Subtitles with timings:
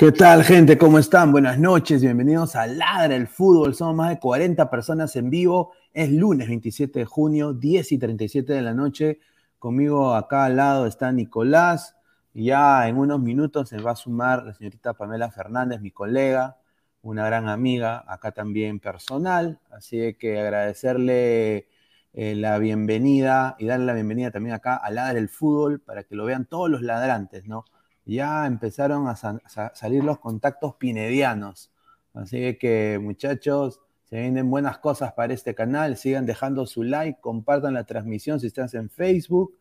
[0.00, 0.78] ¿Qué tal, gente?
[0.78, 1.30] ¿Cómo están?
[1.30, 3.74] Buenas noches, bienvenidos a Ladra el Fútbol.
[3.74, 5.72] Somos más de 40 personas en vivo.
[5.92, 9.20] Es lunes 27 de junio, 10 y 37 de la noche.
[9.58, 11.96] Conmigo acá al lado está Nicolás.
[12.32, 16.56] Ya en unos minutos se va a sumar la señorita Pamela Fernández, mi colega,
[17.02, 19.60] una gran amiga, acá también personal.
[19.70, 21.68] Así que agradecerle
[22.14, 26.14] eh, la bienvenida y darle la bienvenida también acá a Ladra el Fútbol para que
[26.14, 27.66] lo vean todos los ladrantes, ¿no?
[28.14, 31.70] Ya empezaron a, salir los contactos pinedianos.
[32.14, 35.96] Así que muchachos, se vienen buenas cosas para este canal.
[35.96, 39.56] Sigan dejando su like, compartan la transmisión si estás en Facebook.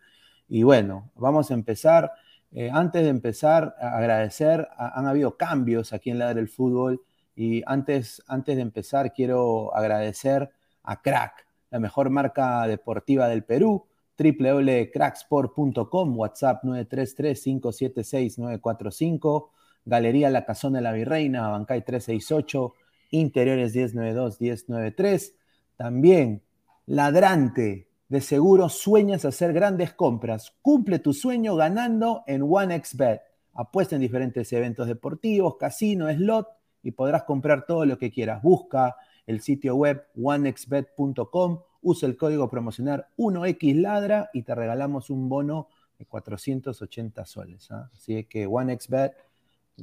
[0.48, 2.12] Y bueno, vamos a empezar.
[2.52, 7.02] Eh, antes de empezar, agradecer, han habido cambios aquí en la del fútbol.
[7.36, 10.50] Y antes, antes de empezar, quiero agradecer
[10.84, 13.89] a Crack, la mejor marca deportiva del Perú
[14.20, 19.50] www.cracksport.com, WhatsApp 933-576-945,
[19.86, 22.74] Galería La Casona de la Virreina, Bancay 368,
[23.12, 25.34] Interiores 1092-1093.
[25.78, 26.44] También,
[26.86, 30.54] Ladrante, de seguro sueñas hacer grandes compras.
[30.62, 33.22] Cumple tu sueño ganando en OneXBet.
[33.54, 36.50] Apuesta en diferentes eventos deportivos, casino, slot
[36.84, 38.42] y podrás comprar todo lo que quieras.
[38.42, 45.68] Busca el sitio web onexbet.com usa el código promocional 1xladra y te regalamos un bono
[45.98, 47.72] de 480 soles.
[47.72, 47.90] ¿ah?
[47.94, 49.14] Así que OneXBet,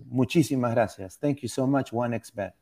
[0.06, 1.19] muchísimas gracias.
[1.19, 2.54] Thank you so much, OneXBet.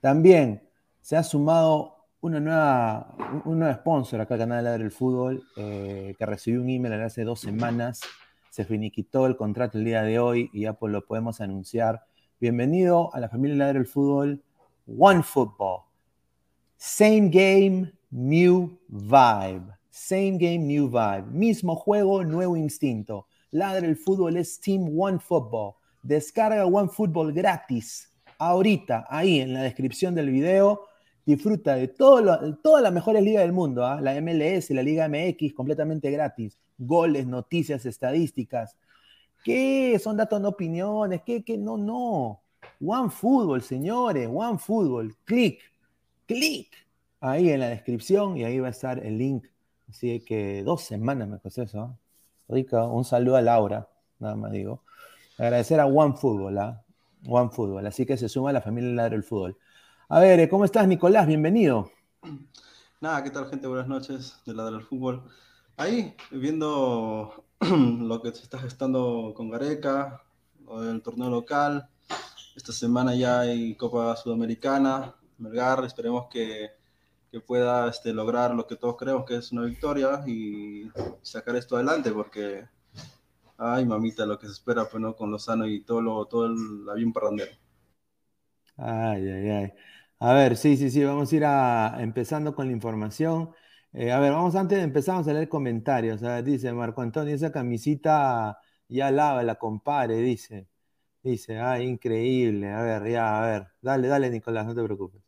[0.00, 0.62] También
[1.00, 5.42] se ha sumado una nueva, un nuevo sponsor acá al canal de Ladra el Fútbol,
[5.56, 8.00] eh, que recibió un email hace dos semanas.
[8.50, 12.04] Se finiquitó el contrato el día de hoy y ya pues lo podemos anunciar.
[12.40, 14.42] Bienvenido a la familia Ladra el Fútbol,
[14.86, 15.82] One Football.
[16.76, 19.72] Same game, New Vibe.
[19.88, 21.30] Same game, new vibe.
[21.32, 23.26] Mismo juego, nuevo instinto.
[23.50, 25.74] Ladre el fútbol es Team One Football.
[26.02, 28.10] Descarga One Football gratis.
[28.38, 30.82] Ahorita, ahí en la descripción del video.
[31.24, 33.86] Disfruta de todas las mejores ligas del mundo.
[33.86, 33.98] ¿ah?
[33.98, 36.58] La MLS, la Liga MX, completamente gratis.
[36.76, 38.76] Goles, noticias, estadísticas.
[39.42, 39.98] ¿Qué?
[39.98, 41.22] Son datos, no opiniones.
[41.22, 41.42] ¿Qué?
[41.42, 41.56] ¿Qué?
[41.56, 42.42] No, no.
[42.84, 44.28] One Football, señores.
[44.30, 45.16] One Football.
[45.24, 45.60] Clic.
[46.26, 46.68] Clic
[47.22, 49.46] ahí en la descripción y ahí va a estar el link.
[49.88, 51.98] Así que dos semanas me costó eso.
[52.48, 53.88] Rico, un saludo a Laura,
[54.18, 54.82] nada más digo.
[55.38, 56.84] Agradecer a One Football, ¿ah?
[57.26, 57.86] One Football.
[57.86, 59.56] Así que se suma a la familia Ladro del Fútbol.
[60.08, 61.26] A ver, ¿cómo estás, Nicolás?
[61.26, 61.90] Bienvenido.
[63.00, 63.66] Nada, ¿qué tal, gente?
[63.66, 65.22] Buenas noches de Ladro del Fútbol.
[65.76, 70.22] Ahí, viendo lo que se está gestando con Gareca,
[70.82, 71.88] el torneo local.
[72.56, 76.81] Esta semana ya hay Copa Sudamericana, Melgar, esperemos que
[77.32, 80.90] que pueda este, lograr lo que todos creemos que es una victoria y
[81.22, 82.68] sacar esto adelante, porque,
[83.56, 85.16] ay, mamita, lo que se espera, pues, ¿no?
[85.16, 87.52] Con Lozano y todo, lo, todo el avión parrandero.
[88.76, 89.72] Ay, ay, ay.
[90.18, 93.52] A ver, sí, sí, sí, vamos a ir a, empezando con la información.
[93.92, 96.20] Eh, a ver, vamos antes de empezar, a leer comentarios.
[96.44, 98.58] dice Marco Antonio, esa camisita
[98.88, 100.68] ya lava, la compare, dice.
[101.22, 102.70] Dice, ay, increíble.
[102.72, 103.68] A ver, ya, a ver.
[103.80, 105.22] Dale, dale, Nicolás, no te preocupes.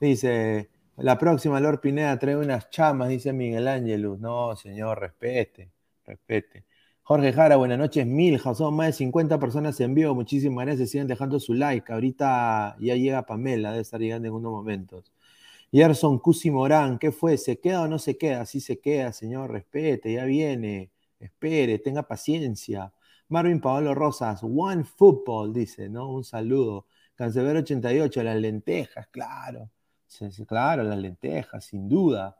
[0.00, 0.70] Dice,
[1.02, 4.20] la próxima, Lord Pineda, trae unas chamas, dice Miguel Ángelus.
[4.20, 5.70] No, señor, respete,
[6.04, 6.64] respete.
[7.02, 8.38] Jorge Jara, buenas noches, mil.
[8.38, 10.14] Son más de 50 personas en vivo.
[10.14, 10.90] Muchísimas gracias.
[10.90, 11.92] Siguen dejando su like.
[11.92, 15.12] Ahorita ya llega Pamela, debe estar llegando en unos momentos.
[15.72, 17.36] Yerson Cusi Morán, ¿qué fue?
[17.38, 18.44] ¿Se queda o no se queda?
[18.46, 20.90] Sí se queda, señor, respete, ya viene.
[21.18, 22.92] Espere, tenga paciencia.
[23.28, 26.10] Marvin Paolo Rosas, One Football, dice, ¿no?
[26.10, 26.86] Un saludo.
[27.14, 29.70] Cancelero 88, las lentejas, claro
[30.46, 32.36] claro, las lentejas, sin duda.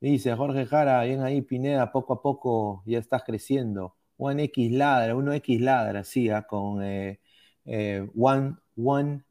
[0.00, 3.96] Dice Jorge Jara, bien ahí, Pineda, poco a poco ya estás creciendo.
[4.16, 7.20] One X ladra, uno X ladra, sí, ah, con eh,
[7.64, 9.24] eh, One, One,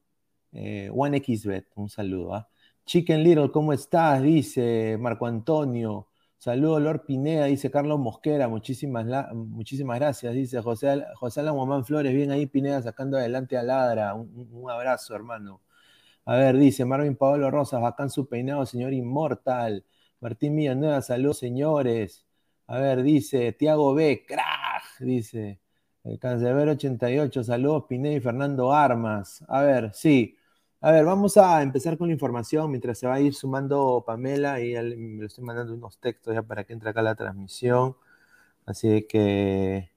[0.53, 1.67] eh, One X Bet.
[1.75, 2.35] Un saludo.
[2.35, 2.47] ¿ah?
[2.85, 4.21] Chicken Little, ¿cómo estás?
[4.21, 6.07] Dice Marco Antonio.
[6.41, 12.31] Saludos, Lord Pineda, dice Carlos Mosquera, muchísimas, muchísimas gracias, dice José, José Alan Flores, bien
[12.31, 15.61] ahí Pineda sacando adelante a Ladra, un, abrazo, hermano.
[16.25, 19.85] A ver, dice Marvin Paolo Rosas, bacán su peinado, señor inmortal.
[20.19, 22.25] Martín Villanueva, saludos, señores.
[22.67, 25.59] A ver, dice Tiago B, crack, dice.
[26.03, 29.43] El Cancelero 88, saludos, Pineda y Fernando Armas.
[29.47, 30.35] A ver, sí.
[30.79, 34.59] A ver, vamos a empezar con la información mientras se va a ir sumando Pamela
[34.59, 37.95] y me lo estoy mandando unos textos ya para que entre acá la transmisión.
[38.65, 39.90] Así que,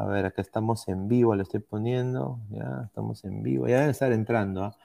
[0.00, 3.90] a ver, acá estamos en vivo, lo estoy poniendo, ya estamos en vivo, ya deben
[3.90, 4.64] estar entrando.
[4.64, 4.76] ¿ah?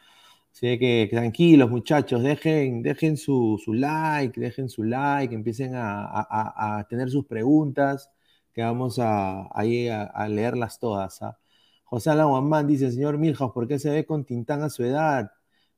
[0.52, 7.26] Así que tranquilos muchachos, dejen, dejen su, like, dejen su like, empiecen a, tener sus
[7.26, 8.12] preguntas,
[8.54, 11.22] que vamos a, a, leerlas todas.
[11.22, 11.38] ¿ah?
[11.86, 15.32] José Alan dice, señor Milhouse, ¿por qué se ve con Tintán a su edad?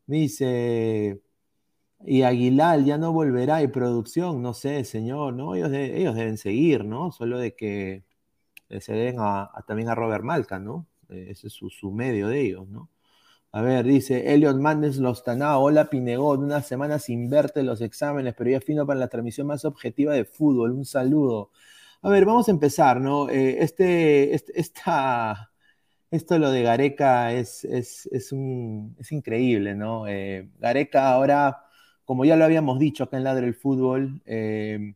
[0.08, 1.22] Dice,
[2.06, 5.56] y Aguilar ya no volverá y producción, no sé, señor, ¿no?
[5.56, 7.12] Ellos deben seguir, ¿no?
[7.12, 8.07] Solo de que
[8.70, 10.88] se den a, también a Robert Malca, ¿no?
[11.10, 12.90] Eh, ese es su, medio de ellos, ¿no?
[13.52, 18.52] A ver, dice Elliot Mandes Lostanao, hola Pinegón, una semana sin verte los exámenes, pero
[18.52, 21.52] ya fino para la transmisión más objetiva de fútbol, un saludo.
[22.02, 23.30] A ver, vamos a empezar, ¿no?
[23.30, 25.52] Eh, este, este, esta,
[26.12, 30.08] esto lo de Gareca es, es, un, es increíble, ¿no?
[30.08, 31.66] Eh, Gareca ahora,
[32.06, 34.94] como ya lo habíamos dicho acá en Ladre el Fútbol, eh,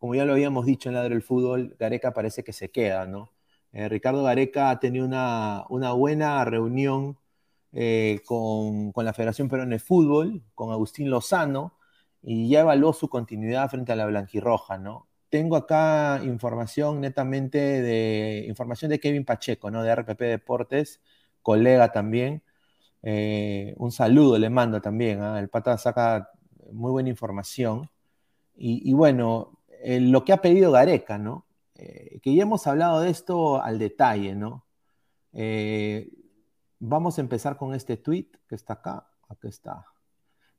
[0.00, 3.32] como ya lo habíamos dicho en Ladre el Fútbol, Gareca parece que se queda, ¿no?
[3.72, 7.18] Ricardo Gareca ha tenido una, buena reunión
[8.26, 11.74] con, con, la Federación Peruana de Fútbol, con Agustín Lozano,
[12.22, 15.10] y ya evaluó su continuidad frente a la Blanquirroja, ¿no?
[15.30, 19.82] tengo acá información netamente de información de Kevin Pacheco, ¿no?
[19.82, 21.00] De RPP Deportes,
[21.42, 22.42] colega también.
[23.02, 25.22] Eh, un saludo le mando también.
[25.22, 25.38] ¿ah?
[25.40, 26.30] El pata saca
[26.72, 27.90] muy buena información.
[28.62, 31.46] Y, bueno, eh, lo que ha pedido Gareca, ¿no?
[31.74, 34.66] Eh, que ya hemos hablado de esto al detalle, ¿no?
[36.80, 39.06] vamos a empezar con este tweet que está acá.
[39.28, 39.84] Aquí está.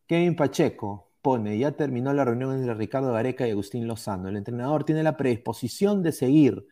[0.08, 4.30] Kevin Pacheco, pone, ya terminó la reunión entre Ricardo Gareca y Agustín Lozano.
[4.30, 6.66] El entrenador tiene la predisposición de seguir,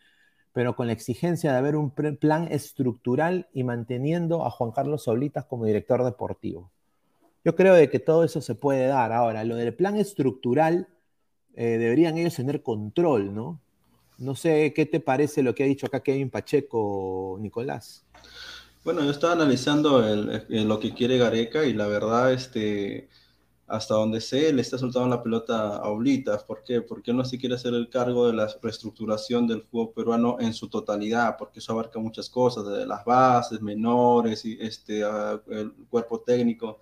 [0.51, 5.45] pero con la exigencia de haber un plan estructural y manteniendo a Juan Carlos Solitas
[5.45, 6.71] como director deportivo.
[7.45, 9.11] Yo creo de que todo eso se puede dar.
[9.13, 10.89] Ahora, lo del plan estructural,
[11.59, 13.59] eh, deberían ellos tener control, ¿no?
[14.17, 18.05] No sé qué te parece lo que ha dicho acá Kevin Pacheco, Nicolás.
[18.85, 20.01] Bueno, yo estaba analizando
[20.47, 23.09] lo que quiere Gareca y la verdad, este,
[23.67, 26.45] hasta donde sé, le está soltando la pelota a Oblitas.
[26.45, 26.81] ¿Por qué?
[26.81, 30.53] Porque él no se quiere hacer el cargo de la reestructuración del fútbol peruano en
[30.53, 36.21] su totalidad, porque eso abarca muchas cosas, desde las bases, menores, y este, el cuerpo
[36.21, 36.79] técnico.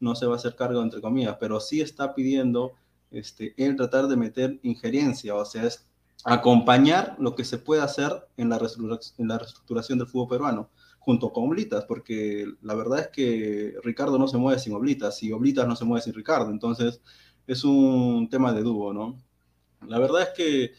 [0.00, 2.74] No se va a hacer cargo, entre comillas, pero sí está pidiendo
[3.10, 5.86] este, él tratar de meter injerencia, o sea, es
[6.24, 11.84] acompañar lo que se puede hacer en la, reestructuración del fútbol peruano junto con Oblitas,
[11.86, 15.84] porque la verdad es que Ricardo no se mueve sin Oblitas y Oblitas no se
[15.84, 17.00] mueve sin Ricardo, entonces
[17.46, 19.18] es un tema de dúo, ¿no?
[19.86, 20.72] La verdad es que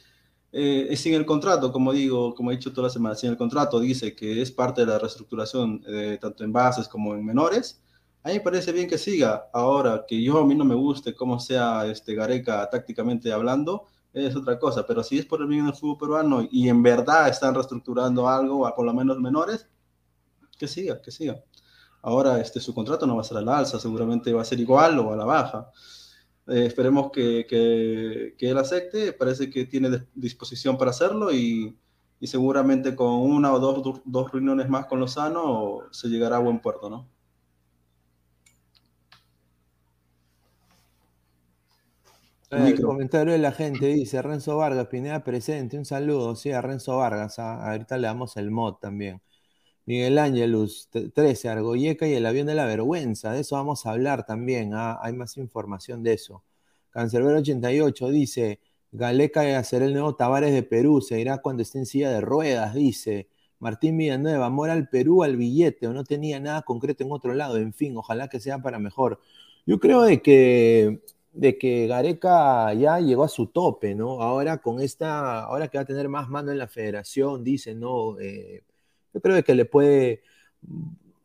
[0.51, 3.37] eh, es sin el contrato, como digo, como he dicho toda la semana, sin el
[3.37, 7.81] contrato dice que es parte de la reestructuración eh, tanto en bases como en menores,
[8.23, 9.49] a mí me parece bien que siga.
[9.53, 14.35] Ahora, que yo a mí no me guste cómo sea este Gareca tácticamente hablando, es
[14.35, 17.53] otra cosa, pero si es por el bien del fútbol peruano y en verdad están
[17.53, 19.67] reestructurando algo, a por lo menos menores,
[20.57, 21.41] que siga, que siga.
[22.01, 24.59] Ahora este, su contrato no va a ser a la alza, seguramente va a ser
[24.59, 25.71] igual o a la baja.
[26.47, 31.77] Eh, esperemos que, que, él acepte, parece que tiene disposición para hacerlo y,
[32.19, 36.59] y seguramente con una o dos, dos, reuniones más con Lozano se llegará a buen
[36.59, 37.07] puerto, ¿no?
[42.51, 46.97] El comentario de la gente dice, Renzo Vargas, Pineda presente, un saludo, sí, a Renzo
[46.97, 49.21] Vargas, ah, ahorita le damos el mod también.
[49.89, 53.33] Miguel Ángelus, 13, Argoyeca y el avión de la vergüenza.
[53.33, 54.75] De eso vamos a hablar también.
[54.75, 54.99] ¿ah?
[55.01, 56.43] Hay más información de eso.
[56.91, 58.59] Cancerbero 88 dice:
[58.91, 61.01] Galeca a ser el nuevo Tavares de Perú.
[61.01, 63.29] Se irá cuando esté en silla de ruedas, dice.
[63.57, 67.57] Martín Villanueva, amor al Perú, al billete, o no tenía nada concreto en otro lado.
[67.57, 69.19] En fin, ojalá que sea para mejor.
[69.65, 74.21] Yo creo de que, de que Gareca ya llegó a su tope, ¿no?
[74.21, 78.19] Ahora con esta, ahora que va a tener más mano en la federación, dice, ¿no?
[78.19, 78.63] Eh,
[79.13, 80.23] yo creo que le puede,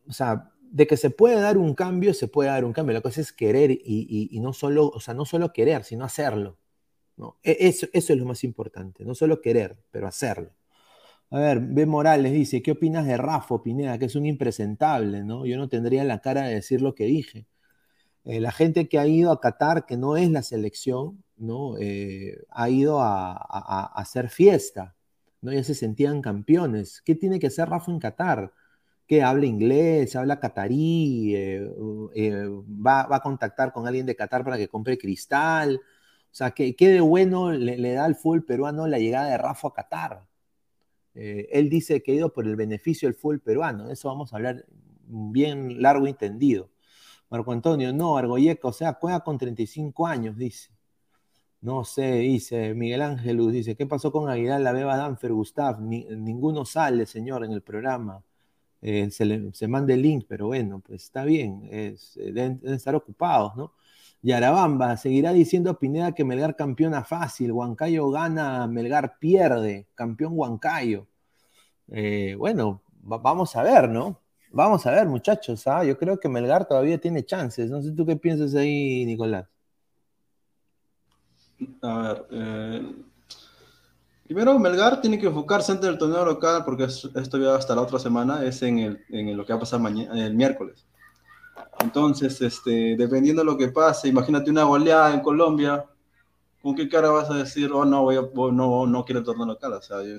[0.08, 2.94] o sea, de que se puede dar un cambio, se puede dar un cambio.
[2.94, 6.58] La cosa es querer y, no solo, o sea, no solo querer, sino hacerlo.
[7.16, 7.38] ¿no?
[7.42, 10.50] E, eso, eso es lo más importante, no solo querer, pero hacerlo.
[11.30, 11.87] A ver, B.
[11.87, 13.99] Morales dice, ¿qué opinas de Rafa Pineda?
[13.99, 15.46] Que es un impresentable, ¿no?
[15.46, 17.46] Yo no tendría la cara de decir lo que dije.
[18.25, 21.76] Eh, la gente que ha ido a Qatar, que no es la selección, ¿no?
[21.78, 23.35] Eh, ha ido a,
[23.95, 24.97] hacer fiesta,
[25.43, 25.52] ¿no?
[25.52, 27.02] Ya se sentían campeones.
[27.02, 28.52] ¿Qué tiene que hacer Rafa en Qatar?
[29.07, 31.35] que habla inglés, habla catarí,
[32.87, 35.76] va, a contactar con alguien de Qatar para que compre cristal.
[35.76, 39.75] O sea, ¿qué, de bueno le, da al fútbol peruano la llegada de Rafa a
[39.75, 40.26] Qatar?
[41.14, 43.90] él dice que ha ido por el beneficio del fútbol peruano.
[43.90, 44.64] Eso vamos a hablar
[45.07, 46.71] bien largo y entendido.
[47.35, 50.71] Marco Antonio, no, Argoyeca, o sea, juega con 35 años, dice.
[51.61, 55.81] No sé, dice Miguel Ángelus, dice, ¿qué pasó con Aguilar, la Beba Danfer, Gustav?
[55.81, 58.23] ninguno sale, señor, en el programa.
[58.83, 62.95] Eh, se, le, se manda el link, pero bueno, pues está bien, eh, deben, estar
[62.95, 63.73] ocupados, ¿no?
[64.23, 71.09] Y Arabamba, seguirá diciendo Pineda que Melgar campeona fácil, Huancayo gana, Melgar pierde, campeón Huancayo.
[71.88, 74.24] Eh, bueno, vamos a ver, ¿no?
[74.54, 75.66] Vamos a ver, muchachos.
[75.66, 75.84] ¿ah?
[75.84, 77.70] Yo creo que Melgar todavía tiene chances.
[77.70, 79.46] No sé tú qué piensas ahí, Nicolás.
[81.82, 82.94] A ver, eh,
[84.25, 87.99] primero Melgar tiene que enfocarse en el torneo local porque esto ya hasta la otra
[87.99, 90.87] semana es en, el, en lo que va a pasar el miércoles.
[91.80, 95.84] Entonces, este, dependiendo de lo que pase, imagínate una goleada en Colombia,
[96.62, 98.16] ¿con qué cara vas a decir, oh no, voy
[98.52, 99.73] no, no quiero el torneo local?
[99.73, 100.16] O sea, yo,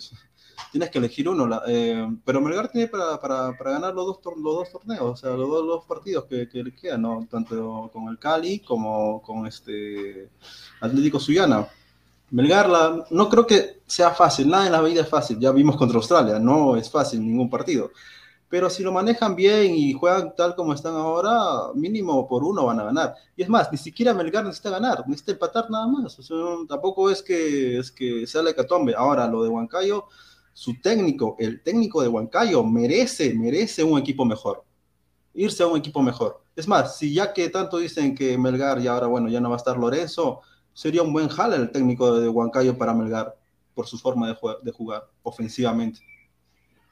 [0.72, 1.62] tienes que elegir uno.
[1.68, 5.32] Eh, pero Melgar tiene para, para, para, ganar los dos, los dos torneos, o sea,
[5.32, 7.28] los dos, partidos que, que, le quedan, ¿no?
[7.30, 10.30] tanto con el Cali como con este
[10.82, 11.68] Atlético Suyana.
[12.32, 15.78] Melgar, la, no creo que sea fácil, nada en la vida es fácil, ya vimos
[15.78, 17.92] contra Australia, no es fácil ningún partido.
[18.50, 22.80] Pero si lo manejan bien y juegan tal como están ahora, mínimo por uno van
[22.80, 23.16] a ganar.
[23.36, 26.18] Y es más, ni siquiera Melgar necesita ganar, necesita empatar nada más.
[26.20, 28.94] O sea, tampoco es que, es que sea la hecatombe.
[28.96, 30.06] Ahora, lo de Huancayo,
[30.56, 34.64] su técnico, el técnico de Huancayo, merece, merece un equipo mejor.
[35.34, 36.42] Irse a un equipo mejor.
[36.56, 39.58] Es más, si ya que tanto dicen que Melgar y ahora, bueno, ya no va
[39.58, 40.40] a estar Lorenzo,
[40.74, 43.36] sería un buen jale el técnico de Huancayo para Melgar,
[43.74, 46.00] por su forma de jugar, de jugar ofensivamente.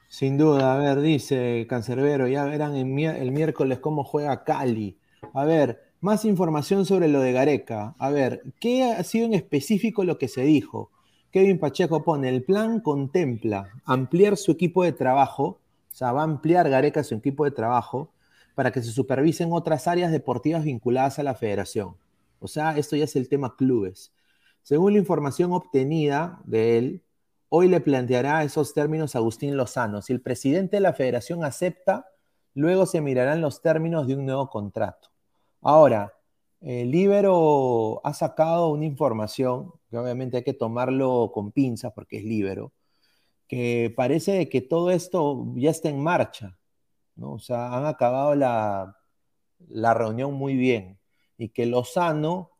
[0.08, 4.98] Sin duda, a ver, dice Cancerbero, ya verán el miércoles cómo juega Cali.
[5.32, 7.94] A ver, más información sobre lo de Gareca.
[7.98, 10.90] A ver, ¿qué ha sido en específico lo que se dijo?
[11.34, 15.58] Kevin Pacheco pone, el plan contempla ampliar su equipo de trabajo,
[15.90, 18.12] o sea, va a ampliar Gareca su equipo de trabajo
[18.54, 21.96] para que se supervisen otras áreas deportivas vinculadas a la federación.
[22.38, 24.12] O sea, esto ya es el tema clubes.
[24.62, 27.02] Según la información obtenida de él,
[27.48, 30.02] hoy le planteará esos términos a Agustín Lozano.
[30.02, 32.06] Si el presidente de la federación acepta,
[32.54, 35.08] luego se mirarán los términos de un nuevo contrato.
[35.62, 36.14] Ahora,
[36.60, 42.72] el Libero ha sacado una información obviamente hay que tomarlo con pinzas porque es libero,
[43.48, 46.58] que parece que todo esto ya está en marcha,
[47.16, 47.32] ¿no?
[47.32, 48.96] O sea, han acabado la,
[49.94, 50.98] reunión muy bien
[51.38, 52.50] y que Lozano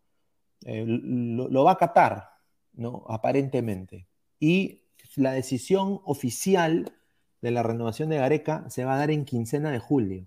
[0.64, 2.30] eh, lo, va a acatar,
[2.72, 3.04] ¿no?
[3.08, 4.08] Aparentemente.
[4.38, 4.82] Y
[5.16, 6.92] la decisión oficial
[7.40, 10.26] de la renovación de Gareca se va a dar en quincena de julio.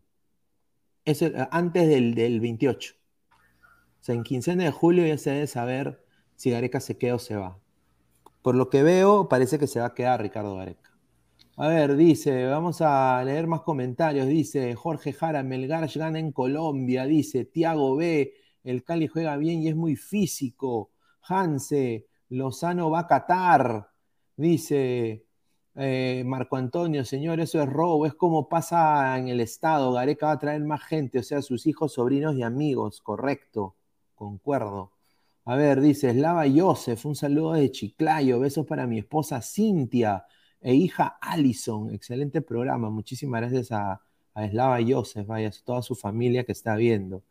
[1.06, 2.94] Eso, antes del, del 28.
[4.00, 6.07] O sea, en quincena de julio ya se debe saber
[6.38, 7.60] si Gareca se queda o se va.
[8.42, 10.88] Por lo que veo, parece que se va a quedar Ricardo Gareca.
[11.58, 14.28] A ver, dice, vamos a leer más comentarios.
[14.28, 17.06] Dice Jorge Jara, Melgar gana en Colombia.
[17.06, 20.92] Dice Tiago B, el Cali juega bien y es muy físico.
[21.24, 23.90] Hanse, Lozano va a Qatar.
[24.36, 25.26] Dice
[25.76, 28.06] eh, Marco Antonio, señor, eso es robo.
[28.06, 29.92] Es como pasa en el Estado.
[29.94, 33.02] Gareca va a traer más gente, o sea, sus hijos, sobrinos y amigos.
[33.02, 33.76] Correcto,
[34.16, 34.97] concuerdo.
[35.50, 40.26] A ver, dice Slava Joseph, un saludo de Chiclayo, besos para mi esposa Cintia
[40.60, 41.94] e hija Alison.
[41.94, 44.02] Excelente programa, muchísimas gracias a,
[44.36, 47.24] Slava Joseph, vaya, a toda su familia que está viendo.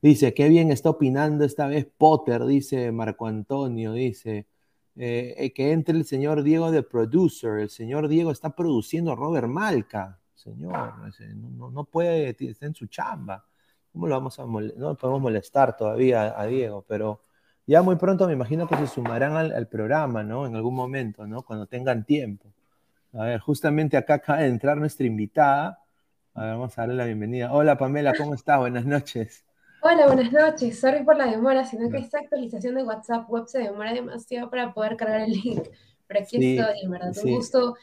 [0.00, 4.46] Dice, qué bien está opinando esta vez Potter, dice Marco Antonio, dice,
[4.96, 9.16] eh, eh, que entre el señor Diego de producer, el señor Diego está produciendo a
[9.16, 10.94] Robert Malca, señor,
[11.36, 13.44] no, no, puede, está en su chamba.
[13.92, 17.20] ¿Cómo lo vamos a No podemos molestar todavía a Diego, pero
[17.70, 20.44] ya muy pronto me imagino que se sumarán al, programa, ¿no?
[20.44, 21.42] En algún momento, ¿no?
[21.44, 22.52] Cuando tengan tiempo.
[23.12, 25.78] A ver, justamente acá acaba de entrar nuestra invitada.
[26.34, 27.52] A ver, vamos a darle la bienvenida.
[27.52, 28.58] Hola Pamela, ¿cómo estás?
[28.58, 29.44] Buenas noches.
[29.82, 30.80] Hola, buenas noches.
[30.80, 34.74] Sorry por la demora, sino que esta actualización de WhatsApp web se demora demasiado para
[34.74, 35.62] poder cargar el link.
[36.08, 37.12] Pero aquí estoy, en verdad.
[37.22, 37.76] Un gusto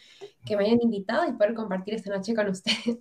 [0.46, 2.98] que me hayan invitado y poder compartir esta noche con ustedes.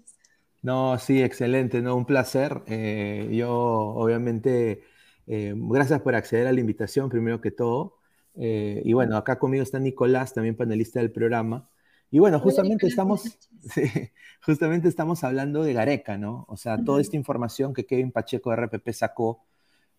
[0.62, 2.62] No, sí, excelente, no, un placer.
[2.68, 4.82] Eh, yo, obviamente,
[5.26, 7.98] eh, gracias por acceder a la invitación, primero que todo.
[8.34, 11.68] Eh, y bueno, acá conmigo está Nicolás, también panelista del programa.
[12.10, 13.38] Y bueno, justamente estamos,
[14.44, 16.44] justamente estamos hablando de Gareca, ¿no?
[16.48, 19.44] O sea, toda esta información que Kevin Pacheco de RPP sacó,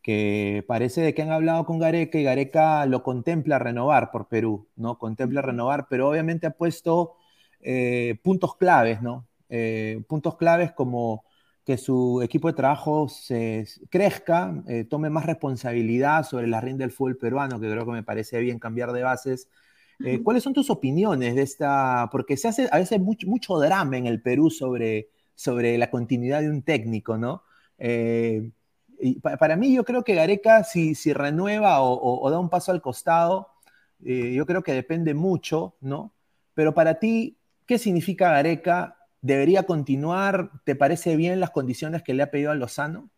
[0.01, 4.67] que parece de que han hablado con Gareca y Gareca lo contempla renovar por Perú,
[4.77, 4.97] ¿no?
[4.97, 7.15] Contempla renovar, pero obviamente ha puesto
[7.61, 9.27] eh, puntos claves, ¿no?
[9.49, 11.23] Eh, puntos claves como
[11.67, 16.93] que su equipo de trabajo se crezca, eh, tome más responsabilidad sobre la rienda del
[16.93, 19.49] fútbol peruano, que creo que me parece bien cambiar de bases.
[19.99, 22.07] Eh, ¿Cuáles son tus opiniones de esta?
[22.09, 26.39] Porque se hace a veces mucho, mucho drama en el Perú sobre, sobre la continuidad
[26.39, 27.43] de un técnico, ¿no?
[27.77, 28.49] Eh,
[29.01, 32.81] y para mí yo creo que Gareca si, si renueva o, da un paso al
[32.81, 33.49] costado,
[33.99, 36.13] yo creo que depende mucho, ¿no?
[36.53, 38.96] Pero para ti, ¿qué significa Gareca
[39.27, 40.51] ¿Debería continuar?
[40.63, 43.09] ¿Te parece bien las condiciones que le ha pedido a Lozano?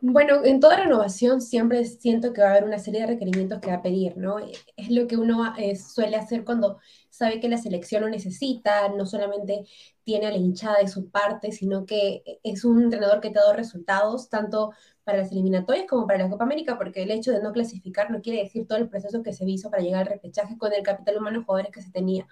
[0.00, 3.68] Bueno, en toda renovación siempre siento que va a haber una serie de requerimientos que
[3.68, 4.38] va a pedir, ¿no?
[4.38, 6.78] Es lo que uno eh, suele hacer cuando
[7.10, 9.66] sabe que la selección lo necesita, no solamente
[10.02, 13.42] tiene a la hinchada de su parte, sino que es un entrenador que te ha
[13.42, 14.72] dado resultados, tanto
[15.04, 18.22] para las eliminatorias como para la Copa América, porque el hecho de no clasificar no
[18.22, 21.18] quiere decir todo el proceso que se hizo para llegar al repechaje con el capital
[21.18, 22.26] humano de jugadores que se tenía.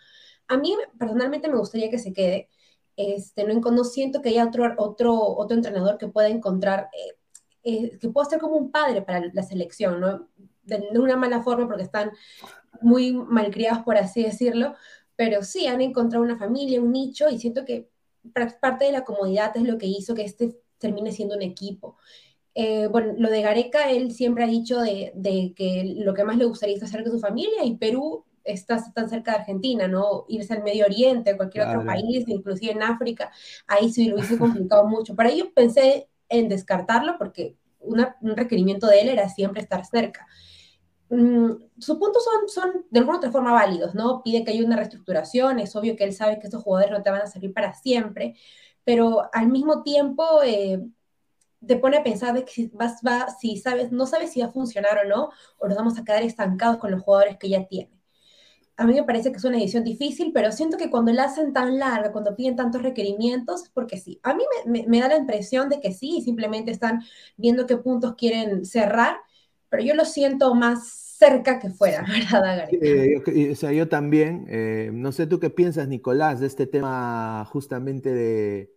[0.49, 2.49] A mí personalmente me gustaría que se quede,
[3.01, 7.17] este, no, siento que haya otro, otro, otro entrenador que pueda encontrar, eh,
[7.63, 10.29] eh, que pueda ser como un padre para la selección, ¿no?
[10.63, 12.13] De, una mala forma porque están
[12.81, 14.75] muy malcriados, por así decirlo,
[15.17, 17.89] pero sí han encontrado una familia, un nicho, y siento que
[18.61, 21.97] parte de la comodidad es lo que hizo que este termine siendo un equipo.
[22.55, 26.37] Eh, bueno, lo de Gareca, él siempre ha dicho de, de, que lo que más
[26.37, 30.24] le gustaría es hacer con su familia y Perú estás tan cerca de Argentina, ¿no?
[30.29, 33.31] Irse al Medio Oriente, cualquier otro país, inclusive en África,
[33.66, 35.14] ahí sí lo hubiese complicado mucho.
[35.14, 40.26] Para ello pensé en descartarlo porque un requerimiento de él era siempre estar cerca.
[41.11, 44.22] Mm, sus puntos son, son de alguna otra forma válidos, ¿no?
[44.22, 47.11] Pide que haya una reestructuración, es obvio que él sabe que estos jugadores no te
[47.11, 48.37] van a servir para siempre,
[48.85, 50.87] pero al mismo tiempo eh,
[51.66, 54.46] te pone a pensar de que si, vas, va, si sabes, no sabes si va
[54.46, 57.66] a funcionar o no, o nos vamos a quedar estancados con los jugadores que ya
[57.66, 58.00] tiene
[58.81, 61.53] a mí me parece que es una edición difícil, pero siento que cuando la hacen
[61.53, 64.19] tan larga, cuando piden tantos requerimientos, porque sí.
[64.23, 67.03] A mí me, da la impresión de que sí, simplemente están
[67.37, 69.19] viendo qué puntos quieren cerrar,
[69.69, 72.71] pero yo lo siento más cerca que fuera, ¿verdad,
[73.53, 74.47] o sea, yo también.
[74.49, 78.73] Eh, no sé tú qué piensas, Nicolás, de este tema justamente de,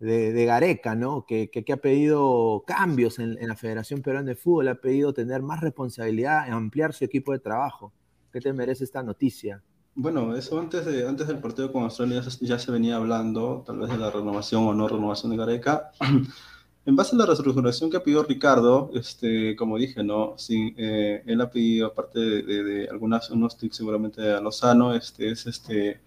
[0.00, 1.26] de, Gareca, ¿no?
[1.26, 5.42] Que, que, ha pedido cambios en, en la Federación Peruana de Fútbol, ha pedido tener
[5.42, 7.92] más responsabilidad, ampliar su equipo de trabajo.
[8.32, 9.62] ¿Qué te merece esta noticia?
[9.94, 13.90] Bueno, eso antes, de, antes del partido con Australia ya se, venía hablando, tal vez
[13.90, 15.90] de la renovación o no renovación de Gareca.
[16.86, 20.34] en base a la resolución que pedido Ricardo, este, como dije, ¿no?
[20.38, 25.46] Sí, eh, él ha pedido, aparte de, algunas, unos tics seguramente a Lozano, este, es
[25.46, 26.00] este,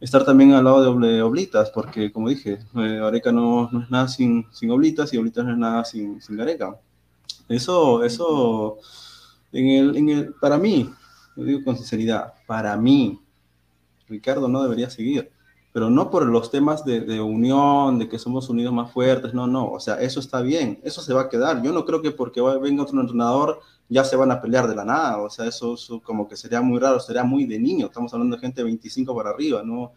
[0.00, 4.08] estar también al lado de Oblitas, porque como dije, eh, Gareca no, no, es nada
[4.08, 6.76] sin, sin Oblitas y Oblitas no es nada sin, sin Gareca.
[7.48, 8.78] Eso, eso,
[9.52, 10.90] en el, en el, para mí,
[11.36, 13.20] lo digo con sinceridad, para mí,
[14.08, 15.30] Ricardo no debería seguir,
[15.72, 19.70] pero no por los temas de, unión, de que somos unidos más fuertes, no, no,
[19.70, 21.62] o sea, eso está bien, eso se va a quedar.
[21.62, 24.84] Yo no creo que porque venga otro entrenador ya se van a pelear de la
[24.84, 28.36] nada, o sea, eso, como que sería muy raro, sería muy de niño, estamos hablando
[28.36, 29.92] de gente de 25 para arriba, no,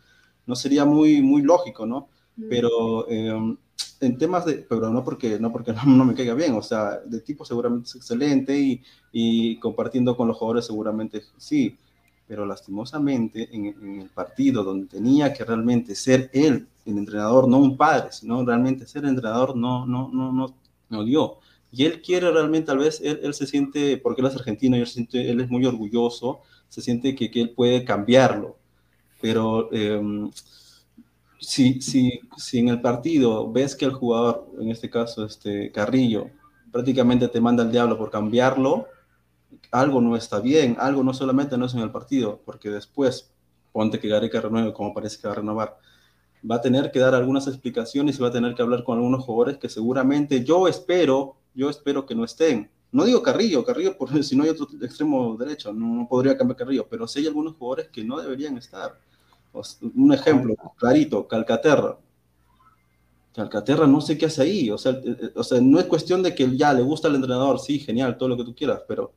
[0.46, 2.08] no sería muy, muy lógico, ¿no?
[2.36, 2.50] Mm.
[2.50, 3.58] Pero em,
[4.02, 7.22] en temas de, pero no porque no, porque no, me caiga bien, o sea, de
[7.22, 8.82] tipo seguramente es excelente y,
[9.12, 11.78] y compartiendo con los jugadores seguramente sí,
[12.28, 17.78] pero lastimosamente en, el partido donde tenía que realmente ser él el entrenador, no un
[17.78, 20.56] padre, sino realmente ser el entrenador, no, no, no, no,
[20.90, 21.38] no dio.
[21.72, 24.82] Y él quiere realmente, tal vez él, él se siente, porque él es argentino y
[24.82, 28.56] él, siente, él es muy orgulloso, se siente que, que él puede cambiarlo,
[29.20, 29.70] pero...
[29.72, 30.30] Eh,
[31.46, 36.30] si, si, si en el partido ves que el jugador, en este caso este Carrillo,
[36.72, 38.88] prácticamente te manda al diablo por cambiarlo,
[39.72, 43.32] algo no está bien, algo no solamente no es en el partido, porque después,
[43.72, 45.78] ponte que Gareca renueve como parece que va a renovar,
[46.50, 49.24] va a tener que dar algunas explicaciones y va a tener que hablar con algunos
[49.24, 52.70] jugadores que seguramente yo espero, yo espero que no estén.
[52.92, 56.88] No digo Carrillo, Carrillo, porque si no hay otro extremo derecho, no podría cambiar Carrillo,
[56.90, 59.00] pero sí hay algunos jugadores que no deberían estar
[59.96, 61.98] un ejemplo clarito, Calcaterra.
[63.36, 66.24] Calcaterra no sé qué hace ahí, o sea, eh, eh, o sea, no es cuestión
[66.24, 69.14] de que ya le gusta al entrenador, sí, genial, todo lo que tú quieras, pero...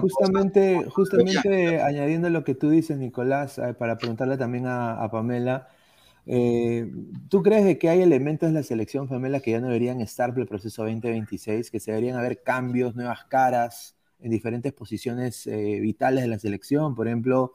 [0.00, 5.68] justamente, justamente añadiendo lo que tú dices, Nicolás, eh, para preguntarle también a, Pamela,
[7.28, 10.30] ¿tú crees de que hay elementos en la selección, Pamela, que ya no deberían estar
[10.30, 16.22] para el proceso 2026, que se deberían haber cambios, nuevas caras en diferentes posiciones vitales
[16.22, 16.94] de la selección?
[16.94, 17.52] Por ejemplo,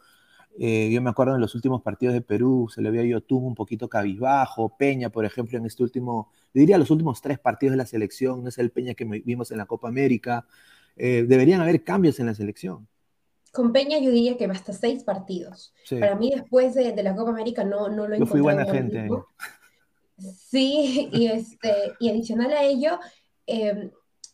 [0.60, 3.38] Eh, yo me acuerdo en los últimos partidos de Perú, se le había ido tú
[3.38, 7.74] un poquito cabizbajo, Peña, por ejemplo, en este último, yo diría los últimos tres partidos
[7.74, 10.48] de la selección, no es el Peña que vimos en la Copa América.
[10.96, 12.88] Eh, deberían haber cambios en la selección.
[13.54, 15.74] Con Peña yo diría que hasta seis partidos.
[16.00, 19.08] Para mí después de, la Copa América no, no lo he Yo fui buena gente.
[20.18, 23.00] Sí, y, este, y adicional a ello,
[23.46, 23.92] em,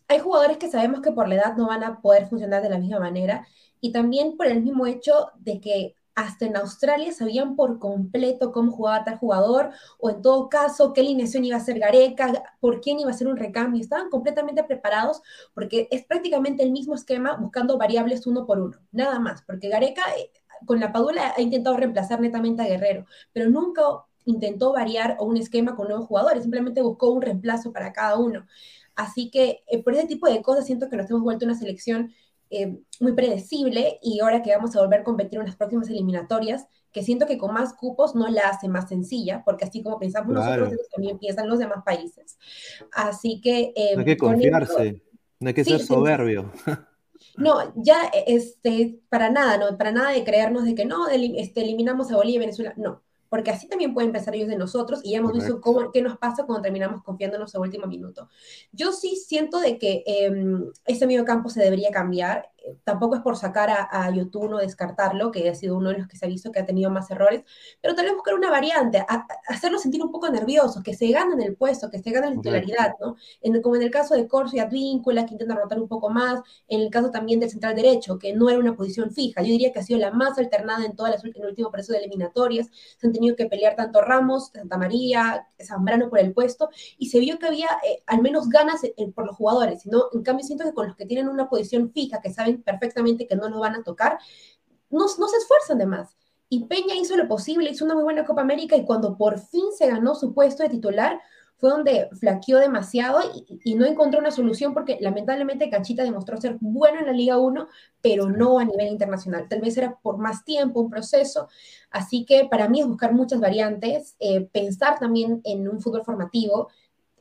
[0.08, 2.78] hay jugadores que sabemos que por la edad no van a poder funcionar de la
[2.78, 3.46] misma manera
[3.82, 8.72] y también por el mismo hecho de que hasta en Australia sabían por completo cómo
[8.72, 13.00] jugaba tal jugador, o en todo caso, qué alineación iba a ser Gareca, por quién
[13.00, 13.82] iba a ser un recambio.
[13.82, 15.22] Estaban completamente preparados
[15.54, 20.04] porque es prácticamente el mismo esquema buscando variables uno por uno, nada más, porque Gareca
[20.18, 20.32] eh,
[20.66, 23.82] con la Padula ha intentado reemplazar netamente a Guerrero, pero nunca
[24.26, 28.46] intentó variar un esquema con nuevos jugadores, simplemente buscó un reemplazo para cada uno.
[28.96, 32.14] Así que eh, por ese tipo de cosas siento que nos hemos vuelto una selección
[32.54, 36.66] eh, muy predecible y ahora que vamos a volver a competir en las próximas eliminatorias,
[36.92, 40.34] que siento que con más cupos no la hace más sencilla, porque así como pensamos
[40.34, 42.38] nosotros, también piensan los demás países.
[42.92, 43.74] Así que...
[43.96, 45.02] no hay que confiarse,
[45.40, 46.52] no hay que ser soberbio.
[47.38, 52.12] No, ya este, para nada, no, para nada de creernos de que no, este, eliminamos
[52.12, 53.02] a Bolivia y Venezuela, no
[53.34, 56.20] porque así también pueden pensar ellos de nosotros y ya hemos visto cómo, qué nos
[56.20, 58.30] pasa cuando terminamos confiándonos a último minuto.
[58.72, 60.32] Yo sí siento de que eh,
[60.86, 62.52] ese medio campo se debería cambiar
[62.84, 66.08] tampoco es por sacar a, a Yotun o descartarlo, que ha sido uno de los
[66.08, 67.44] que se ha visto que ha tenido más errores,
[67.82, 71.42] pero tal vez buscar una variante, a, hacerlo sentir un poco nervioso, que se ganen
[71.42, 73.16] el puesto, que se ganen la titularidad, ¿no?
[73.42, 76.42] En, como en el caso de Corso y Advíncula, que intenta rotar un poco más,
[76.68, 79.72] en el caso también del central derecho, que no era una posición fija, yo diría
[79.72, 82.70] que ha sido la más alternada en todas las en el último proceso de eliminatorias,
[82.98, 87.20] se han tenido que pelear tanto Ramos, Santa María, Zambrano por el puesto, y se
[87.20, 88.82] vio que había eh, al menos ganas
[89.16, 92.22] por los jugadores, sino en cambio siento que con los que tienen una posición fija,
[92.22, 94.20] que saben perfectamente que no lo van a tocar,
[94.90, 96.16] no, no se esfuerzan de más.
[96.50, 99.66] Y Peña hizo lo posible, hizo una muy buena Copa América y cuando por fin
[99.76, 101.20] se ganó su puesto de titular,
[101.64, 103.22] fue donde flaqueó demasiado
[103.64, 107.70] y, no encontró una solución porque lamentablemente Canchita demostró ser bueno en la Liga 1,
[108.02, 109.48] pero no a nivel internacional.
[109.48, 111.48] Tal vez era por más tiempo, un proceso.
[111.90, 116.68] Así que para mí es buscar muchas variantes, eh, pensar también en un fútbol formativo,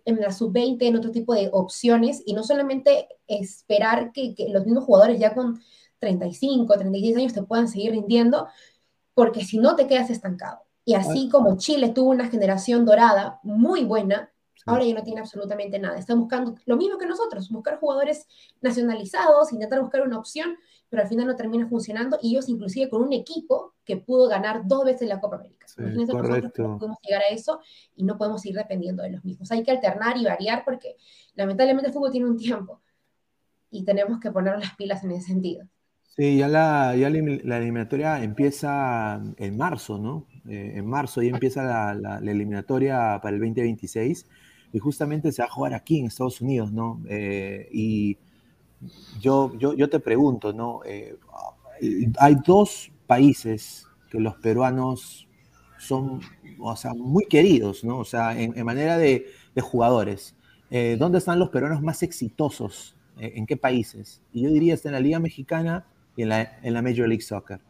[0.04, 4.84] en la sub-20, en otro tipo de opciones, y no solamente esperar que, los mismos
[4.84, 5.60] jugadores ya con
[5.98, 8.48] 35, 36 años te puedan seguir rindiendo,
[9.14, 10.60] porque si no te quedas estancado.
[10.84, 14.32] Y así como Chile tuvo una generación dorada muy buena,
[14.66, 15.98] ahora ya no tiene absolutamente nada.
[15.98, 18.26] Está buscando lo mismo que nosotros, buscar jugadores
[18.60, 20.56] nacionalizados, intentar buscar una opción,
[20.92, 24.66] pero al final no termina funcionando y ellos inclusive con un equipo que pudo ganar
[24.66, 25.66] dos veces la Copa América.
[25.66, 26.76] Sí, correcto.
[26.78, 27.60] podemos llegar a eso
[27.96, 29.50] y no podemos ir dependiendo de los mismos.
[29.52, 30.96] Hay que alternar y variar porque
[31.34, 32.82] lamentablemente el fútbol tiene un tiempo
[33.70, 35.66] y tenemos que poner las pilas en ese sentido.
[36.14, 40.26] Sí, ya la, ya la eliminatoria empieza en marzo, ¿no?
[40.46, 44.26] Eh, en marzo ya empieza la, la, eliminatoria para el 2026
[44.74, 47.02] y justamente se va a jugar aquí en Estados Unidos, ¿no?
[47.08, 48.18] Eh, y
[49.20, 50.80] yo, yo, yo te pregunto, ¿no?
[50.84, 51.16] Eh,
[52.18, 55.28] hay dos países que los peruanos
[55.78, 56.20] son,
[56.60, 57.98] o sea, muy queridos, ¿no?
[57.98, 59.26] O sea, en, manera de,
[59.60, 60.34] jugadores.
[60.70, 62.96] Eh, ¿Dónde están los peruanos más exitosos?
[63.18, 64.22] Eh, ¿En qué países?
[64.32, 65.84] Y yo diría, está en la Liga Mexicana
[66.16, 67.60] y en la, Major League Soccer.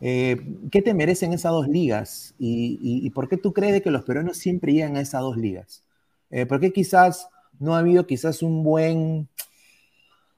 [0.00, 2.34] ¿Qué te merecen esas dos ligas?
[2.38, 5.84] ¿Y, y, por qué tú crees que los peruanos siempre llegan a esas dos ligas?
[6.48, 9.28] ¿Por qué quizás no ha habido quizás un buen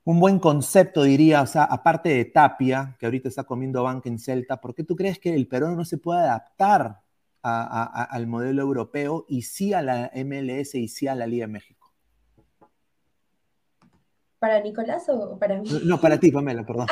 [0.05, 4.19] un buen concepto, diría, o sea, aparte de Tapia, que ahorita está comiendo banca en
[4.19, 7.01] Celta, ¿por qué tú crees que el Perú no se puede adaptar
[7.43, 11.93] al modelo europeo y sí a la MLS y sí a la Liga de México?
[14.38, 15.69] ¿Para Nicolás o para mí?
[15.85, 16.87] No, para ti, Pamela, perdón.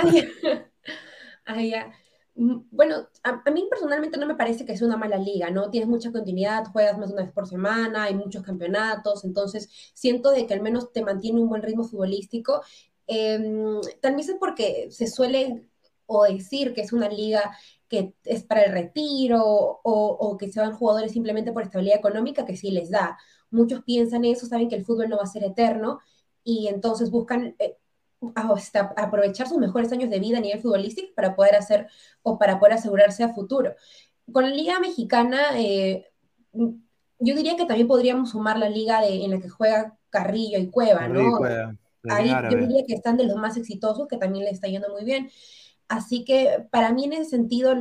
[1.46, 1.92] Ah, ya.
[2.40, 5.68] Mm, bueno, a, mí personalmente no me parece que sea una mala liga, ¿no?
[5.70, 10.30] Tienes mucha continuidad, juegas más de una vez por semana, hay muchos campeonatos, entonces siento
[10.30, 12.62] de que al menos te mantiene un buen ritmo futbolístico
[13.12, 15.66] Em, también es porque se suele
[16.06, 17.56] o decir que es una liga
[17.88, 19.42] que es para el retiro
[19.82, 23.18] o, que se van jugadores simplemente por estabilidad económica, que sí les da.
[23.50, 25.98] Muchos piensan eso, saben que el fútbol no va a ser eterno
[26.44, 27.78] y entonces buscan eh,
[28.94, 31.88] aprovechar sus mejores años de vida a nivel futbolístico para poder hacer
[32.22, 33.74] o para poder asegurarse a futuro.
[34.32, 36.06] Con la liga mexicana, eh,
[36.52, 41.08] yo diría que también podríamos sumar la liga en la que juega Carrillo y Cueva,
[41.08, 41.40] ¿no?
[42.08, 45.04] Ahí yo diría que están de los más exitosos, que también le está yendo muy
[45.04, 45.30] bien.
[45.88, 47.74] Así que para mí en ese sentido,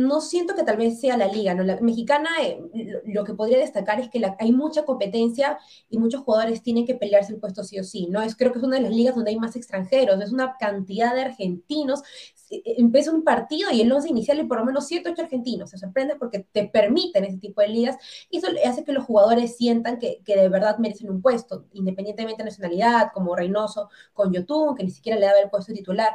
[0.00, 1.62] no siento que tal vez sea la liga, ¿no?
[1.62, 2.60] La mexicana, eh,
[3.06, 5.58] lo, que podría destacar es que hay mucha competencia
[5.88, 8.22] y muchos jugadores tienen que pelearse el puesto sí o sí, ¿no?
[8.22, 11.14] Es, creo que es una de las ligas donde hay más extranjeros, es una cantidad
[11.14, 12.02] de argentinos.
[12.50, 15.70] Eh, empieza un partido y el 11 inicial hay por lo menos 7 8 argentinos,
[15.70, 17.96] se sorprende porque te permiten ese tipo de ligas
[18.28, 22.42] y eso hace que los jugadores sientan que, que de verdad merecen un puesto, independientemente
[22.42, 26.14] de nacionalidad, como Reynoso con Yotun, que ni siquiera le daba el puesto titular.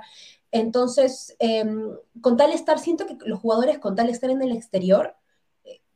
[0.55, 1.89] Entonces, em,
[2.21, 5.13] con tal estar, siento que los jugadores con tal estar en el exterior,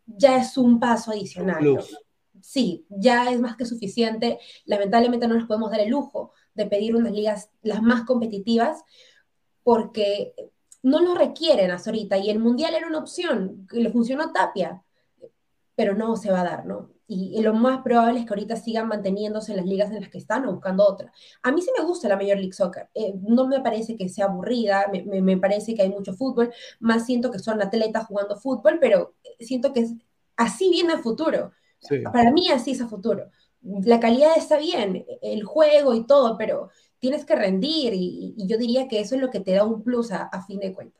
[0.05, 1.79] ya es un paso adicional.
[2.41, 4.37] Sí, ya es más que suficiente.
[4.65, 8.83] Lamentablemente no nos podemos dar el lujo de pedir unas ligas las más competitivas
[9.63, 10.33] porque
[10.83, 14.83] no lo requieren hasta ahorita y el Mundial era una opción, que le funcionó Tapia,
[15.75, 16.89] pero no se va a dar, ¿no?
[17.11, 20.19] Y, lo más probable es que ahorita sigan manteniéndose en las ligas en las que
[20.19, 21.11] están o buscando otra.
[21.41, 24.25] A mí sí me gusta la Major League Soccer, eh, no me parece que sea
[24.25, 28.77] aburrida, me, me, parece que hay mucho fútbol, más siento que son atletas jugando fútbol,
[28.79, 29.93] pero siento que es,
[30.37, 31.51] así viene el futuro.
[32.13, 33.31] Para mí así es el futuro.
[33.61, 36.69] La calidad está bien, el juego y todo, pero
[36.99, 40.11] tienes que rendir y, yo diría que eso es lo que te da un plus
[40.11, 40.98] a, a fin de cuentas.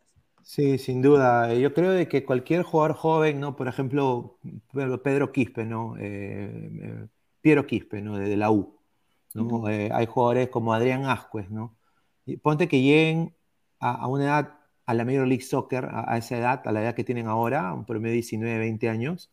[0.50, 1.54] Sí, sin duda.
[1.54, 3.56] Yo creo de que cualquier jugador joven, ¿no?
[3.56, 4.40] Por ejemplo,
[5.04, 5.96] Pedro Quispe, ¿no?
[6.00, 7.08] Eh, eh,
[7.40, 8.18] Piero Quispe, ¿no?
[8.18, 8.76] De, la U.
[9.36, 9.70] ¿no?
[9.70, 11.78] Eh, hay jugadores como Adrián Ascuez, ¿no?
[12.26, 13.36] Y ponte que lleguen
[13.80, 17.04] a, una edad, a la Major League Soccer, a, esa edad, a la edad que
[17.04, 19.32] tienen ahora, un promedio de 19, 20 años,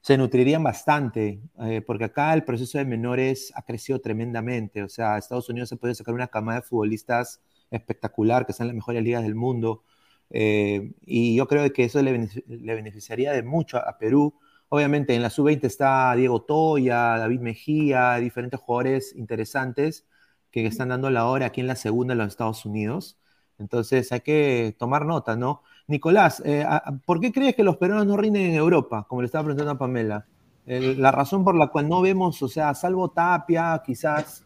[0.00, 1.42] se nutrirían bastante,
[1.86, 4.82] porque acá el proceso de menores ha crecido tremendamente.
[4.82, 8.68] O sea, Estados Unidos se puede sacar una camada de futbolistas espectacular, que están en
[8.68, 9.84] las mejores ligas del mundo
[10.30, 14.34] eh, y yo creo que eso le, beneficiaría de mucho a, Perú.
[14.68, 20.06] Obviamente en la sub-20 está Diego Toya, David Mejía, diferentes jugadores interesantes
[20.50, 23.18] que están dando la hora aquí en la segunda en los Estados Unidos.
[23.58, 25.62] Entonces hay que tomar nota, ¿no?
[25.86, 26.64] Nicolás, eh,
[27.06, 29.06] ¿por qué crees que los peruanos no rinden en Europa?
[29.08, 30.26] Como le estaba preguntando a Pamela.
[30.66, 34.44] la razón por la cual no vemos, o sea, salvo Tapia, quizás,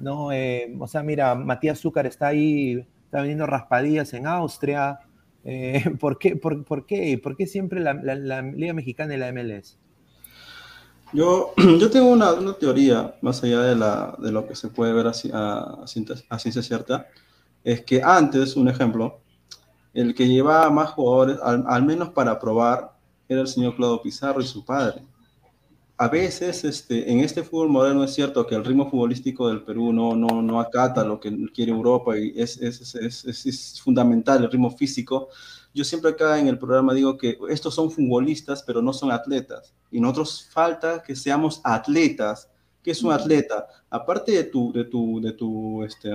[0.00, 0.32] ¿no?
[0.32, 4.98] Eh, o sea, mira, Matías Zúcar está ahí, está vendiendo raspadillas en Austria,
[5.44, 7.94] eh, ¿por, qué, por, por, qué, ¿Por qué siempre la,
[8.42, 9.76] Liga Mexicana y la MLS?
[11.12, 15.06] Yo, yo tengo una, teoría, más allá de, la, de lo que se puede ver
[15.06, 17.06] a, ciencia cierta,
[17.64, 19.20] es que antes, un ejemplo,
[19.92, 22.92] el que llevaba más jugadores, al, al menos para probar,
[23.28, 25.02] era el señor Claudio Pizarro y su padre
[26.00, 29.92] a veces este, en este fútbol moderno es cierto que el ritmo futbolístico del Perú
[29.92, 34.50] no, no, no acata lo que quiere Europa y es, es, es, es, fundamental el
[34.50, 35.28] ritmo físico.
[35.74, 39.74] Yo siempre acá en el programa digo que estos son futbolistas, pero no son atletas.
[39.90, 42.48] Y nosotros falta que seamos atletas.
[42.82, 43.66] ¿Qué es un atleta?
[43.90, 46.12] Aparte de tu, de tu, de tu este,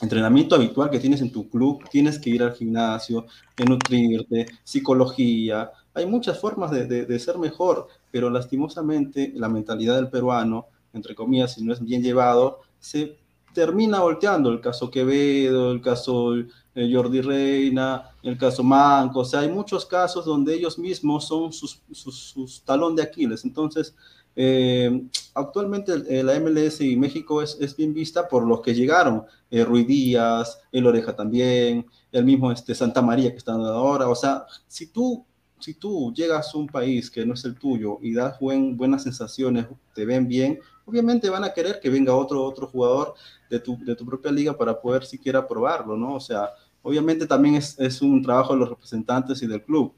[0.00, 3.26] entrenamiento habitual que tienes en tu club, tienes que ir al gimnasio,
[3.56, 5.72] de nutrirte, psicología.
[5.92, 11.14] Hay muchas formas de, de, de ser mejor pero lastimosamente la mentalidad del peruano, entre
[11.14, 13.16] comillas, si no es bien llevado, se
[13.52, 14.50] termina volteando.
[14.50, 19.84] El caso Quevedo, el caso eh, Jordi Reina, el caso Manco, o sea, hay muchos
[19.84, 23.44] casos donde ellos mismos son sus, talón de Aquiles.
[23.44, 23.94] Entonces,
[24.36, 25.02] eh,
[25.34, 29.64] actualmente eh, la MLS y México es, es, bien vista por los que llegaron, eh,
[29.64, 34.46] Ruiz Díaz, El Oreja también, el mismo este, Santa María que está ahora, o sea,
[34.68, 35.26] si tú
[35.60, 39.02] si tú llegas a un país que no es el tuyo y das buen, buenas
[39.02, 43.14] sensaciones, te ven bien, obviamente van a querer que venga otro, otro jugador
[43.50, 46.14] de tu, de tu propia liga para poder siquiera probarlo, ¿no?
[46.14, 46.50] O sea,
[46.82, 49.92] obviamente también es, es un trabajo de los representantes y del club.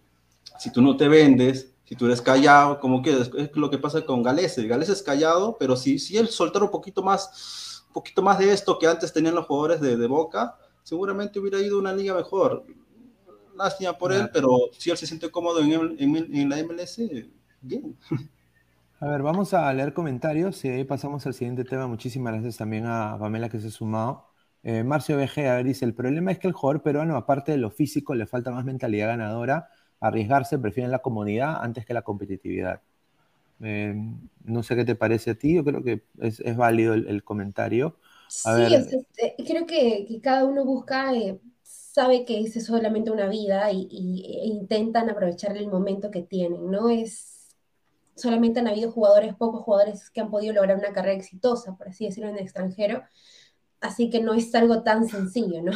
[0.59, 4.05] Si tú no te vendes, si tú eres callado, como que es, lo que pasa
[4.05, 4.67] con Galese.
[4.67, 8.53] Galese es callado, pero si, si él soltara un poquito más, un poquito más de
[8.53, 12.65] esto que antes tenían los jugadores de, de Boca, seguramente hubiera ido una liga mejor
[13.65, 17.01] lástima por él, pero si él se siente cómodo en, en, la MLS,
[17.61, 17.97] bien.
[19.01, 21.87] A ver, vamos a leer comentarios y ahí pasamos al siguiente tema.
[21.87, 24.27] Muchísimas gracias también a Pamela que se ha sumado.
[24.63, 27.59] Eh, Marcio BG, a ver, dice, el problema es que el jugador peruano, aparte de
[27.59, 29.71] lo físico, le falta más mentalidad ganadora,
[30.01, 32.83] arriesgarse, prefieren la comodidad antes que la competitividad.
[33.63, 33.95] Eh,
[34.45, 37.97] no sé qué te parece a ti, yo creo que es, válido el, comentario.
[38.29, 39.07] sí, este,
[39.47, 41.39] creo que, cada uno busca eh,
[41.93, 43.89] sabe que es solamente una vida y,
[44.25, 46.89] e intentan aprovechar el momento que tienen, ¿no?
[46.89, 47.57] Es,
[48.15, 52.05] solamente han habido jugadores, pocos jugadores que han podido lograr una carrera exitosa, por así
[52.07, 53.03] decirlo, en el extranjero,
[53.81, 55.73] así que no es algo tan sencillo, ¿no?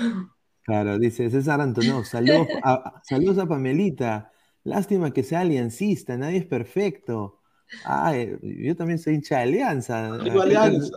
[0.63, 4.31] Claro, dice César Antonio, saludos a, saludos a Pamelita,
[4.63, 7.41] lástima que sea aliancista, nadie es perfecto.
[7.85, 10.15] Ay, yo también soy hincha de Alianza.
[10.15, 10.97] alianza.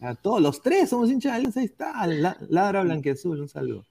[0.00, 2.06] A todos los tres somos hinchas de Alianza, ahí está,
[2.48, 3.84] Ladra Blanquezul, un saludo.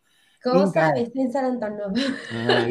[0.46, 1.12] ¿Cómo sabes?
[1.16, 1.86] En San Antonio.
[2.32, 2.68] Ah,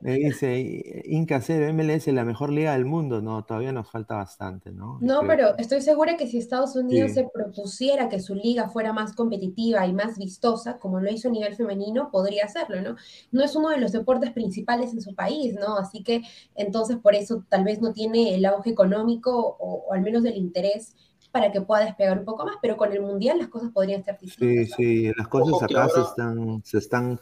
[0.00, 3.22] Me dice, Inca Cero, MLS, la mejor liga del mundo.
[3.22, 4.98] No, todavía nos falta bastante, ¿no?
[5.00, 9.14] No, pero estoy segura que si Estados Unidos se propusiera que su liga fuera más
[9.14, 12.96] competitiva y más vistosa, como lo hizo a nivel femenino, podría hacerlo, ¿no?
[13.30, 15.76] No es uno de los deportes principales en su país, ¿no?
[15.76, 16.22] Así que
[16.54, 20.94] entonces por eso tal vez no tiene el auge económico o, al menos el interés
[21.30, 24.18] para que pueda despegar un poco más, pero con el Mundial las cosas podrían ser
[24.18, 24.76] distintas.
[24.76, 27.20] Sí, sí, las cosas acá se están, se están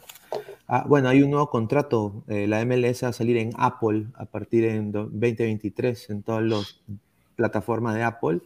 [0.71, 2.25] Ah, bueno, hay un nuevo contrato.
[2.29, 6.83] Eh, la MLS va a salir en Apple a partir de 2023 en todas las
[7.37, 8.43] plataformas de Apple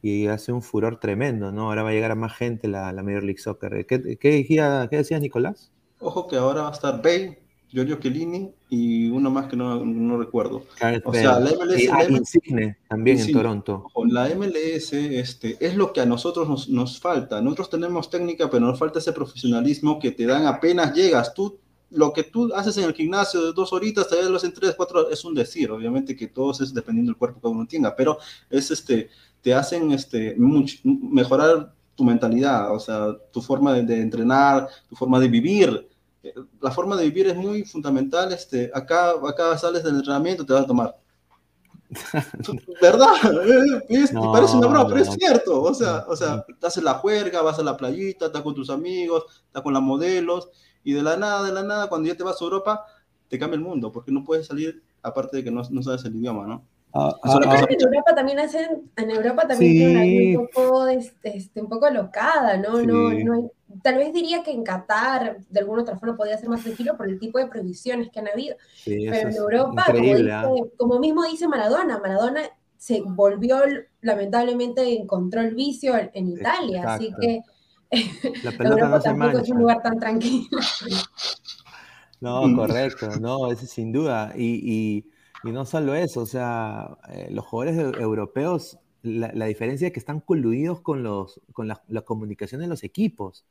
[0.00, 1.68] y hace un furor tremendo, ¿no?
[1.68, 3.84] Ahora va a llegar a más gente la, la Major League Soccer.
[3.84, 5.70] ¿Qué, qué, qué decías, Nicolás?
[6.00, 7.36] Ojo que ahora va a estar Bay,
[7.70, 10.64] Giorgio Chiellini y uno más que no, no recuerdo.
[11.04, 13.86] o sea, la MLS, y, ah, Insigne también en Toronto.
[14.06, 17.42] La MLS este, es lo que a nosotros nos, nos, falta.
[17.42, 21.34] Nosotros tenemos técnica, pero nos falta ese profesionalismo que te dan apenas llegas.
[21.34, 21.58] Tú,
[21.90, 25.10] lo que tú haces en el gimnasio de dos horitas, te lo en tres, cuatro,
[25.10, 25.70] es un decir.
[25.70, 29.10] Obviamente que todo es dependiendo del cuerpo que uno tenga, pero es este,
[29.42, 30.36] te hacen este,
[30.84, 35.88] mejorar tu mentalidad, o sea, tu forma de, de entrenar, tu forma de vivir
[36.60, 38.32] la forma de vivir es muy fundamental.
[38.32, 40.96] Este, acá, acá sales del entrenamiento, te vas a tomar.
[42.82, 43.14] ¿Verdad?
[44.32, 45.62] parece una broma, pero es cierto.
[45.62, 49.24] O sea, o sea, haces la juerga, vas a la playita, estás con tus amigos,
[49.46, 50.50] estás con las modelos,
[50.84, 52.84] y de la nada, de la nada, cuando ya te vas a Europa,
[53.28, 56.16] te cambia el mundo, porque no puedes salir, aparte de que no, no sabes el
[56.16, 56.64] idioma, ¿no?
[56.94, 57.66] Ah, ah, ah.
[57.68, 62.80] en Europa también hacen, en Europa también un poco, este, este, un poco locada, ¿no?
[62.82, 63.50] No, no
[63.82, 67.08] tal vez diría que en Qatar, de alguna otra forma, podría ser más tranquilo por
[67.08, 68.56] el tipo de prohibiciones que han habido.
[68.84, 69.86] Pero en Europa,
[70.76, 72.42] como, mismo dice Maradona, Maradona
[72.76, 73.60] se volvió,
[74.00, 77.40] lamentablemente, encontró el vicio en, Italia, así que
[78.42, 80.58] la Europa tampoco es un lugar tan tranquilo.
[82.20, 84.32] No, correcto, no, eso sin duda.
[84.36, 85.04] y
[85.44, 90.20] y no solo eso, o sea, eh, los jugadores europeos, la, diferencia es que están
[90.20, 93.44] coludidos con, los, con la, comunicación de los equipos.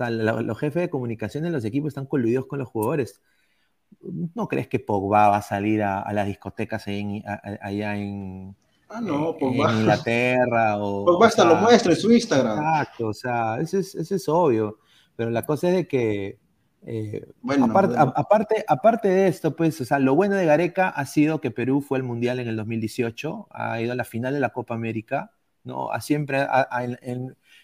[0.00, 3.20] O sea, los jefes de comunicación de los equipos están coludidos con los jugadores.
[4.34, 8.56] ¿No crees que Pogba va a salir a, las discotecas allá en,
[8.88, 9.72] ah, no, Pogba.
[9.72, 10.76] Inglaterra?
[10.80, 12.58] O, Pogba hasta lo muestra en su Instagram.
[12.58, 14.78] Exacto, o sea, eso es, eso es obvio.
[15.16, 16.38] Pero la cosa es de que
[16.82, 21.40] eh, bueno, aparte, aparte, de esto, pues, o sea, lo bueno de Gareca ha sido
[21.40, 24.50] que Perú fue al Mundial en el 2018, ha ido a la final de la
[24.50, 25.32] Copa América,
[25.62, 25.92] ¿no?
[25.92, 26.46] A siempre,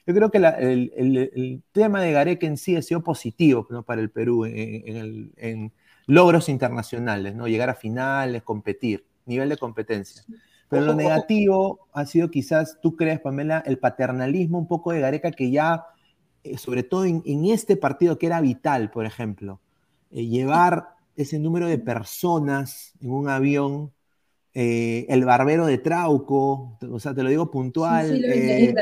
[0.06, 3.82] yo creo que el, tema de Gareca en sí ha sido positivo ¿no?
[3.82, 5.72] para el Perú en,
[6.06, 7.48] logros internacionales, ¿no?
[7.48, 10.22] Llegar a finales, competir, nivel de competencia.
[10.68, 15.32] Pero lo negativo ha sido quizás, tú crees, Pamela, el paternalismo un poco de Gareca
[15.32, 15.86] que ya
[16.46, 19.60] eh, sobre todo en, este partido que era vital, por ejemplo,
[20.12, 23.92] eh, llevar ese número de personas en un avión,
[24.58, 28.74] eh, el barbero de Trauco, o sea, te lo digo puntual, el,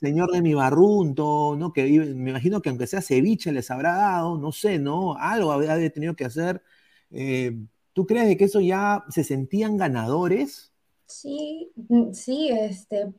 [0.00, 1.72] señor de mi barrunto, ¿no?
[1.72, 5.16] que me imagino que aunque sea ceviche les habrá dado, no sé, ¿no?
[5.18, 6.62] Algo había tenido que hacer.
[7.92, 10.72] ¿Tú crees de que eso ya se sentían ganadores?
[11.06, 13.12] Sí, mm, sí, este,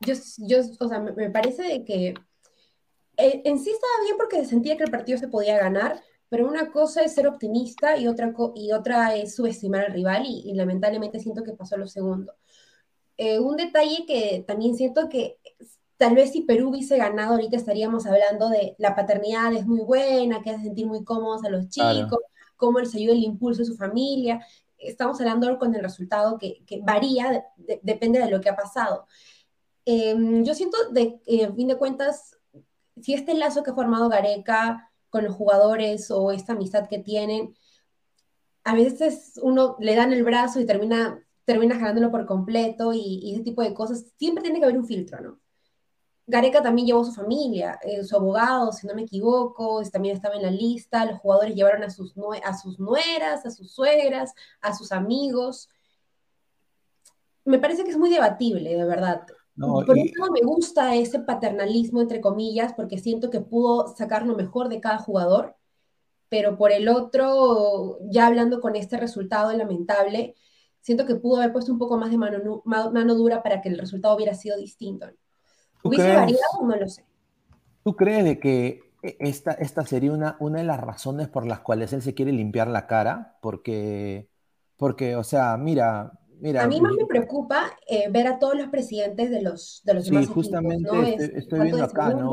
[0.00, 2.14] yo, yo o sea, me parece de que
[3.18, 6.70] eh, en sí estaba bien porque sentía que el partido se podía ganar, pero una
[6.70, 11.42] cosa es ser optimista y otra, y otra es subestimar al rival y, lamentablemente siento
[11.42, 12.34] que pasó lo segundo.
[13.16, 15.38] Eh, un detalle que también siento que
[15.96, 20.42] tal vez si Perú hubiese ganado ahorita estaríamos hablando de la paternidad es muy buena,
[20.42, 22.20] que hace sentir muy cómodos a los chicos,
[22.56, 24.44] cómo les ayuda el impulso de su familia.
[24.78, 27.44] Estamos hablando con el resultado que, varía,
[27.82, 29.06] depende de lo que ha pasado.
[29.84, 32.36] Em, yo siento, de, en fin de cuentas,
[33.00, 34.87] si este lazo que ha formado Gareca
[35.22, 37.54] los jugadores o esta amistad que tienen,
[38.64, 43.42] a veces uno le dan el brazo y termina, termina jalándolo por completo y, ese
[43.42, 45.40] tipo de cosas, siempre tiene que haber un filtro, ¿no?
[46.26, 50.34] Gareca también llevó a su familia, eh, su abogado, si no me equivoco, también estaba
[50.36, 52.12] en la lista, los jugadores llevaron a sus,
[52.44, 55.70] a sus nueras, a sus suegras, a sus amigos.
[57.46, 59.26] Me parece que es muy debatible, de verdad.
[59.58, 64.68] Por eso me gusta ese paternalismo, entre comillas, porque siento que pudo sacar lo mejor
[64.68, 65.56] de cada jugador,
[66.28, 70.36] pero por el otro, ya hablando con este resultado lamentable,
[70.80, 73.78] siento que pudo haber puesto un poco más de mano, mano dura para que el
[73.78, 75.06] resultado hubiera sido distinto.
[75.82, 76.40] ¿Hubiese variado?
[76.62, 77.04] No lo sé.
[77.82, 81.92] ¿Tú crees de que esta, esta sería una, una de las razones por las cuales
[81.92, 83.38] él se quiere limpiar la cara?
[83.40, 84.28] Porque,
[84.76, 86.12] porque o sea, mira,
[86.58, 90.06] a mí más me preocupa eh, ver a todos los presidentes de los, de los
[90.06, 92.32] sí, justamente estoy, viendo acá, ¿no?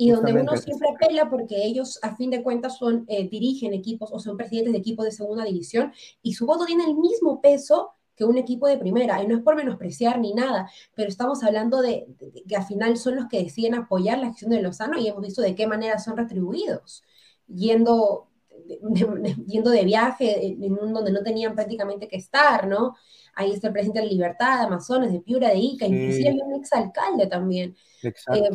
[0.00, 4.08] y donde uno siempre apela porque ellos a fin de cuentas son, eh, dirigen equipos
[4.10, 5.92] o son presidentes de equipos de segunda división
[6.22, 9.42] y su voto tiene el mismo peso que un equipo de primera, y no es
[9.42, 12.06] por menospreciar ni nada, pero estamos hablando de,
[12.48, 15.42] que al final son los que deciden apoyar la gestión de Lozano y hemos visto
[15.42, 17.02] de qué manera son retribuidos,
[17.46, 18.29] yendo
[18.78, 22.96] de, yendo de viaje en un donde no tenían prácticamente que estar, ¿no?
[23.34, 26.40] Ahí está el presidente de la Libertad, de Amazonas, de Piura, de Ica, inclusive hay
[26.40, 27.76] un exalcalde también.
[28.02, 28.44] Exacto.
[28.44, 28.50] Eh,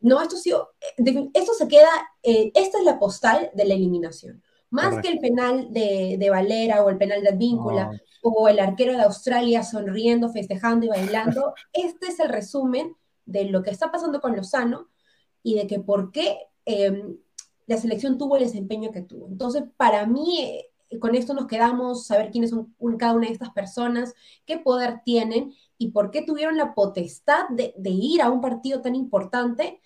[0.00, 1.88] no, esto, sí, eh, esto se queda,
[2.22, 4.42] eh, esta es la postal de la eliminación.
[4.70, 7.90] Más que el penal de, de, Valera o el penal de Advíncula
[8.22, 13.62] o el arquero de Australia sonriendo, festejando y bailando, este es el resumen de lo
[13.62, 14.88] que está pasando con Lozano
[15.42, 17.18] y de que por qué em,
[17.66, 19.28] la selección tuvo el desempeño que tuvo.
[19.28, 23.50] Entonces, para mí, eh, con esto nos quedamos, saber quiénes son cada una de estas
[23.50, 24.14] personas,
[24.44, 28.94] qué poder tienen y por qué tuvieron la potestad de, ir a un partido tan
[28.94, 29.80] importante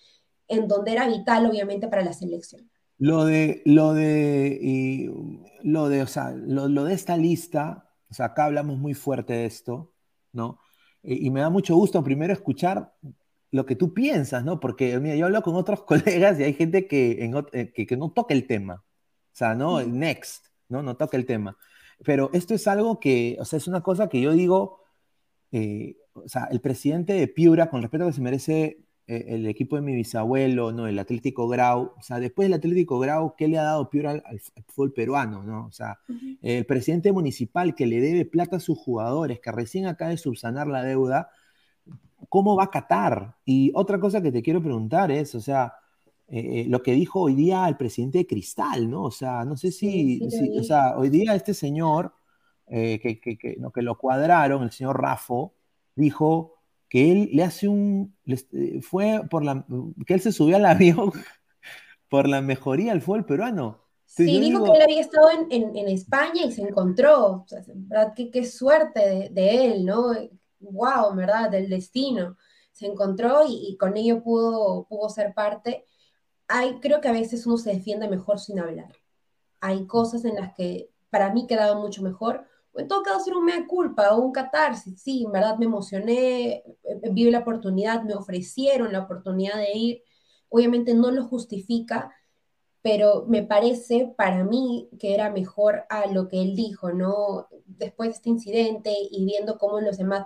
[0.47, 2.69] en donde era vital, obviamente, para la selección.
[2.97, 5.11] Lo de, lo de,
[5.63, 9.45] lo de, o sea, lo, de esta lista, o sea, acá hablamos muy fuerte de
[9.45, 9.91] esto,
[10.33, 10.59] ¿no?
[11.01, 12.93] Y, y me da mucho gusto primero escuchar
[13.51, 14.59] lo que tú piensas, ¿no?
[14.59, 18.33] Porque, mira, yo hablo con otros colegas y hay gente que, eh, que, no toca
[18.33, 18.83] el tema.
[18.85, 19.81] O sea, ¿no?
[19.83, 20.81] Next, ¿no?
[20.81, 21.57] No toca el tema.
[22.03, 24.79] Pero esto es algo que, o sea, es una cosa que yo digo,
[25.51, 29.45] eh, o sea, el presidente de Piura, con respeto a que se merece eh, el
[29.47, 30.87] equipo de mi bisabuelo, ¿no?
[30.87, 34.39] El Atlético Grau, o sea, después del Atlético Grau, ¿qué le ha dado Piura al,
[34.67, 35.67] fútbol peruano, ¿no?
[35.67, 35.99] O sea,
[36.41, 40.67] el presidente municipal que le debe plata a sus jugadores, que recién acaba de subsanar
[40.67, 41.29] la deuda,
[42.31, 43.35] ¿cómo va a Qatar?
[43.43, 45.73] Y otra cosa que te quiero preguntar es, o sea,
[46.29, 49.03] eh, eh, lo que dijo hoy día el presidente de Cristal, ¿no?
[49.03, 50.21] O sea, no sé si,
[50.57, 52.13] o sea, hoy día este señor,
[52.67, 55.55] eh, que, que, que, lo cuadraron, el señor Rafo,
[55.93, 56.55] dijo
[56.87, 58.15] que él le hace un,
[58.81, 59.65] fue por la,
[60.07, 61.11] que él se subió al avión
[62.07, 63.81] por la mejoría del fútbol peruano.
[64.05, 68.13] sí, dijo que él había estado en, en, España y se encontró, o sea, ¿verdad?
[68.15, 70.13] Qué, qué suerte de, de, él, ¿no?
[70.61, 71.49] Wow, ¿verdad?
[71.49, 72.37] Del destino.
[72.71, 75.85] Se encontró y, con ello pudo, pudo ser parte.
[76.47, 78.93] Hay, creo que a veces uno se defiende mejor sin hablar.
[79.59, 82.47] Hay cosas en las que para mí quedaba mucho mejor.
[82.75, 85.01] En todo caso, hacer un mea culpa o un catarsis.
[85.01, 90.03] Sí, en verdad me emocioné, eh, vi la oportunidad, me ofrecieron la oportunidad de ir.
[90.49, 92.13] Obviamente no lo justifica,
[92.81, 97.47] pero me parece para mí que era mejor a lo que él dijo, ¿no?
[97.65, 100.25] Después de este incidente y viendo cómo los demás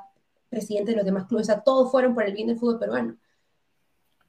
[0.49, 3.17] presidente de los demás clubes, o sea, todos fueron por el bien del fútbol peruano.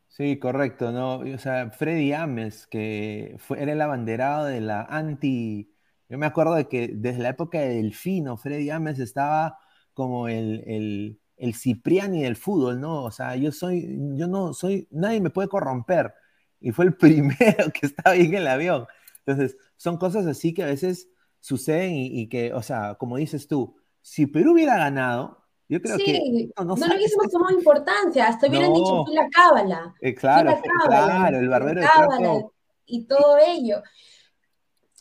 [0.08, 1.18] Sí, correcto, ¿no?
[1.18, 5.72] O sea, Freddy Ames, que fue, era el abanderado de la anti...
[6.08, 9.58] Yo me acuerdo de que desde la época de Delfino, Freddy Ames estaba
[9.92, 13.04] como el, el, el Cipriani del fútbol, ¿no?
[13.04, 16.14] O sea, yo soy, yo no soy, nadie me puede corromper.
[16.60, 18.86] Y fue el primero que estaba ahí en el avión.
[19.26, 21.08] Entonces, son cosas así que a veces
[21.40, 25.98] suceden y, y que, o sea, como dices tú, si Perú hubiera ganado, yo creo
[25.98, 26.50] que.
[26.56, 29.94] No, no, no le hubiésemos tomado importancia, hasta hubieran dicho fui la cábala.
[30.00, 32.40] Eh, claro, claro, el barbero de cábala,
[32.86, 33.82] Y todo ello.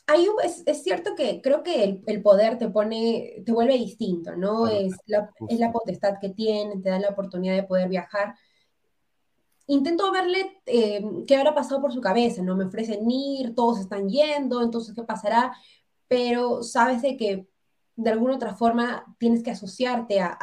[0.08, 4.36] Hay, es, es, cierto que creo que el, el, poder te pone, te vuelve distinto,
[4.36, 4.68] ¿no?
[4.68, 8.36] es, la, es la potestad que tienen, te dan la oportunidad de poder viajar.
[9.66, 12.56] Intento verle eh, qué habrá pasado por su cabeza, ¿no?
[12.56, 15.56] Me ofrecen ir, todos están yendo, entonces, ¿qué pasará?
[16.08, 17.48] Pero sabes de que
[17.96, 20.38] de alguna otra forma tienes que asociarte a,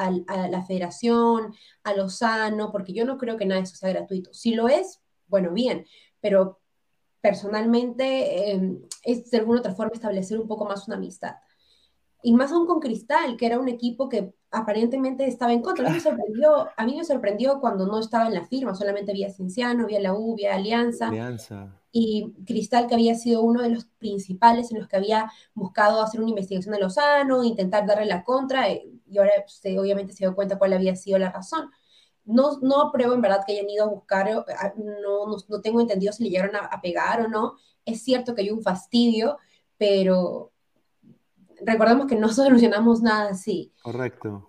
[0.51, 4.33] la federación, a lo sano, porque yo no creo que nada de eso sea gratuito.
[4.33, 5.87] Si lo es, bueno, bien,
[6.21, 6.61] pero
[7.21, 11.37] personalmente em, es de alguna otra forma establecer un poco más una amistad.
[12.23, 15.87] Y más aún con Cristal, que era un equipo que aparentemente estaba en contra.
[15.87, 19.13] A mí me sorprendió, a mí me sorprendió cuando no estaba en la firma, solamente
[19.13, 21.09] vía Cienciano, vía la U, vía Alianza.
[21.09, 26.01] Alianza y Cristal, que había sido uno de los principales en los que había buscado
[26.01, 30.25] hacer una investigación de Lozano, intentar darle la contra, eh, y ahora se, obviamente se
[30.25, 31.71] dio cuenta cuál había sido la razón.
[32.25, 34.35] No, no apruebo en verdad que hayan ido a buscar, eh,
[34.77, 37.57] no, no, tengo entendido si le llegaron a, pegar o no.
[37.85, 39.39] Es cierto que hay un fastidio,
[39.77, 40.52] pero
[41.65, 43.73] recordemos que no solucionamos nada así.
[43.83, 44.49] Correcto.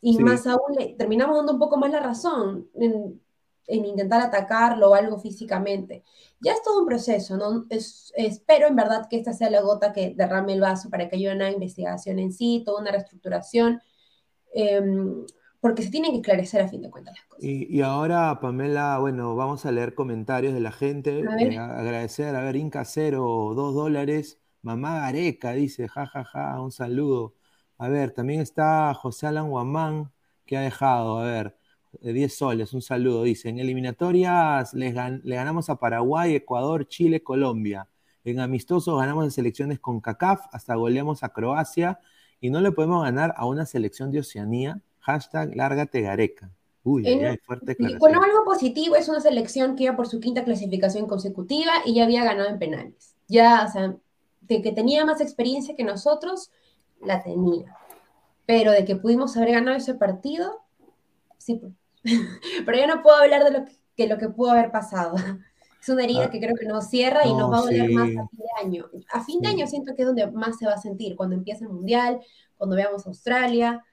[0.00, 2.68] Y más aún, le, terminamos dando un poco más la razón.
[2.74, 3.20] En,
[3.66, 6.04] en intentar atacarlo o algo físicamente.
[6.40, 7.64] Ya es todo un proceso, ¿no?
[7.70, 11.32] espero en verdad que esta sea la gota que derrame el vaso para que haya
[11.32, 13.80] una investigación en sí, toda una reestructuración,
[14.52, 15.24] em,
[15.60, 17.44] porque se tienen que esclarecer a fin de cuentas las cosas.
[17.44, 22.56] Y, ahora, Pamela, bueno, vamos a leer comentarios de la gente, eh, agradecer, a ver,
[22.56, 27.34] Inca Cero, dos dólares, Mamá Gareca dice, jajaja, ja, ja, un saludo.
[27.78, 30.12] A ver, también está José Alan Guamán,
[30.46, 31.56] que ha dejado, a ver,
[32.00, 33.24] de 10 soles, un saludo.
[33.24, 37.88] Dice, en eliminatorias le ganamos a Paraguay, Ecuador, Chile, Colombia.
[38.24, 41.98] En amistosos ganamos en selecciones con CACAF, hasta goleamos a Croacia
[42.40, 44.80] y no le podemos ganar a una selección de Oceanía.
[45.00, 46.50] Hashtag lárgate Gareca.
[46.84, 47.04] Uy,
[47.44, 51.94] fuerte Bueno, algo positivo es una selección que iba por su quinta clasificación consecutiva y
[51.94, 53.14] ya había ganado en penales.
[53.28, 53.96] Ya, o sea,
[54.42, 56.50] de que tenía más experiencia que nosotros,
[57.00, 57.76] la tenía.
[58.46, 60.62] Pero de que pudimos haber ganado ese partido,
[61.38, 61.56] sí.
[61.56, 61.72] Pues.
[62.66, 63.64] Pero yo no puedo hablar de lo
[63.96, 65.14] que, lo que pudo haber pasado.
[65.80, 66.30] Es una herida ah.
[66.30, 68.90] que creo que nos cierra y nos va a doler más a fin de año.
[69.12, 71.64] A fin de año siento que es donde más se va a sentir, cuando empiece
[71.64, 72.20] el Mundial,
[72.56, 73.84] cuando veamos Australia.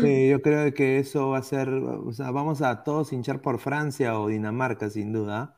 [0.00, 3.60] Sí, yo creo que eso va a ser, o sea, vamos a todos hinchar por
[3.60, 5.54] Francia o Dinamarca, sin duda.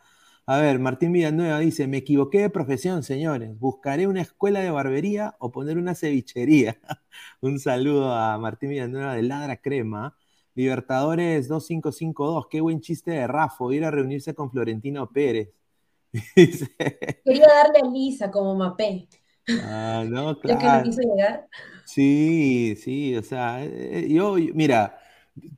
[0.52, 3.58] A ver, Martín Villanueva dice, me equivoqué de profesión, señores.
[3.58, 6.78] Buscaré una escuela de barbería o poner una cevichería.
[7.40, 10.14] Un saludo a Martín Villanueva de Ladra Crema.
[10.54, 15.54] Libertadores 2552, qué buen chiste de Rafo, ir a reunirse con Florentino Pérez.
[16.34, 19.08] Quería darle a Lisa como mapé.
[19.62, 20.58] Ah, no, claro.
[20.58, 21.48] que no quiso llegar.
[21.86, 24.98] Sí, sí, o sea, eh, yo, mira,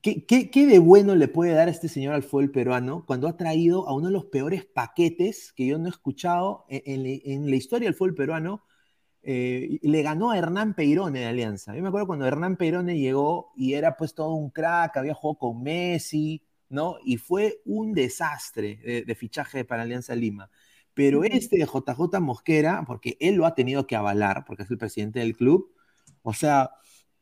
[0.03, 3.37] ¿qué, ¿qué, de bueno le puede dar a este señor al fútbol peruano cuando ha
[3.37, 7.57] traído a uno de los peores paquetes que yo no he escuchado en, en la
[7.57, 8.63] historia del fútbol peruano?
[9.27, 11.75] Eh, le ganó a Hernán Peirone de Alianza.
[11.75, 15.39] Yo me acuerdo cuando Hernán Peirone llegó y era pues todo un crack, había jugado
[15.39, 16.97] con Messi, ¿no?
[17.05, 20.51] Y fue un desastre de, fichaje para Alianza Lima.
[20.93, 24.79] Pero este de JJ Mosquera, porque él lo ha tenido que avalar, porque es el
[24.79, 25.75] presidente del club,
[26.23, 26.71] o sea,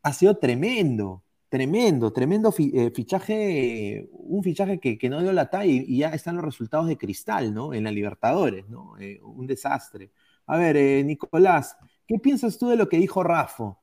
[0.02, 5.98] ha sido tremendo, tremendo, tremendo eh, fichaje, un fichaje que, no dio la talla y,
[5.98, 7.74] ya están los resultados de cristal, ¿no?
[7.74, 8.98] En la Libertadores, ¿no?
[8.98, 10.10] Eh, un desastre.
[10.46, 11.76] A ver, Nicolás,
[12.06, 13.74] ¿Qué piensas tú de lo que dijo Rafa?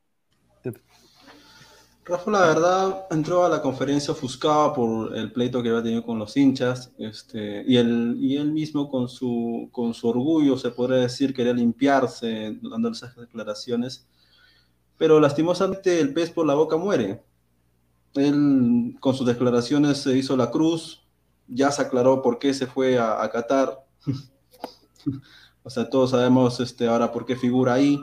[2.05, 6.19] Rafa, la verdad, entró a la conferencia ofuscada por el pleito que había tenido con
[6.19, 10.99] los hinchas, este, y, él, y él mismo con su, con su orgullo, se podría
[10.99, 14.07] decir, quería limpiarse dando esas declaraciones,
[14.95, 17.23] pero lastimosamente el pez por la boca muere.
[18.15, 21.03] Él con sus declaraciones se hizo la cruz,
[21.47, 23.85] ya se aclaró por qué se fue a, a Qatar.
[25.61, 27.99] O sea, todos sabemos este, ahora por qué figura ahí.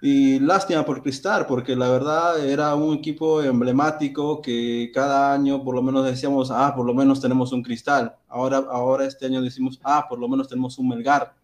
[0.00, 5.76] Y lástima por Cristal, porque la verdad era un equipo emblemático que cada año por
[5.76, 8.16] lo menos decíamos, ah, por lo menos tenemos un Cristal.
[8.28, 11.34] Ahora, ahora este año decimos, ah, por lo menos tenemos un Melgar,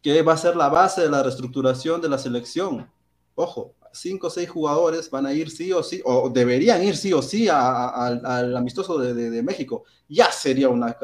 [0.00, 2.90] que va a ser la base de la reestructuración de la selección.
[3.34, 7.12] Ojo, cinco o seis jugadores van a ir sí o sí, o deberían ir sí
[7.12, 9.84] o sí al amistoso de, México.
[10.08, 10.96] Ya sería una,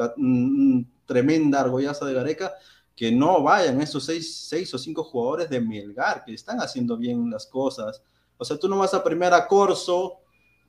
[1.05, 2.53] tremenda argollaza de Gareca
[2.95, 7.45] que no vayan esos seis, o cinco jugadores de Melgar, que están haciendo bien las
[7.45, 8.01] cosas.
[8.37, 10.19] O sea, tú no vas a primera a Corso,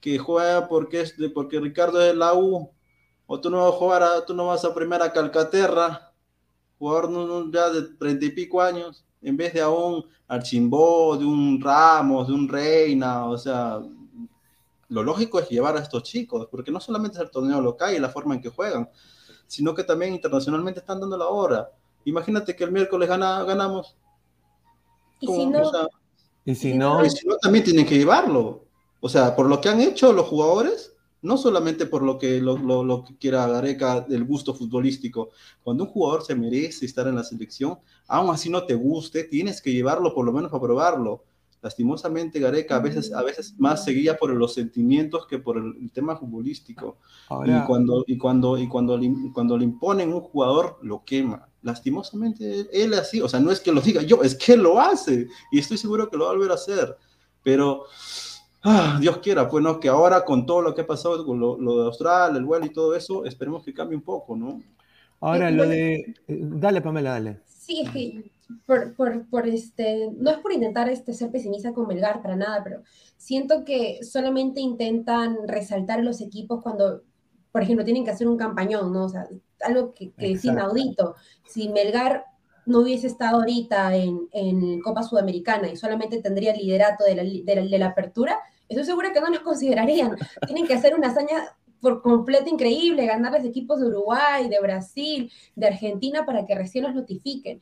[0.01, 2.71] que juega porque, es de, porque Ricardo es de la U,
[3.27, 6.13] o tú no vas a jugar a, tú no vas a a Calcaterra,
[6.79, 11.61] jugador ya de treinta y pico años, en vez de a un Archimbó, de un
[11.61, 13.83] Ramos, de un Reina, o sea,
[14.89, 17.99] lo lógico es llevar a estos chicos, porque no solamente es el torneo local y
[17.99, 18.89] la forma en que juegan,
[19.49, 21.73] sino que también internacionalmente están dando la hora.
[22.05, 23.97] Imagínate que el miércoles gana, ganamos.
[25.19, 25.73] ¿Y si, no?
[26.45, 27.05] ¿Y si no?
[27.05, 28.65] Y si no, también tienen que llevarlo.
[29.01, 32.57] O sea, por lo que han hecho los jugadores, no solamente por lo que, lo,
[32.57, 35.31] lo, que quiera Gareca del gusto futbolístico.
[35.63, 39.61] Cuando un jugador se merece estar en la selección, aún así no te guste, tienes
[39.61, 41.25] que llevarlo por lo menos a probarlo.
[41.63, 46.17] Lastimosamente, Gareca a veces, a veces más seguía por los sentimientos que por el, tema
[46.17, 46.99] futbolístico.
[47.45, 49.01] y cuando, y cuando, y cuando,
[49.33, 51.49] cuando le imponen un jugador, lo quema.
[51.63, 53.21] Lastimosamente, él así.
[53.21, 55.27] O sea, no es que lo diga yo, es que lo hace.
[55.51, 56.97] Y estoy seguro que lo va a volver a hacer.
[57.43, 57.87] Pero,
[58.67, 61.57] ah, Dios quiera, pues no, que ahora con todo lo que ha pasado con lo,
[61.59, 64.61] lo de Australia, el vuelo y todo eso, esperemos que cambie un poco, ¿no?
[65.21, 65.95] Ahora, lo de.
[65.95, 67.41] Eh, dale, Pamela, dale.
[67.47, 68.31] Sí, es que
[68.67, 72.63] por, por, por, este, no es por intentar este, ser pesimista con Melgar para nada,
[72.63, 72.83] pero
[73.17, 77.03] siento que solamente intentan resaltar los equipos cuando,
[77.51, 79.07] por ejemplo, tienen que hacer un campañón, ¿no?
[79.07, 79.27] O sea,
[79.65, 81.15] algo que, que es inaudito.
[81.47, 82.25] Si Melgar
[82.67, 87.23] no hubiese estado ahorita en, en, Copa Sudamericana y solamente tendría el liderato de la,
[87.23, 88.39] de la, apertura,
[88.69, 90.17] estoy segura que no nos considerarían.
[90.47, 95.67] Tienen que hacer una hazaña por completo increíble, ganarles equipos de Uruguay, de Brasil, de
[95.67, 97.61] Argentina para que recién los notifiquen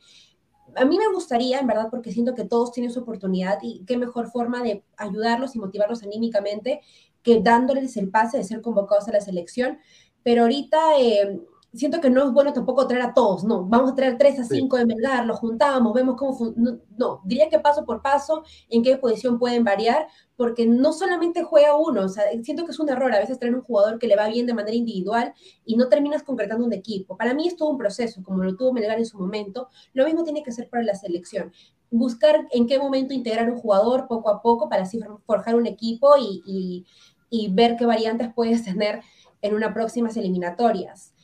[0.75, 3.97] a mí me gustaría, en verdad, porque siento que todos tienen su oportunidad y qué
[3.97, 6.81] mejor forma de ayudarlos y motivarlos anímicamente
[7.21, 9.79] que dándoles el pase de ser convocados a la selección.
[10.23, 11.41] Pero ahorita eh,
[11.75, 14.43] siento que no es bueno tampoco traer a todos, no, vamos a traer tres a
[14.43, 18.83] cinco de Melgar, los juntamos, vemos cómo, no, no, diría que paso por paso, en
[18.83, 22.89] qué posición pueden variar, porque no solamente juega uno, o sea, siento que es un
[22.89, 25.33] error a veces traer un jugador que le va bien de manera individual
[25.65, 27.17] y no terminas concretando un equipo.
[27.17, 30.23] Para mí es todo un proceso, como lo tuvo Melgar en su momento, lo mismo
[30.23, 31.51] tiene que ser para la selección.
[31.91, 36.15] Buscar en qué momento integrar un jugador poco a poco para así forjar un equipo
[36.17, 36.85] y, y,
[37.29, 39.01] y ver qué variantes puedes tener
[39.41, 41.14] en unas próximas eliminatorias.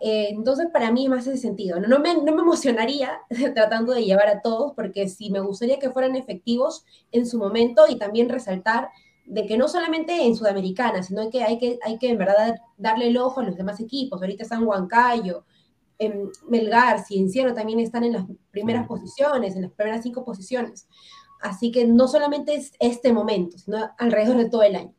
[0.00, 1.78] Eh, entonces, para mí más ese sentido.
[1.78, 3.20] No, no, me, no me emocionaría
[3.54, 7.84] tratando de llevar a todos, porque sí me gustaría que fueran efectivos en su momento
[7.88, 8.90] y también resaltar
[9.26, 13.08] de que no solamente en Sudamericana, sino que hay que, hay que en verdad darle
[13.08, 14.20] el ojo a los demás equipos.
[14.20, 15.44] Ahorita están Huancayo,
[16.00, 20.88] en Melgar, Cienciano también están en las primeras posiciones, en las primeras cinco posiciones.
[21.42, 24.94] Así que no solamente es este momento, sino alrededor de todo el año.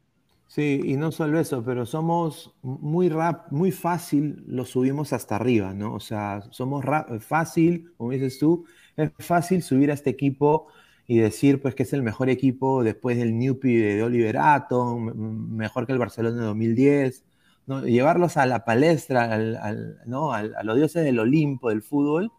[0.52, 5.74] Sí, y no solo eso, pero somos muy rap, muy fácil, lo subimos hasta arriba,
[5.74, 5.94] ¿no?
[5.94, 6.84] O sea, somos
[7.22, 8.66] fácil, como dices tú,
[8.98, 10.68] es fácil subir a este equipo
[11.08, 15.14] y decir pues que es el mejor equipo después del Newpi de Oliver Atom,
[15.56, 17.24] mejor que el Barcelona de 2010,
[17.68, 17.86] ¿no?
[17.86, 20.34] llevarlos a la palestra, al, ¿no?
[20.34, 22.30] a los dioses del Olimpo del fútbol,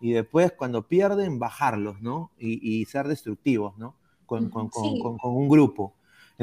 [0.00, 2.32] y después cuando pierden, bajarlos, ¿no?
[2.36, 3.94] Y, ser destructivos, ¿no?
[4.26, 4.70] con, con
[5.22, 5.94] un grupo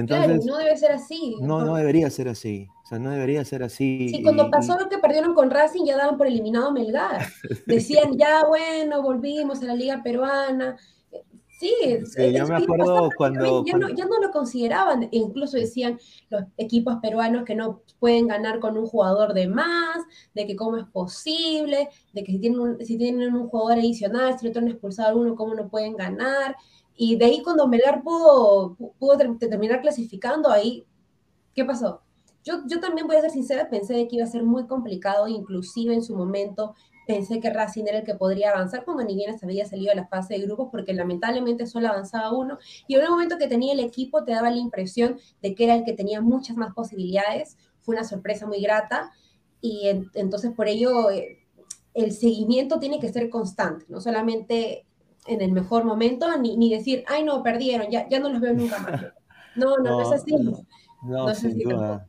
[0.06, 1.36] claro, no debe ser así.
[1.42, 2.68] No, no debería ser así.
[2.84, 4.10] O sea, no debería ser así.
[4.10, 7.28] Sí, cuando pasó lo que perdieron con Racing ya daban por eliminado a Melgar.
[7.66, 10.78] Decían, ya bueno, volvimos a la liga peruana.
[11.60, 11.74] Sí,
[12.36, 17.46] yo me acuerdo cuando ya, No, ya, No, lo consideraban, incluso decían los equipos peruanos
[17.46, 19.98] que no pueden ganar con un jugador de más,
[20.36, 24.38] de que cómo es posible, de que si tienen un, si tienen un jugador adicional,
[24.38, 26.56] si no tienen expulsado a uno, cómo no pueden ganar.
[26.98, 30.84] Y de ahí cuando Melgar pudo, pudo terminar clasificando, ahí,
[31.54, 32.02] ¿qué pasó?
[32.44, 35.94] Yo, yo también voy a ser sincera, pensé que iba a ser muy complicado, inclusive
[35.94, 36.74] en su momento
[37.06, 40.08] pensé que Racing era el que podría avanzar cuando ni bien había salido a la
[40.08, 43.80] fase de grupos, porque lamentablemente solo avanzaba uno, y en el momento que tenía el
[43.80, 47.96] equipo te daba la impresión de que era el que tenía muchas más posibilidades, fue
[47.96, 49.12] una sorpresa muy grata,
[49.62, 51.40] y entonces por ello eh,
[51.94, 54.87] el seguimiento tiene que ser constante, no solamente
[55.28, 58.54] en el mejor momento, ni, ni decir, ay, no, perdieron, ya, ya no los veo
[58.54, 59.06] nunca más.
[59.56, 60.36] No, no, no, es así.
[61.02, 62.08] No, sin duda.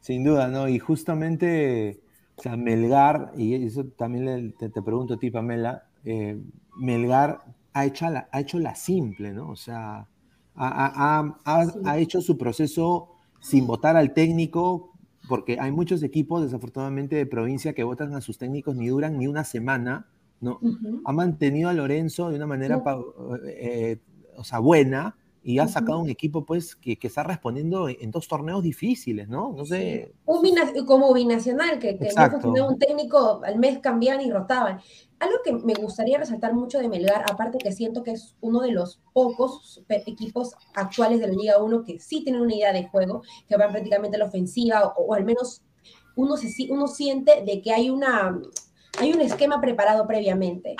[0.00, 0.68] Sin duda, ¿no?
[0.68, 2.02] Y justamente,
[2.34, 6.36] o sea, Melgar, y eso también te, pregunto a ti, Pamela, eh,
[6.76, 9.50] Melgar ha hecho, la, ha hecho la simple, ¿no?
[9.50, 10.06] O sea, ha,
[10.56, 14.92] ha, ha, ha, hecho su proceso sin votar al técnico,
[15.28, 19.28] porque hay muchos equipos, desafortunadamente, de provincia que votan a sus técnicos ni duran ni
[19.28, 20.08] una semana
[20.40, 20.60] ¿no?
[21.04, 22.82] Ha mantenido a Lorenzo de una manera,
[23.46, 23.98] eh,
[24.36, 25.16] o sea, buena
[25.46, 29.52] y ha sacado un equipo, pues, que, está respondiendo en, dos torneos difíciles, ¿no?
[29.52, 30.14] No sé.
[30.86, 32.08] como binacional, que, que
[32.44, 34.80] no un técnico al mes cambiaban y rotaban.
[35.18, 38.72] Algo que me gustaría resaltar mucho de Melgar, aparte que siento que es uno de
[38.72, 43.22] los pocos equipos actuales de la Liga 1 que sí tienen una idea de juego,
[43.46, 45.62] que van prácticamente a la ofensiva, o, o al menos
[46.16, 48.40] uno, se, uno siente de que hay una
[48.98, 50.76] hay un esquema preparado previamente.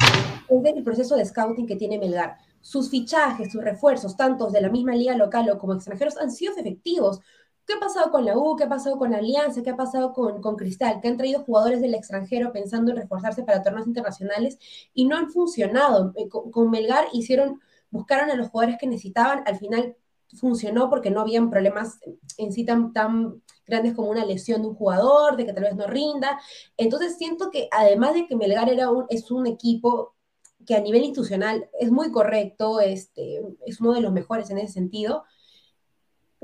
[0.48, 2.38] Es el proceso de scouting que tiene Melgar.
[2.60, 6.54] Sus fichajes, sus refuerzos, tantos de la misma liga local o como extranjeros, han sido
[6.56, 7.20] efectivos.
[7.66, 8.56] ¿Qué ha pasado con la U?
[8.56, 9.62] ¿Qué ha pasado con la Alianza?
[9.62, 11.00] ¿Qué ha pasado con, con Cristal?
[11.00, 14.58] Que han traído jugadores del extranjero pensando en reforzarse para torneos internacionales
[14.92, 16.12] y no han funcionado.
[16.16, 17.60] Eh, con, Melgar hicieron,
[17.90, 19.96] buscaron a los jugadores que necesitaban, al final
[20.35, 21.99] funcionó porque no habían problemas
[22.39, 25.76] en sí tan, tan grandes como una lesión de un jugador, de que tal vez
[25.76, 26.39] no rinda.
[26.76, 30.14] Entonces siento que además de que Melgar era un, es un equipo
[30.66, 34.74] que a nivel institucional es muy correcto, este, es uno de los mejores en ese
[34.74, 35.24] sentido,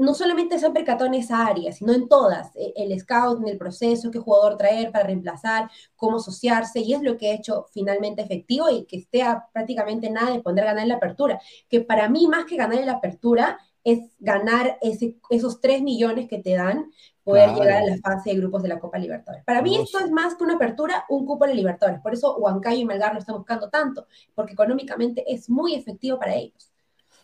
[0.00, 3.48] no solamente se han percatado en esa área, sino en todas, e, el scout, en
[3.48, 7.66] el proceso, qué jugador traer para reemplazar, cómo asociarse, y es lo que ha hecho
[7.72, 11.38] finalmente efectivo y que esté a prácticamente nada de poder ganar en la apertura,
[11.68, 16.28] que para mí más que ganar en la apertura es ganar ese, esos 3 millones
[16.28, 16.90] que te dan,
[17.24, 19.44] poder llegar a la fase de grupos de la Copa Libertadores.
[19.44, 22.00] Para mí esto es más que una apertura, un cupo de Libertadores.
[22.00, 26.34] Por eso Huancayo y Melgar lo están buscando tanto, porque económicamente es muy efectivo para
[26.34, 26.72] ellos.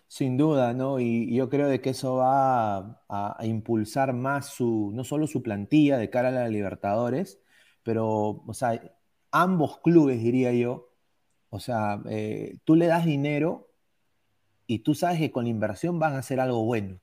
[0.08, 1.00] Sin duda, ¿no?
[1.00, 5.98] Y, yo creo de que eso va a, impulsar más su, no solo su plantilla
[5.98, 7.40] de cara a la Libertadores,
[7.82, 8.80] pero, o sea,
[9.32, 10.90] ambos clubes, diría yo,
[11.50, 13.65] o sea, eh, tú le das dinero
[14.66, 17.00] y tú sabes que con la inversión van a hacer algo bueno.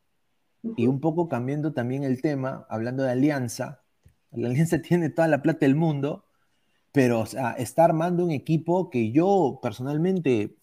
[0.78, 3.84] Y un poco cambiando también el tema, hablando de alianza,
[4.32, 6.26] la alianza tiene toda la plata del mundo,
[6.92, 10.58] pero o sea, está armando un equipo que yo personalmente,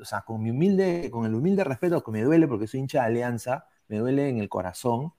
[0.00, 3.00] o sea, con mi humilde, con el humilde respeto que me duele porque soy hincha
[3.02, 5.12] de alianza, me duele en el corazón,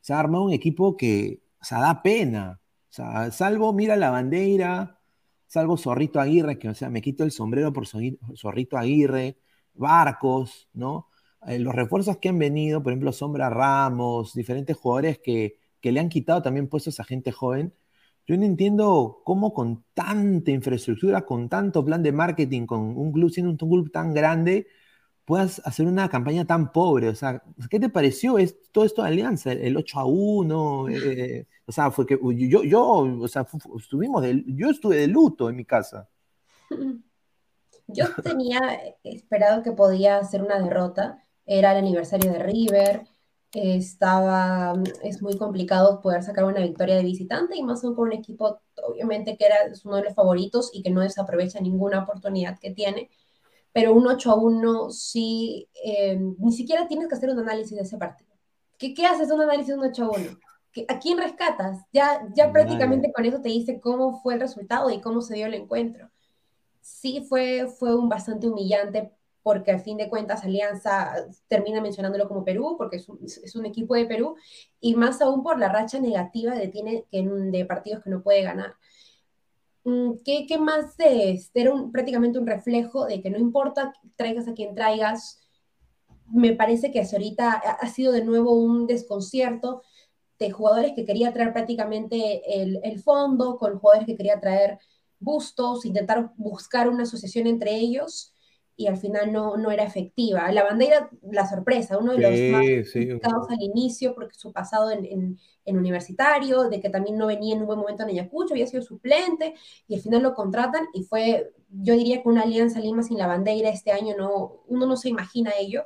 [0.00, 2.60] o sea, ha armado un equipo que, o sea, da pena.
[2.90, 4.98] O sea, salvo, mira la bandera,
[5.46, 9.38] salvo Zorrito Aguirre, que, o sea, me quito el sombrero por Zorrito Aguirre,
[9.74, 11.08] Barcos, ¿no?
[11.46, 16.00] Eh, los refuerzos que han venido, por ejemplo, Sombra Ramos, diferentes jugadores que, que le
[16.00, 17.72] han quitado también puestos a gente joven.
[18.26, 23.30] Yo no entiendo cómo con tanta infraestructura, con tanto plan de marketing, con un club
[23.30, 24.68] siendo un club tan grande,
[25.24, 27.08] puedas hacer una campaña tan pobre.
[27.08, 28.36] O sea, ¿qué te pareció
[28.72, 29.52] todo esto de Alianza?
[29.52, 32.18] El 8 a 1, eh, o sea, fue que
[32.48, 33.46] yo, yo o sea,
[33.78, 36.08] estuvimos yo estuve de luto en mi casa.
[37.92, 38.60] Yo tenía
[39.04, 43.06] esperado que podía ser una derrota, era el aniversario de River,
[43.52, 48.12] estaba, es muy complicado poder sacar una victoria de visitante y más aún con un
[48.12, 52.70] equipo, obviamente, que era uno de los favoritos y que no desaprovecha ninguna oportunidad que
[52.70, 53.10] tiene.
[53.72, 57.82] Pero un 8 a 1 sí, eh, ni siquiera tienes que hacer un análisis de
[57.82, 58.30] ese partido.
[58.78, 60.38] ¿Qué, qué haces un análisis de un 8 a 1?
[60.88, 61.78] ¿A quién rescatas?
[61.92, 65.46] Ya, ya prácticamente con eso te dice cómo fue el resultado y cómo se dio
[65.46, 66.10] el encuentro.
[66.90, 69.12] Sí fue, fue un bastante humillante
[69.42, 71.14] porque al fin de cuentas Alianza
[71.48, 74.36] termina mencionándolo como Perú, porque es un, equipo de Perú,
[74.80, 78.74] y más aún por la racha negativa de, tiene, de partidos que no puede ganar.
[79.84, 84.52] Mm, ¿Qué, qué más de Era prácticamente un reflejo de que no importa traigas a
[84.52, 85.40] quien traigas,
[86.26, 89.82] me parece que ahorita ha sido de nuevo un desconcierto
[90.38, 94.78] de jugadores que quería traer prácticamente el, el fondo, con jugadores que quería traer
[95.20, 98.34] bustos, intentar buscar una asociación entre ellos
[98.80, 100.50] y al final no, no era efectiva.
[100.52, 105.38] La bandera, la sorpresa, uno de los más criticados al inicio, porque su pasado en,
[105.66, 108.82] en, universitario, de que también no venía en un buen momento en Ayacucho, había sido
[108.82, 109.52] suplente,
[109.86, 113.26] y al final lo contratan, y fue, yo diría que una alianza Lima sin la
[113.26, 115.84] bandera este año, no, uno no se imagina ello.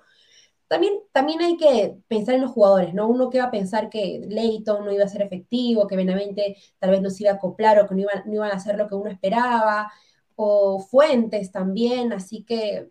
[0.75, 3.07] También, también hay que pensar en los jugadores, ¿no?
[3.07, 6.91] Uno que va a pensar que Leighton no iba a ser efectivo, que Benavente tal
[6.91, 8.89] vez no se iba a acoplar o que no iban, no iban a hacer lo
[8.89, 9.93] que uno esperaba,
[10.35, 12.91] o Fuentes también, así que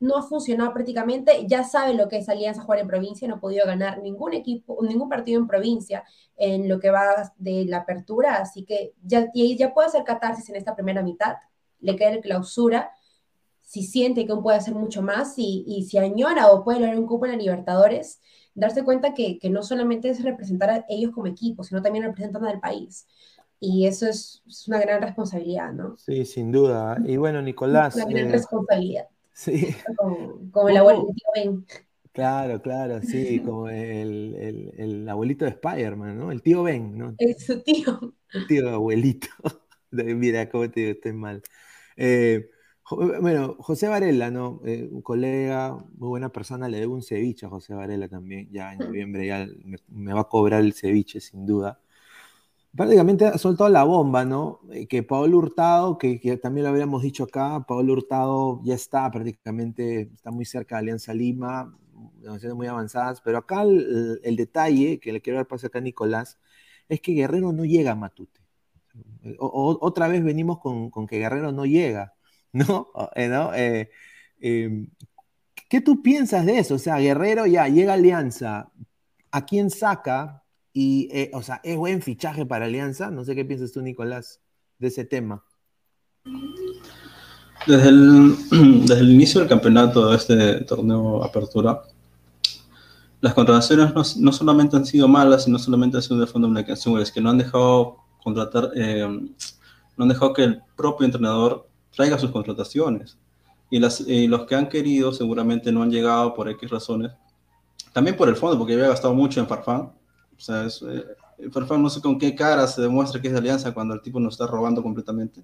[0.00, 1.46] no ha funcionado prácticamente.
[1.46, 4.78] Ya sabe lo que es Alianza jugar en provincia, no ha podido ganar ningún equipo,
[4.80, 6.02] ningún partido en provincia
[6.34, 10.56] en lo que va de la apertura, así que ya, ya puede hacer catarsis en
[10.56, 11.36] esta primera mitad,
[11.80, 12.90] le queda el clausura.
[13.66, 16.98] Si siente que aún puede hacer mucho más y, y si añora o puede lograr
[16.98, 18.20] un cupo en la Libertadores,
[18.54, 22.44] darse cuenta que, que no solamente es representar a ellos como equipo, sino también representan
[22.46, 23.06] al país.
[23.60, 25.96] Y eso es, una gran responsabilidad, ¿no?
[25.98, 26.98] Sí, sin duda.
[27.04, 27.96] Y bueno, Nicolás.
[27.96, 29.08] Una gran eh, responsabilidad.
[29.32, 29.74] Sí.
[30.52, 31.66] Como, el abuelito Ben.
[32.12, 36.32] Claro, claro, sí, como el, el, abuelito de Spider-Man, ¿no?
[36.32, 37.14] El tío Ben, ¿no?
[37.18, 38.14] Es su tío.
[38.32, 39.28] El tío abuelito.
[39.90, 41.42] Mira, cómo te digo, estoy mal.
[41.94, 42.48] Eh,
[42.90, 44.60] bueno, José Varela, ¿no?
[44.64, 48.72] Eh, un colega, muy buena persona, le debo un ceviche a José Varela también, ya
[48.72, 49.46] en noviembre ya
[49.88, 51.80] me va a cobrar el ceviche, sin duda
[52.76, 54.60] prácticamente ha soltado la bomba, ¿no?
[54.70, 60.10] Eh, que Pablo Hurtado, que, también lo habíamos dicho acá, Pablo Hurtado ya está prácticamente,
[60.14, 61.74] está muy cerca de Alianza Lima,
[62.20, 66.38] negociaciones muy avanzadas, pero acá el, detalle que le quiero dar paso acá a Nicolás
[66.88, 68.40] es que Guerrero no llega a Matute.
[69.38, 72.14] otra vez venimos con, que Guerrero no llega,
[72.56, 72.88] ¿no?
[73.14, 73.54] Eh, ¿no?
[73.54, 73.90] Eh,
[74.40, 74.88] em,
[75.68, 76.76] ¿Qué tú piensas de eso?
[76.76, 78.70] O sea, Guerrero ya llega a Alianza,
[79.30, 80.44] ¿a quién saca?
[80.72, 83.10] Y, eh, o sea, es buen fichaje para Alianza.
[83.10, 84.40] No sé qué piensas tú, Nicolás,
[84.78, 85.42] de ese tema.
[87.66, 88.36] Desde el,
[88.86, 91.82] desde el inicio del campeonato de este torneo Apertura,
[93.20, 97.00] las contrataciones no, solamente han sido malas, sino solamente han sido de fondo una canción,
[97.00, 101.66] es que no han dejado contratar, eh, no han dejado que el propio entrenador
[101.96, 103.18] traiga sus contrataciones.
[103.70, 107.12] Y, las, y los que han querido seguramente no han llegado por X razones.
[107.92, 109.90] También por el fondo, porque había gastado mucho en Farfán
[110.36, 113.38] o sea, es, eh, Farfán no sé con qué cara se demuestra que es de
[113.38, 115.42] alianza cuando el tipo nos está robando completamente.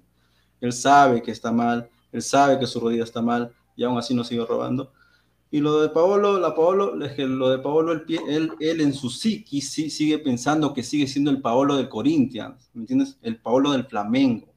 [0.61, 4.13] Él sabe que está mal, él sabe que su rodilla está mal y aún así
[4.13, 4.91] nos sigue robando.
[5.51, 9.09] Y lo de Paolo, la Paolo, es que lo de Paolo, él, él, en su
[9.09, 13.17] psiquis sí, sigue pensando que sigue siendo el Paolo del Corinthians, ¿me entiendes?
[13.21, 14.47] El Paolo del Flamengo.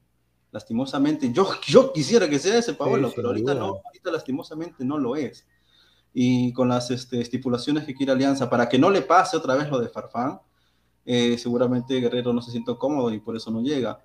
[0.51, 5.15] Lastimosamente, yo, yo quisiera que sea ese Paolo, pero ahorita no, ahorita lastimosamente no lo
[5.15, 5.45] es
[6.19, 9.69] y con las este, estipulaciones que quiere Alianza para que no le pase otra vez
[9.69, 10.39] lo de Farfán,
[11.05, 14.03] eh, seguramente Guerrero no se siente cómodo y por eso no llega.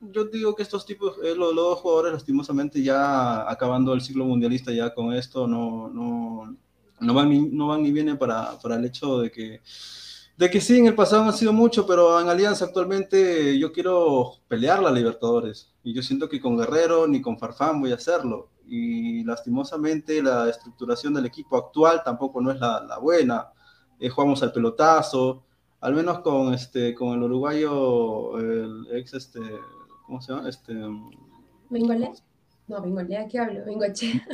[0.00, 4.72] Yo digo que estos tipos, eh, los, dos jugadores lastimosamente ya acabando el ciclo mundialista
[4.72, 6.56] ya con esto no, no,
[6.98, 9.60] no, van, ni, no van ni vienen para, para el hecho de que
[10.36, 14.32] de que sí, en el pasado han sido mucho, pero en Alianza actualmente yo quiero
[14.48, 15.72] pelear la Libertadores.
[15.82, 20.48] Y yo siento que con Guerrero ni con Farfán voy a hacerlo y lastimosamente la
[20.48, 23.48] estructuración del equipo actual tampoco no es la, buena.
[23.98, 25.44] Eh, jugamos al pelotazo,
[25.80, 29.40] al menos con este, con el uruguayo, el ex este,
[30.04, 30.48] ¿cómo se llama?
[30.48, 30.74] Este.
[32.68, 33.64] No, Bengolea, ¿qué hablo?
[33.66, 34.26] Bengochea.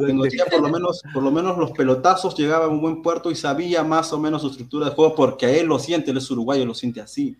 [0.00, 3.34] Bengochea, por lo menos, por lo menos los pelotazos llegaban a un buen puerto y
[3.34, 6.64] sabía más o menos su estructura de juego porque él lo siente, él es uruguayo,
[6.64, 7.36] lo siente así.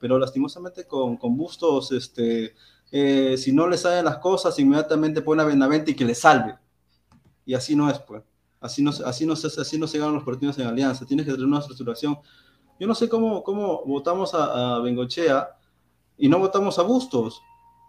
[0.00, 2.54] Pero lastimosamente con, con Bustos, este,
[2.90, 6.56] eh, si no le salen las cosas, inmediatamente pone a Benavente y que le salve.
[7.44, 8.22] Y así no es, pues.
[8.60, 11.06] Así no, así no, así no se ganan los partidos en alianza.
[11.06, 12.18] Tienes que tener una estructuración.
[12.78, 15.48] Yo no sé cómo, cómo votamos a, Bengochea
[16.16, 17.40] y no votamos a Bustos.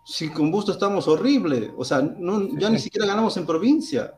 [0.05, 1.71] Si con Bustos estamos horrible.
[1.77, 4.13] O sea, no, ya ni siquiera ganamos en provincia.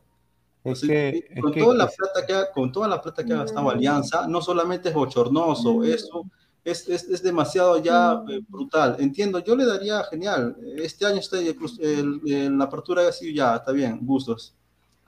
[0.64, 4.42] con, toda la plata que ha, con toda la plata que ha gastado Alianza, no
[4.42, 6.26] solamente es bochornoso, eso
[6.64, 8.96] es, es, es, demasiado ya eh, brutal.
[9.00, 10.56] Entiendo, yo le daría genial.
[10.78, 14.56] Este año está en la apertura así, ya, está bien, Bustos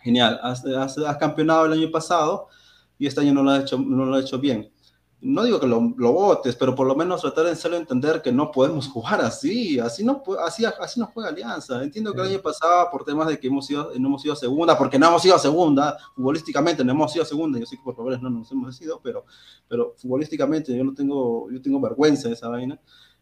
[0.04, 2.50] genial, has, has, campeonado el año pasado
[3.00, 4.70] y este año no lo ha hecho, no lo ha hecho bien.
[5.24, 8.32] No digo que lo, lo votes, pero por lo menos tratar de hacerlo entender que
[8.32, 11.82] no podemos jugar así, así no, así, así no juega Alianza.
[11.82, 14.38] Entiendo que el año pasado, por temas de que hemos ido, no hemos ido a
[14.38, 17.78] segunda, porque no hemos ido a segunda, futbolísticamente no hemos ido a segunda, yo sé
[17.78, 19.26] que por favor no nos hemos ido, pero,
[19.68, 22.80] pero futbolísticamente yo no tengo, yo tengo vergüenza de esa vaina.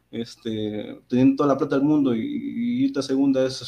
[0.10, 3.64] Este, teniendo toda la plata del mundo y, y irte a segunda es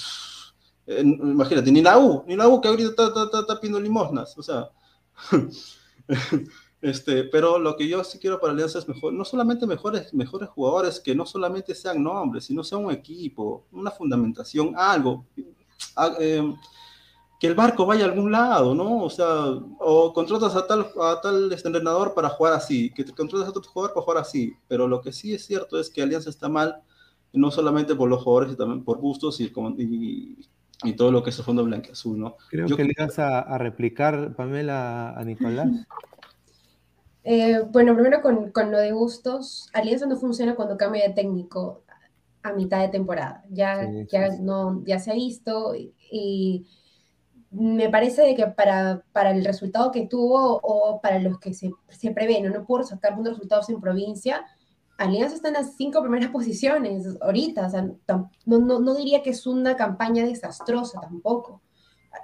[0.88, 4.44] imagínate, ni la U, ni la U que ahorita está, está, está, pidiendo limosnas, o
[4.44, 4.70] sea.
[6.84, 10.50] este, pero lo que yo sí quiero para Alianza es mejor, no solamente mejores, mejores
[10.50, 15.26] jugadores, que no solamente sean nombres, sino sea un equipo, una fundamentación, algo.
[15.96, 16.54] Ah, em,
[17.40, 19.02] que el barco vaya a algún lado, ¿no?
[19.02, 19.46] O sea,
[19.80, 23.64] o contratas a tal, a tal entrenador para jugar así, que te contratas a otro
[23.64, 26.82] jugador para jugar así, pero lo que sí es cierto es que Alianza está mal,
[27.32, 29.46] no solamente por los jugadores, sino también por gustos y,
[29.78, 30.38] y,
[30.84, 32.36] y todo lo que es el fondo azul, ¿no?
[32.50, 35.70] Creo que le vas a, replicar, Pamela, a Nicolás.
[37.24, 41.84] Eh, bueno, primero con, con, lo de gustos, Alianza no funciona cuando cambia de técnico
[42.44, 43.44] a mitad de temporada.
[43.50, 46.68] Ya, ya, No, ya se ha visto y,
[47.52, 51.72] me parece de que para, para, el resultado que tuvo o para los que se,
[51.90, 54.44] se prevé, no, no pudo sacar buenos resultados en provincia,
[54.98, 59.32] Alianza está en las cinco primeras posiciones ahorita, o sea, no, no, no, diría que
[59.32, 61.62] es una campaña desastrosa tampoco.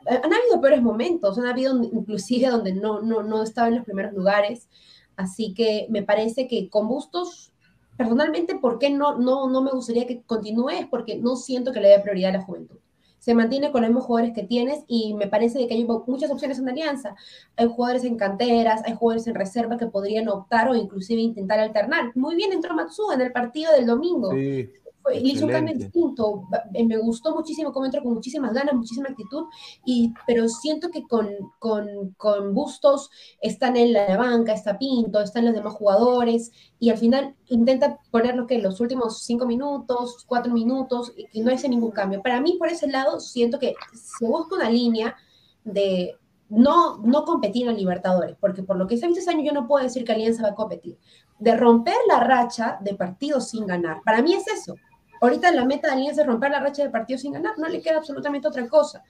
[0.07, 4.13] Han habido peores momentos, han habido inclusive donde no, no, no estaba en los primeros
[4.13, 4.67] lugares,
[5.15, 7.51] así que me parece que con Bustos,
[7.97, 10.69] personalmente, ¿por qué no, no, no me gustaría que continúe?
[10.69, 12.77] Es porque no siento que le dé prioridad a la juventud
[13.19, 16.57] se mantiene con los mismos jugadores que tienes y me parece que hay muchas opciones
[16.57, 17.15] en alianza.
[17.57, 22.15] Hay jugadores en canteras, hay jugadores en reserva que podrían optar o inclusive intentar alternar.
[22.15, 24.31] Muy bien entró Matsu en el partido del domingo.
[24.31, 24.69] Sí
[25.13, 26.43] hizo un cambio distinto.
[26.71, 29.45] Me gustó muchísimo cómo entró con muchísimas ganas, muchísima actitud,
[29.85, 31.29] y, pero siento que con,
[31.59, 33.09] con, con Bustos
[33.41, 38.47] están en la banca, está Pinto, están los demás jugadores, y al final intenta ponerlo
[38.47, 42.21] que los últimos cinco minutos, cuatro minutos, y, no hace ningún cambio.
[42.21, 45.15] Para mí, por ese lado, siento que se busca una línea
[45.63, 46.15] de
[46.49, 49.67] no, no competir en Libertadores, porque por lo que se visto este año yo no
[49.67, 50.97] puedo decir que Alianza va a competir,
[51.37, 54.01] de romper la racha de partidos sin ganar.
[54.03, 54.75] Para mí es eso.
[55.21, 57.81] Ahorita la meta de Alianza es romper la racha de partidos sin ganar, no le
[57.81, 59.03] queda absolutamente otra cosa.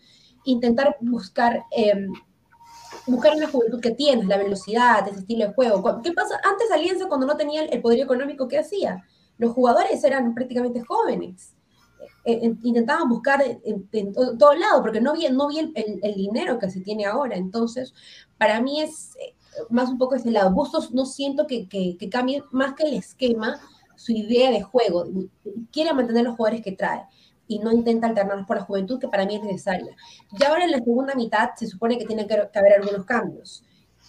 [0.43, 2.07] Intentar buscar, eh,
[3.05, 6.01] buscar la juventud que tienes, la velocidad, ese estilo de juego.
[6.01, 6.39] ¿Qué pasa?
[6.43, 9.03] Antes Alianza, cuando no tenía el poder económico, ¿qué hacía?
[9.37, 11.55] Los jugadores eran prácticamente jóvenes.
[12.25, 16.69] Eh, eh, intentaban buscar en, todo, lado, porque no vi, no vi el, dinero que
[16.69, 17.35] se tiene ahora.
[17.35, 17.93] Entonces,
[18.37, 19.15] para mí es
[19.69, 20.51] más un poco ese lado.
[20.51, 23.59] Bustos no siento que, que, que cambie más que el esquema,
[23.99, 25.05] su idea de juego,
[25.73, 27.03] quiere mantener los jugadores que trae
[27.49, 29.93] y no intenta alternarlos por la juventud, que para mí es necesaria.
[30.39, 33.65] Ya ahora en la segunda mitad se supone que tiene que, haber algunos cambios.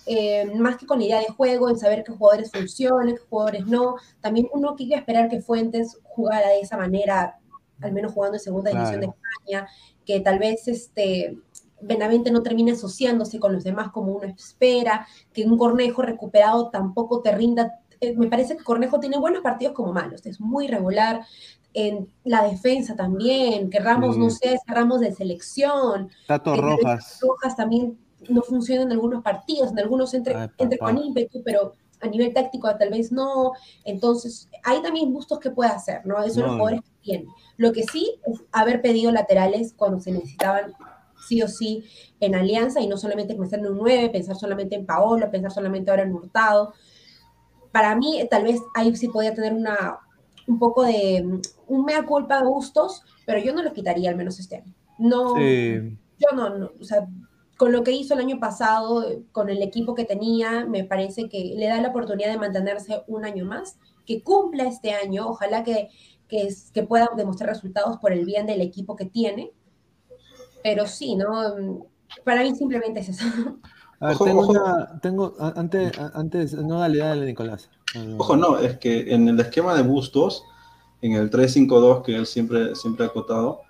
[0.07, 3.66] Eh, más que con la idea de juego, en saber qué jugadores funcionan, qué jugadores
[3.66, 3.97] no.
[4.20, 7.41] También uno quiere esperar que Fuentes jugara de esa manera,
[7.80, 9.68] al menos jugando en segunda división de España,
[10.07, 11.36] que tal vez este,
[11.80, 17.22] Benavente no termine asociándose con los demás como uno espera, que un Cornejo recuperado tampoco
[17.22, 21.24] te rinda eh, me parece que Cornejo tiene buenos partidos como malos, es muy regular.
[21.72, 26.11] En la defensa también, que Ramos, no sé, es Ramos de selección.
[26.26, 27.20] Tato Rojas.
[27.20, 27.96] Rojas también
[28.28, 32.74] no funciona en algunos partidos, en algunos entre, entre con ímpetu, pero a nivel táctico
[32.76, 33.53] tal vez no.
[33.84, 36.20] Entonces, hay también gustos que puede hacer, ¿no?
[36.24, 37.28] Eso los jugadores que tienen.
[37.57, 40.72] Lo que sí es haber pedido laterales cuando se necesitaban
[41.28, 41.84] sí o sí
[42.18, 45.90] en alianza y no solamente pensar en un 9, pensar solamente en Paolo, pensar solamente
[45.90, 46.72] ahora en Hurtado
[47.72, 49.98] para mí tal vez ahí sí podía tener una,
[50.46, 54.38] un poco de un mea culpa de gustos, pero yo no lo quitaría al menos
[54.38, 54.74] este año.
[54.98, 57.08] No, yo no, o sea,
[57.56, 61.54] con lo que hizo el año pasado, con el equipo que tenía, me parece que
[61.56, 65.88] le da la oportunidad de mantenerse un año más, que cumpla este año, ojalá que,
[66.28, 69.52] que, que pueda demostrar resultados por el bien del equipo que tiene.
[70.62, 71.86] Pero sí, ¿no?
[72.24, 73.24] Para mí simplemente es eso.
[74.01, 77.68] A ver, tengo una, tengo, antes, antes, no, dale, dale, Nicolás.
[78.16, 80.42] Ojo, no, es que en el esquema de Bustos,
[81.03, 83.61] en el 3-5-2 que él siempre, siempre ha acotado,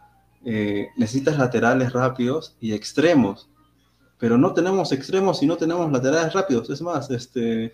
[0.44, 3.48] eh, necesitas laterales rápidos y extremos.
[4.18, 6.70] Pero no tenemos extremos y no tenemos laterales rápidos.
[6.70, 7.72] Es más, este,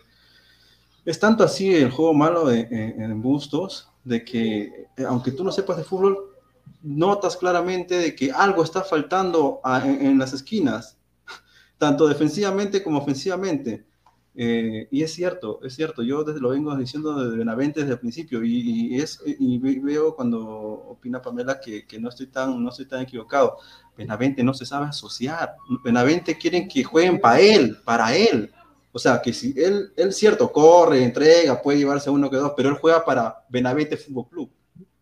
[1.04, 5.84] es tanto así el juego malo en Bustos, de que aunque tú no sepas de
[5.84, 6.36] fútbol,
[6.82, 10.95] notas claramente de que algo está faltando en, las esquinas,
[11.78, 13.84] tanto defensivamente como ofensivamente.
[14.38, 17.98] Eh, y es cierto, es cierto, yo desde, lo vengo diciendo desde Benavente desde el
[17.98, 22.84] principio y, es, y veo cuando opina Pamela que, que, no, estoy tan, no estoy
[22.84, 23.56] tan equivocado.
[23.96, 28.52] Benavente no se sabe asociar, Benavente quieren que jueguen para él, para él.
[28.92, 32.68] O sea, que si él, él cierto, corre, entrega, puede llevarse uno que dos, pero
[32.68, 34.50] él juega para Benavente Fútbol Club.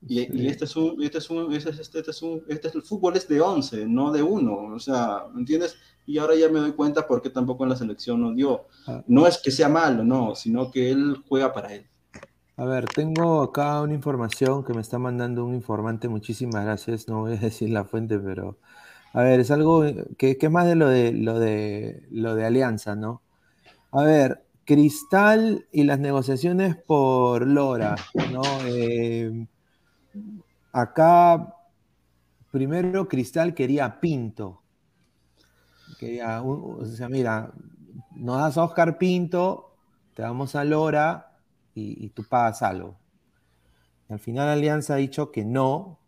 [0.06, 3.16] Y, este es un, este es un, este, este es un, este es el fútbol
[3.16, 5.76] es de 11, no de uno, o sea, ¿me entiendes?
[6.06, 8.66] Y ahora ya me doy cuenta por qué tampoco en la selección no dio.
[8.86, 9.02] Ah.
[9.06, 11.86] No es que sea malo, no, sino que él juega para él.
[12.56, 17.22] A ver, tengo acá una información que me está mandando un informante, muchísimas gracias, no
[17.22, 18.58] voy a decir la fuente, pero
[19.12, 19.84] a ver, es algo
[20.16, 23.22] que, que más de lo de lo de lo de Alianza, ¿no?
[23.90, 27.96] A ver, Cristal y las negociaciones por Lora,
[28.32, 28.42] ¿no?
[28.66, 29.46] Eh,
[30.74, 31.54] Acá,
[32.50, 34.63] primero Cristal quería Pinto.
[35.98, 37.52] Quería, o sea, mira,
[38.14, 39.76] nos das a Oscar Pinto,
[40.14, 41.38] te damos a Lora
[41.74, 42.96] y, tú pagas algo.
[44.08, 45.98] al final Alianza ha dicho que no.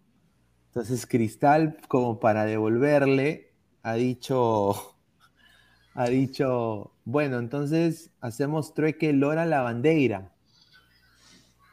[0.69, 4.75] Entonces Cristal, como para devolverle, ha dicho,
[5.95, 10.33] ha dicho, bueno, entonces hacemos trueque Lora la bandera.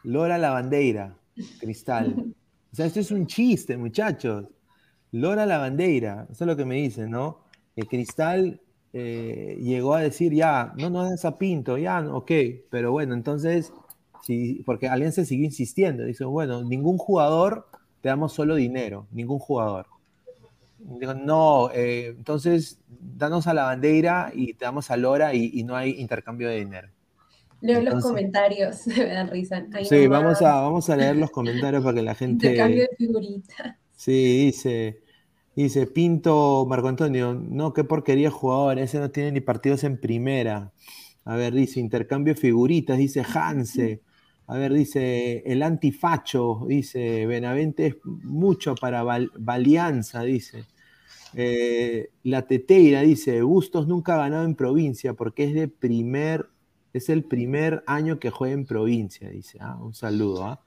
[0.04, 1.16] Lora la bandera.
[1.60, 2.34] Cristal.
[2.72, 4.46] O sea, esto es un chiste, muchachos.
[5.12, 7.44] Lora la bandera, eso es lo que me dicen, ¿no?
[7.76, 8.62] El Cristal
[8.94, 12.32] eh, llegó a decir, ya, no nos das a Pinto, ya, ok,
[12.70, 13.74] pero bueno, entonces,
[14.22, 17.68] sí, porque Alianza siguió insistiendo, dice, bueno, ningún jugador,
[18.02, 19.88] te damos solo dinero, ningún jugador.
[20.78, 25.76] Dijo, no, eh, entonces, danos a la bandera y te damos a Lora y no
[25.76, 26.90] hay intercambio de dinero.
[27.64, 29.66] Leo los comentarios, me dan risa.
[29.84, 32.48] sí, vamos a, vamos a leer los comentarios para que la gente.
[32.48, 33.78] Intercambio de figuritas.
[33.96, 35.03] Sí, dice.
[35.56, 40.72] Dice Pinto Marco Antonio, no, qué porquería jugador, ese no tiene ni partidos en primera.
[41.26, 44.02] A ver, dice intercambio figuritas, dice Hanse.
[44.48, 50.66] A ver, dice el antifacho, dice Benavente es mucho para Valianza, dice.
[51.36, 56.50] Eh, la Teteira dice, Bustos nunca ha ganado en provincia porque es de primer
[56.94, 59.58] es el primer año que juega en provincia, dice.
[59.60, 60.46] Ah, un saludo.
[60.46, 60.62] ¿ah?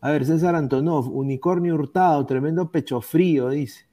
[0.00, 3.86] A ver, César Antonov, unicornio hurtado, tremendo pecho frío, dice.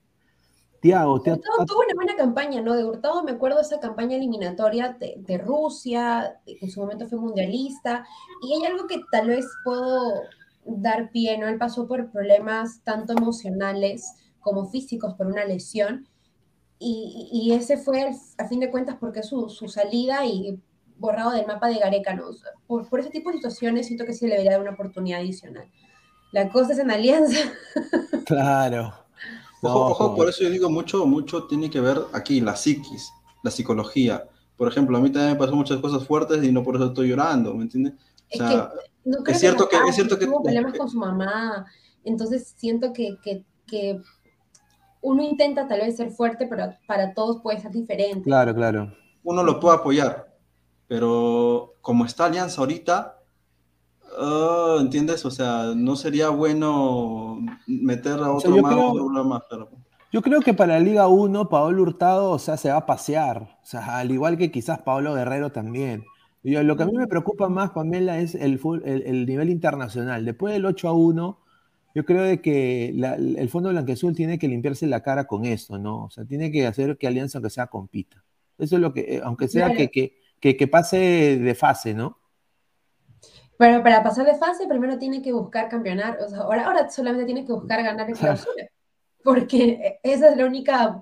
[0.81, 2.73] Tiago, te tuvo una buena campaña, ¿no?
[2.73, 7.19] De Hurtado me acuerdo de esa campaña eliminatoria de, Rusia, que en su momento fue
[7.19, 8.05] mundialista,
[8.41, 10.13] y hay algo que tal vez puedo
[10.65, 11.47] dar pie, ¿no?
[11.47, 16.07] Él pasó por problemas tanto emocionales como físicos por una lesión,
[16.81, 20.61] y, ese fue, a fin de cuentas, porque su, su salida y
[20.97, 22.25] borrado del mapa de Gareca, ¿no?
[22.67, 25.69] Por, por ese tipo de situaciones siento que sí le debería dar una oportunidad adicional.
[26.31, 27.39] La cosa es en alianza.
[28.25, 28.93] Claro.
[29.61, 33.11] Ojo, ojo, por eso yo digo mucho, mucho tiene que ver aquí la psiquis,
[33.43, 34.27] la psicología.
[34.57, 37.09] Por ejemplo, a mí también me pasó muchas cosas fuertes y no por eso estoy
[37.09, 37.93] llorando, ¿me entiendes?
[38.33, 38.71] O sea,
[39.27, 41.65] es, cierto que, es cierto que tuvo problemas con su mamá,
[42.03, 44.01] entonces siento que, que, que
[45.01, 48.23] uno intenta tal vez ser fuerte, pero para todos puede ser diferente.
[48.23, 48.93] Claro, claro.
[49.23, 50.35] Uno lo puede apoyar,
[50.87, 53.18] pero como está Alianza ahorita,
[54.19, 55.25] ah, ¿entiendes?
[55.25, 58.57] O sea, no sería bueno meter a otro
[59.25, 59.43] más,
[60.11, 63.57] Yo creo que para la Liga 1, Paolo Hurtado, o sea, se va a pasear.
[63.63, 66.05] O sea, al igual que quizás Pablo Guerrero también.
[66.43, 70.25] lo que a mí me preocupa más, Pamela, es el, el, nivel internacional.
[70.25, 71.39] Después del 8 a 1,
[71.95, 76.05] yo creo de que el Fondo Blanquezul tiene que limpiarse la cara con esto, ¿no?
[76.05, 78.23] O sea, tiene que hacer que Alianza, aunque sea, compita.
[78.59, 82.18] Eso es lo que, eh, aunque sea que, que, que, pase de fase, ¿no?
[83.59, 86.17] Pero para pasar de fase, primero tiene que buscar campeonar.
[86.21, 88.69] O sea, ahora, ahora solamente tiene que buscar ganar el clausura.
[89.21, 91.01] Porque esa es la única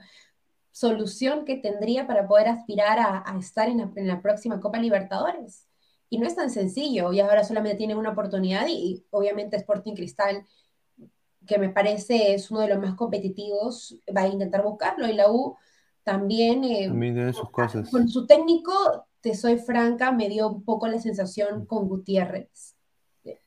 [0.72, 5.68] solución que tendría para poder aspirar a, estar en la, próxima Copa Libertadores.
[6.10, 7.14] Y no es tan sencillo.
[7.14, 8.66] Y ahora solamente tiene una oportunidad.
[8.68, 10.44] Y, obviamente Sporting Cristal,
[11.46, 15.08] que me parece es uno de los más competitivos, va a intentar buscarlo.
[15.08, 15.56] Y la U
[16.02, 17.88] también, también sus cosas.
[17.92, 22.78] con su técnico, te soy franca, me dio un poco la sensación con Gutiérrez.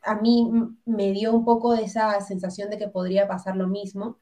[0.02, 0.51] A mí
[0.85, 4.19] me dio un poco de esa sensación de que podría pasar lo mismo.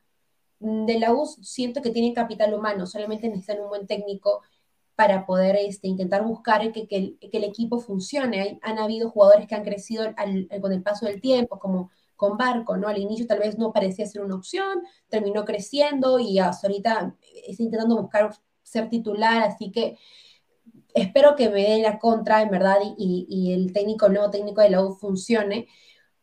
[0.60, 4.43] De la U siento que tienen capital humano, solamente necesitan un buen técnico
[4.94, 8.60] para poder este, intentar buscar que, que, el, equipo funcione.
[8.62, 10.05] han habido jugadores que han crecido
[10.60, 12.86] con el paso del tiempo, como con Barco, ¿no?
[12.86, 17.16] Al inicio tal vez no parecía ser una opción, terminó creciendo y hasta ahorita
[17.48, 18.32] está intentando buscar
[18.62, 19.98] ser titular, así que
[20.94, 24.70] espero que me dé la contra, en verdad, y, el técnico, el nuevo técnico de
[24.70, 25.69] la U funcione,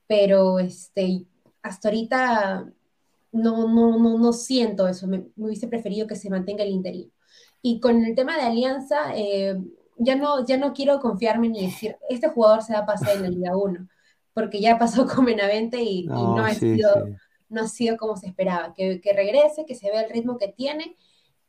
[0.08, 1.26] pero este,
[1.62, 2.72] hasta ahorita
[3.32, 7.10] no, no, no, no siento eso, me, hubiese preferido que se mantenga el interior.
[7.62, 9.58] Y con el tema de Alianza, eh,
[9.98, 13.24] ya, no, ya no quiero confiarme ni decir, este jugador se va a pasar en
[13.24, 13.88] la Liga 1,
[14.34, 16.90] porque ya pasó con Benavente y no, ha, sido,
[17.50, 18.74] no ha sido como se esperaba.
[18.76, 20.96] Que, que, regrese, que se vea el ritmo que tiene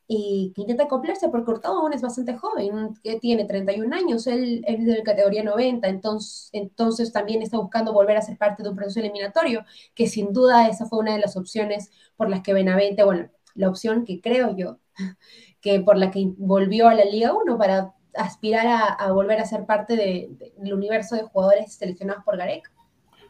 [0.07, 4.63] y que intenta acoplarse, porque Hurtado aún es bastante joven, que tiene 31 años, él,
[4.65, 8.75] es de categoría 90, entonces, entonces también está buscando volver a ser parte de un
[8.75, 13.03] proceso eliminatorio, que sin duda esa fue una de las opciones por las que Benavente,
[13.03, 14.77] bueno, la opción que creo yo,
[15.61, 19.65] que por la que volvió a la Liga 1 para aspirar a, volver a ser
[19.65, 22.71] parte del universo de jugadores seleccionados por Gareca.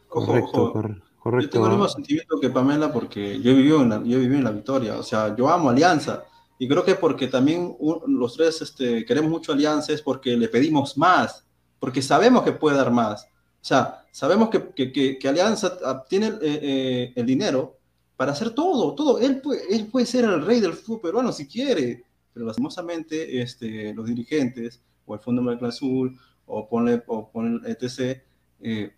[0.07, 1.41] Correcto, correcto.
[1.41, 4.43] Yo tengo el mismo sentimiento que Pamela porque yo viví en la, yo viví en
[4.45, 6.23] la victoria, o sea, yo amo Alianza
[6.59, 7.75] y creo que porque también
[8.07, 11.45] los tres este, queremos mucho Alianza es porque le pedimos más,
[11.79, 13.25] porque sabemos que puede dar más.
[13.25, 17.77] O sea, sabemos que, que, que, Alianza tiene eh, eh, el dinero
[18.15, 19.19] para hacer todo, todo.
[19.19, 22.03] Él puede, él puede ser el rey del fútbol peruano si quiere,
[22.33, 28.21] pero lastimosamente este, los dirigentes o el Fondo Monetario Azul o ponle, o ponle etc.
[28.61, 28.93] Eh,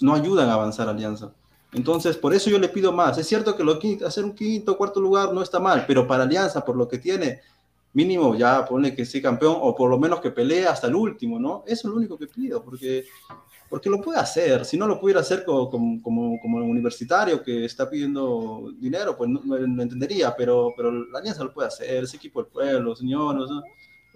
[0.00, 1.34] no ayudan a avanzar Alianza.
[1.72, 3.16] Entonces, por eso yo le pido más.
[3.18, 6.24] Es cierto que lo, hacer un quinto o cuarto lugar no está mal, pero para
[6.24, 7.40] Alianza, por lo que tiene,
[7.92, 11.38] mínimo ya pone que sea campeón o por lo menos que pelee hasta el último,
[11.38, 11.64] ¿no?
[11.66, 13.04] Eso es lo único que pido, porque,
[13.68, 14.64] porque lo puede hacer.
[14.64, 19.40] Si no lo pudiera hacer como, como, como, universitario que está pidiendo dinero, pues no,
[19.44, 23.48] no, entendería, pero, pero la Alianza lo puede hacer, ese equipo del pueblo, señores.
[23.48, 23.62] ¿no?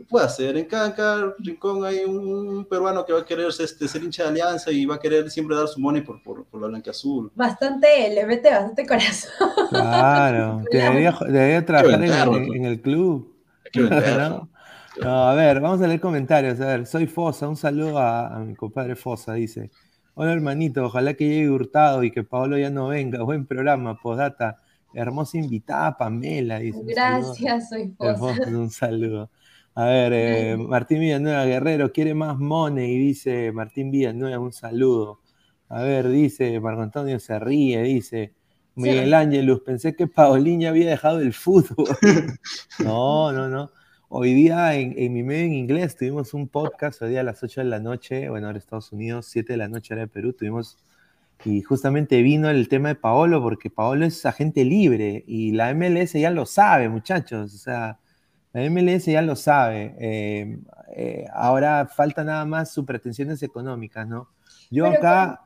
[0.09, 0.57] Puede hacer.
[0.57, 4.71] En cada, rincón hay un, peruano que va a querer este, ser hincha de alianza
[4.71, 7.31] y va a querer siempre dar su money por, por, por la blanca azul.
[7.35, 9.31] Bastante, le mete bastante corazón.
[9.71, 13.33] Claro, debería, trabajar en, el club.
[13.75, 14.49] ¿No?
[15.03, 16.61] a ver, vamos a leer comentarios.
[16.61, 19.71] A ver, soy Fosa, un saludo a, mi compadre Fosa, dice.
[20.17, 23.23] Hola hermanito, ojalá que llegue Hurtado y que Pablo ya no venga.
[23.25, 24.59] Buen programa, postdata.
[24.95, 26.61] Hermosa invitada, Pamela.
[26.61, 28.49] Dice, Gracias, soy Fosa.
[28.49, 29.29] Un saludo.
[29.77, 35.21] A ver, eh, Martín Villanueva Guerrero quiere más money, dice Martín Villanueva, un saludo.
[35.69, 38.35] A ver, dice Marco Antonio se ríe, dice
[38.77, 41.89] Miguel Ángelus, pensé que Paulín había dejado el fútbol.
[42.79, 43.73] no, no, no.
[44.09, 47.63] Hoy día en, mi medio en inglés tuvimos un podcast, hoy día a las 8
[47.63, 50.79] de la noche, bueno, ahora Estados Unidos, 7 de la noche era de Perú, tuvimos,
[51.45, 56.13] y justamente vino el tema de Paolo, porque Paolo es agente libre, y la MLS
[56.13, 57.99] ya lo sabe, muchachos, o sea,
[58.55, 59.97] la MLS ya lo sabe.
[59.99, 60.59] Eh,
[60.95, 64.29] eh, ahora falta nada más sus pretensiones económicas, ¿no?
[64.71, 65.41] Yo acá.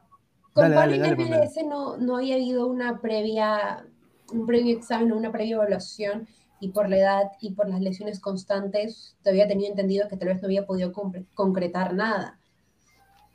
[0.53, 3.87] Con, con MLS no, no había habido una previa,
[4.33, 6.29] un previo examen, una previa evaluación,
[6.61, 10.29] y por la edad y por las lesiones constantes, te había tenido entendido que tal
[10.29, 10.93] vez no había podido
[11.35, 12.39] concretar nada.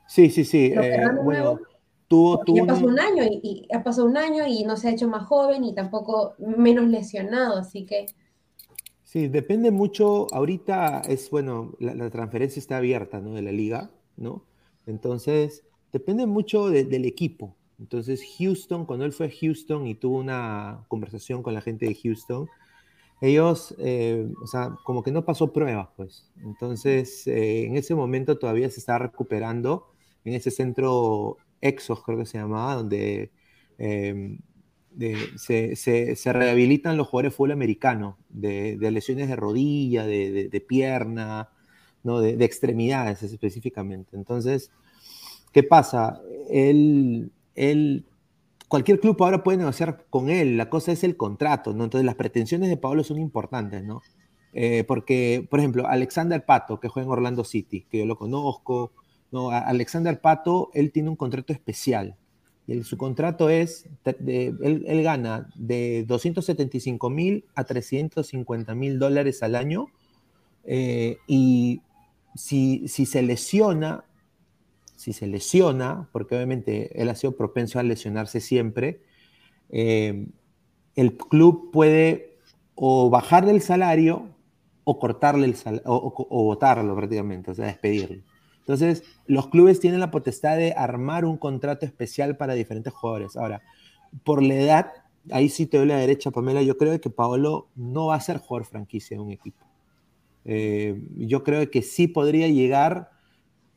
[0.05, 0.73] Sí, sí, sí.
[0.75, 1.59] Eh, bueno,
[2.07, 4.89] tuvo, tuvo ya pasó un año y, y, ha pasado un año y no se
[4.89, 8.05] ha hecho más joven y tampoco menos lesionado, así que
[9.13, 10.25] Sí, depende mucho.
[10.33, 13.35] Ahorita es, bueno, la, transferencia está abierta, ¿no?
[13.35, 14.43] De la liga, ¿no?
[14.87, 17.55] Entonces, depende mucho del equipo.
[17.77, 21.93] Entonces, Houston, cuando él fue a Houston y tuvo una conversación con la gente de
[21.93, 22.49] Houston,
[23.21, 26.31] ellos, eh, o sea, como que no pasó pruebas, pues.
[26.43, 29.91] Entonces, eh, en ese momento todavía se está recuperando
[30.25, 33.31] en ese centro Exos, creo que se llamaba, donde
[33.77, 34.39] eh,
[35.37, 41.49] se, rehabilitan los jugadores de fútbol americano de, lesiones de rodilla, de, pierna,
[42.03, 42.19] ¿no?
[42.19, 44.15] de, extremidades específicamente.
[44.15, 44.71] Entonces,
[45.51, 46.21] ¿qué pasa?
[46.49, 47.31] Él,
[48.67, 51.83] cualquier club ahora puede negociar con él, la cosa es el contrato, ¿no?
[51.83, 54.01] Entonces las pretensiones de Pablo son importantes, ¿no?
[54.53, 58.91] Eh, porque, por ejemplo, Alexander Pato, que juega en Orlando City, que yo lo conozco,
[59.31, 59.49] ¿no?
[59.49, 62.15] Alexander Pato, él tiene un contrato especial,
[62.83, 63.87] su contrato es,
[64.25, 69.87] él, gana de 275 mil a 350 mil dólares al año.
[70.63, 71.81] Eh, y
[72.35, 74.05] si, si, se lesiona,
[74.95, 79.01] si se lesiona, porque obviamente él ha sido propenso a lesionarse siempre,
[79.69, 80.27] eh,
[80.95, 82.37] el club puede
[82.75, 84.29] o bajar del salario
[84.83, 88.23] o cortarle el sal o, o, votarlo prácticamente, o sea, despedirlo.
[88.63, 93.35] Entonces, los clubes tienen la potestad de armar un contrato especial para diferentes jugadores.
[93.35, 93.61] Ahora,
[94.23, 94.91] por la edad,
[95.31, 98.37] ahí sí te doy la derecha, Pamela, yo creo que Paolo no va a ser
[98.37, 99.65] jugador franquicia en un equipo.
[100.45, 103.11] Eh, yo creo que sí podría llegar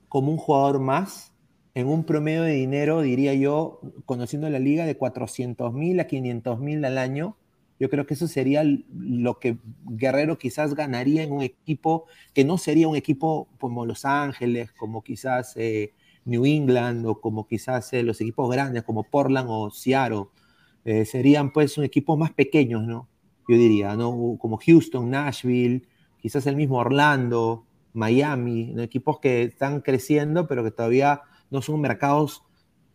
[0.09, 1.33] como un jugador más
[1.75, 6.59] en un promedio de dinero, diría yo, conociendo la liga, de 400 mil a 500
[6.61, 7.37] mil al año.
[7.79, 12.59] Yo creo que eso sería lo que Guerrero quizás ganaría en un equipo que no
[12.59, 15.93] sería un equipo como Los Ángeles, como quizás eh,
[16.25, 20.27] New England o como quizás eh, los equipos grandes como Portland o Seattle.
[21.05, 23.09] serían pues un equipo más pequeños, ¿no?
[23.49, 24.37] Yo diría, ¿no?
[24.39, 25.83] Como Houston, Nashville,
[26.21, 32.43] quizás el mismo Orlando, Miami, equipos que están creciendo, pero que todavía no son mercados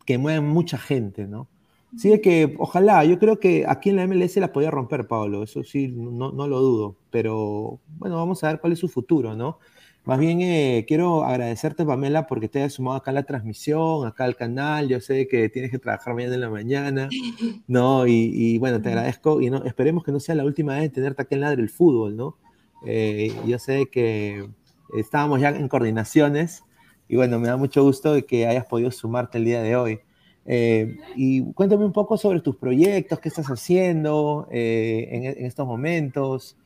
[0.06, 1.48] que mueven mucha gente, ¿no?
[1.95, 5.63] Así que ojalá, yo creo que aquí en la MLS la podía romper, Pablo, eso
[5.63, 9.59] sí, no, no lo dudo, pero bueno, vamos a ver cuál es su futuro, ¿no?
[10.03, 14.23] Más bien eh, quiero agradecerte, Pamela, porque te has sumado acá a la transmisión, acá
[14.23, 14.88] al canal.
[14.88, 17.09] Yo sé que tienes que trabajar mañana en la mañana,
[17.68, 18.07] ¿no?
[18.07, 21.22] Y, bueno, te agradezco y no, esperemos que no sea la última vez de tenerte
[21.22, 22.38] aquí en Ladre el Fútbol, ¿no?
[22.84, 24.49] Eh, yo sé que
[24.97, 26.63] estábamos ya en coordinaciones
[27.07, 29.99] y bueno, me da mucho gusto de que hayas podido sumarte el día de hoy.
[30.45, 36.57] Eh, y cuéntame un poco sobre tus proyectos, qué estás haciendo eh, en, estos momentos,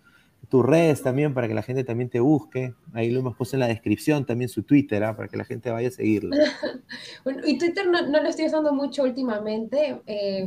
[0.49, 2.73] tus redes también para que la gente también te busque.
[2.93, 5.15] Ahí lo hemos puesto en la descripción también su Twitter, ¿ah?
[5.15, 6.35] para que la gente vaya a seguirlo.
[7.23, 10.01] bueno, y Twitter no, no, lo estoy usando mucho últimamente,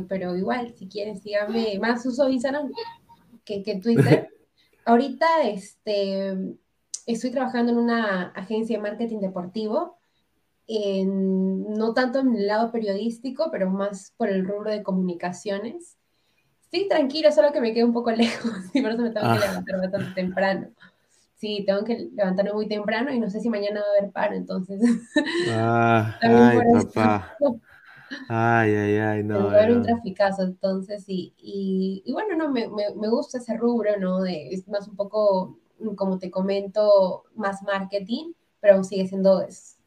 [0.07, 1.77] pero igual, si quieren, síganme.
[1.79, 2.71] Más uso Instagram
[3.43, 4.29] que, que Twitter.
[4.89, 6.55] ahorita este,
[7.05, 9.98] estoy trabajando en una agencia de marketing deportivo,
[10.75, 15.97] no tanto en el lado periodístico, pero más por el rubro de comunicaciones.
[16.61, 19.39] Estoy tranquila, solo que me quedo un poco lejos y por eso me tengo que
[19.39, 19.47] ah.
[19.47, 20.67] levantar bastante temprano.
[21.35, 24.35] Sí, tengo que levantarme muy temprano y no sé si mañana va a haber paro,
[24.35, 24.81] entonces.
[25.49, 27.37] Ah, ay, papá.
[28.27, 29.47] Ay, ay, ay, no.
[29.53, 34.21] Va un traficazo, entonces, y, y, bueno, no, me, me, gusta ese rubro, ¿no?
[34.21, 35.57] De, es más un poco,
[35.95, 39.78] como te comento, más marketing, pero sigue siendo, es,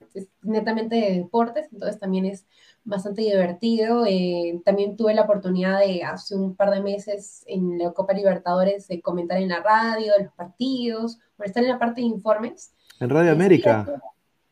[0.42, 2.46] netamente de deportes, entonces también es
[2.84, 4.04] bastante divertido.
[4.06, 8.88] Eh, también tuve la oportunidad de hace un par de meses en la Copa Libertadores
[8.88, 12.74] de comentar en la radio, los partidos, por estar en la parte de informes.
[13.00, 14.02] En Radio América.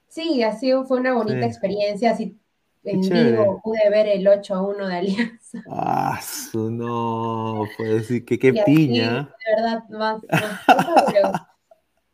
[0.08, 2.36] Sí, así fue una bonita experiencia, así
[2.84, 5.62] en vivo pude ver el 8 a 1 de Alianza.
[5.70, 6.20] Ah,
[6.54, 9.34] no, puedo decir que qué piña.
[9.46, 10.22] de verdad, más,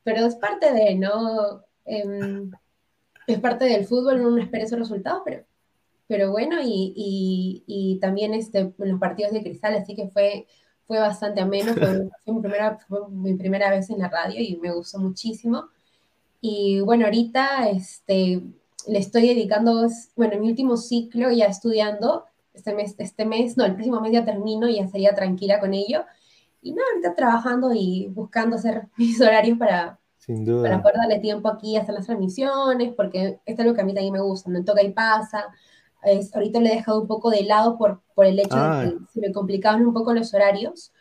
[0.03, 1.63] pero, es parte de, ¿no?
[1.85, 2.51] Em,
[3.27, 5.45] es parte del fútbol, no espera esos resultados, pero,
[6.07, 10.47] pero bueno, y, y, también este, los partidos de cristal, así que fue,
[10.87, 11.75] fue bastante ameno,
[12.25, 15.69] fue, mi primera, fue mi primera vez en la radio y me gustó muchísimo.
[16.41, 18.43] Y bueno, ahorita, este,
[18.87, 22.25] le estoy dedicando, bueno, en mi último ciclo ya estudiando,
[22.55, 25.75] este mes, este mes, no, el próximo mes ya termino y ya sería tranquila con
[25.75, 26.05] ello.
[26.63, 31.77] Y no, ahorita trabajando y buscando hacer mis horarios para, para poder darle tiempo aquí
[31.77, 34.65] a hacer las transmisiones, porque esto es lo que a mí también me gusta, no
[34.65, 35.45] toca y pasa.
[36.03, 38.97] Es, ahorita le he dejado un poco de lado por, por el hecho de que
[39.13, 40.93] se me complicaban un poco los horarios,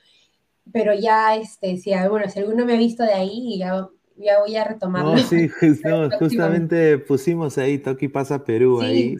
[0.71, 3.87] pero ya, este, si, bueno, si alguno me ha visto de ahí, ya
[4.17, 5.15] ya voy a retomarlo.
[5.15, 5.49] No, sí,
[6.19, 9.17] justamente pusimos ahí Toki pasa Perú ahí.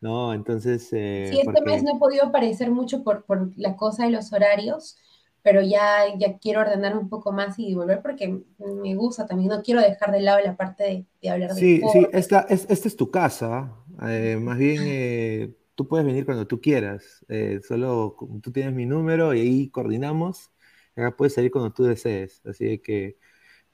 [0.00, 0.88] No, entonces.
[0.92, 4.32] Eh, sí, este mes no he podido aparecer mucho por, por, la cosa de los
[4.32, 4.96] horarios,
[5.42, 9.48] pero ya, ya quiero ordenar un poco más y volver porque me gusta también.
[9.48, 11.60] No quiero dejar de lado la parte de, hablar de.
[11.60, 13.76] Sí, sí, esta es, esta es tu casa.
[14.02, 17.24] Eh, más bien, eh, tú puedes venir cuando tú quieras.
[17.66, 20.50] solo tú tienes mi número y ahí coordinamos.
[20.96, 22.42] Acá puedes salir cuando tú desees.
[22.44, 23.16] Así que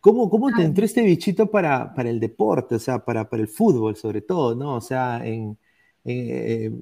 [0.06, 3.48] ¿Cómo, cómo te entró este bichito para, para el deporte, o sea, para, para el
[3.48, 4.76] fútbol sobre todo, ¿no?
[4.76, 5.58] O sea, en,
[6.04, 6.72] eh, eh,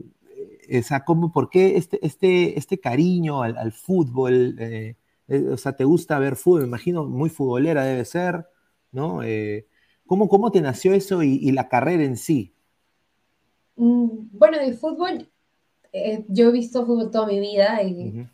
[0.68, 4.56] o sea, ¿cómo, ¿por qué este, este, este cariño al, al fútbol?
[4.58, 4.96] Eh,
[5.50, 6.62] o sea, ¿te gusta ver fútbol?
[6.62, 8.46] Me imagino muy futbolera debe ser,
[8.92, 9.20] ¿no?
[10.06, 12.54] ¿cómo, ¿Cómo te nació eso y, y, la carrera en sí?
[13.76, 15.28] Mm, bueno, de fútbol,
[16.28, 18.26] yo he visto fútbol toda mi vida y,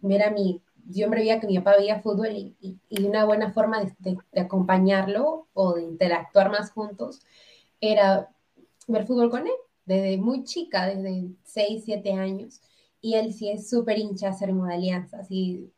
[0.00, 2.56] mira mi yo me veía que mi papá veía fútbol y,
[2.88, 7.20] y, una buena forma de, acompañarlo o de interactuar más juntos
[7.80, 8.30] era
[8.88, 9.52] ver fútbol con él,
[9.92, 12.60] desde muy chica, desde 6, 7 años.
[13.00, 15.72] Y él sí es súper hincha a ser de alianza, sí,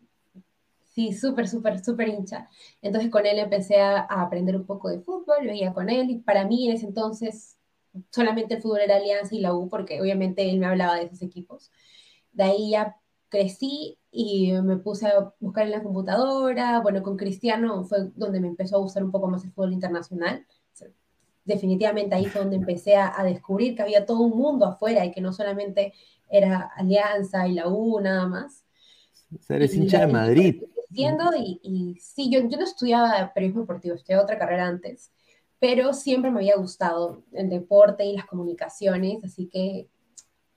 [0.94, 2.48] sí, súper, súper, súper hincha.
[2.82, 6.18] Entonces con él empecé a, a, aprender un poco de fútbol, veía con él y
[6.20, 7.58] para mí en ese entonces
[8.10, 11.22] solamente el fútbol era alianza y la U porque obviamente él me hablaba de esos
[11.22, 11.70] equipos.
[12.32, 12.96] De ahí ya
[13.28, 16.80] crecí y me puse a buscar en la computadora.
[16.80, 20.46] Bueno, con Cristiano fue donde me empezó a gustar un poco más el fútbol internacional.
[21.44, 25.20] Definitivamente ahí fue donde empecé a, descubrir que había todo un mundo afuera y que
[25.20, 25.92] no solamente
[26.30, 28.64] era Alianza y la U nada más.
[29.34, 30.62] O sea, eres hincha de Madrid.
[30.90, 35.10] Y, y, sí, yo, yo no estudiaba periodismo deportivo, estudié otra carrera antes,
[35.58, 39.88] pero siempre me había gustado el deporte y las comunicaciones, así que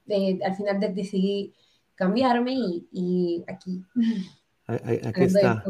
[0.08, 1.54] eh, al final decidí
[1.96, 2.54] cambiarme
[2.92, 3.84] y, aquí.
[4.68, 5.64] Aquí está.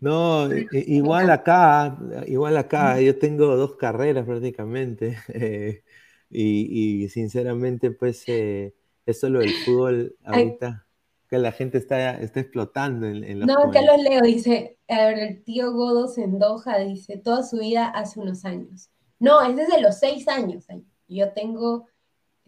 [0.00, 5.82] No, igual acá, igual acá, yo tengo dos carreras prácticamente eh,
[6.30, 8.74] y, sinceramente pues eh,
[9.04, 10.86] eso lo del fútbol ahorita
[11.28, 15.42] que la gente está, está explotando en, los No, lo Leo dice, a ver, el
[15.42, 18.90] tío Godo Sendoja dice, toda su vida hace unos años.
[19.18, 20.66] No, es desde los seis años.
[21.08, 21.86] Yo tengo,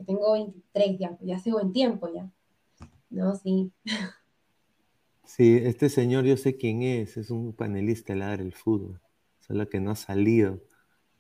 [0.05, 2.31] tengo 23 ya, ya hace buen tiempo ya.
[3.09, 3.73] No, sí.
[5.27, 9.01] Sí, este señor yo sé quién es, es un panelista de la del fútbol,
[9.41, 10.63] solo que no ha salido.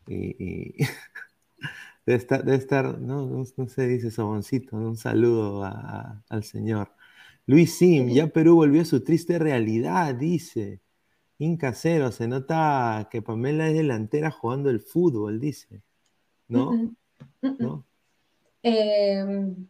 [0.06, 0.76] Y,
[2.06, 6.93] debe estar, debe estar no, no, sé, dice Soboncito, un saludo al señor.
[7.47, 10.81] Luis Sim, ya Perú volvió a su triste realidad, dice.
[11.39, 15.82] Incasero, se nota que Pamela es delantera jugando el fútbol, dice.
[16.48, 16.94] ¿No?
[17.59, 17.85] ¿No?
[18.62, 19.68] Em,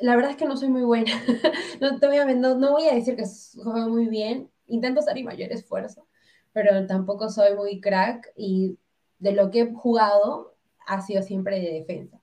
[0.00, 1.12] la verdad es que no soy muy buena.
[1.80, 3.24] no, te voy a, no, voy a decir que
[3.62, 4.50] juego muy bien.
[4.66, 6.06] Intento hacer mi mayor esfuerzo,
[6.52, 8.78] pero tampoco soy muy crack y
[9.18, 10.54] de lo que he jugado
[10.86, 12.20] ha sido siempre de defensa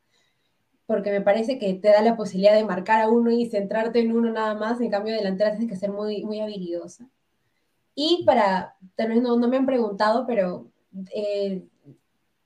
[0.85, 4.11] porque me parece que te da la posibilidad de marcar a uno y centrarte en
[4.11, 7.07] uno nada más, en cambio delantera tienes que ser muy, muy habilidosa.
[7.95, 10.67] Y para, tal vez no, me han preguntado, pero
[11.13, 11.63] eh,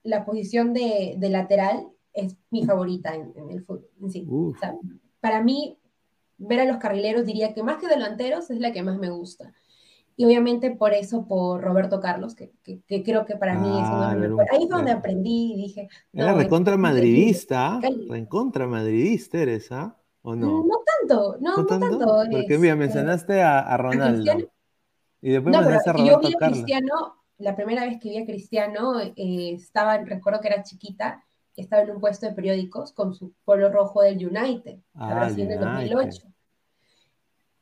[0.04, 3.90] la posición de, lateral es mi favorita en, el fútbol.
[5.20, 5.78] Para mí,
[6.38, 9.54] ver a los carrileros diría que más que delanteros es la que más me gusta.
[10.20, 12.52] Y obviamente por eso, por Roberto Carlos, que,
[13.04, 14.52] creo que para mí es uno de los mejores.
[14.52, 15.90] Ahí fue donde aprendí y dije.
[16.12, 17.80] Era recontra madridista,
[18.10, 19.96] recontra madridista eres, ¿ah?
[20.24, 20.64] ¿O no?
[20.64, 22.24] No tanto, no, no, tanto.
[22.32, 24.50] Porque mira, mencionaste a, Ronaldo.
[25.22, 28.18] y después no, mencionaste a Roberto yo vi a Cristiano, la primera vez que vi
[28.18, 31.24] a Cristiano, eh, estaba, recuerdo que era chiquita,
[31.58, 35.60] estaba en un puesto de periódicos con su polo rojo del United, ah, en el
[35.60, 36.28] 2008.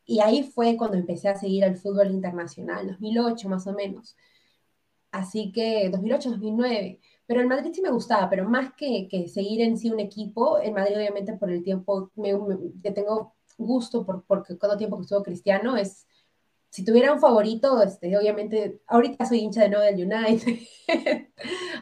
[0.05, 4.15] Y ahí fue cuando empecé a seguir al fútbol internacional, 2008 más o menos.
[5.11, 6.99] Así que 2008, 2009.
[7.25, 10.59] Pero el Madrid sí me gustaba, pero más que, que seguir en sí un equipo,
[10.59, 12.33] el Madrid obviamente por el tiempo me,
[12.83, 16.05] que tengo gusto por, porque todo tiempo que estuvo Cristiano es,
[16.75, 20.59] si tuviera un favorito, este, obviamente, ahorita soy hincha de nuevo del United.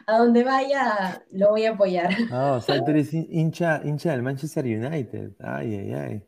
[0.06, 2.14] a donde vaya, lo voy a apoyar.
[2.30, 5.32] Ah, o sea, tú eres hincha, hincha del Manchester United.
[5.40, 6.22] Ay, ay, ay.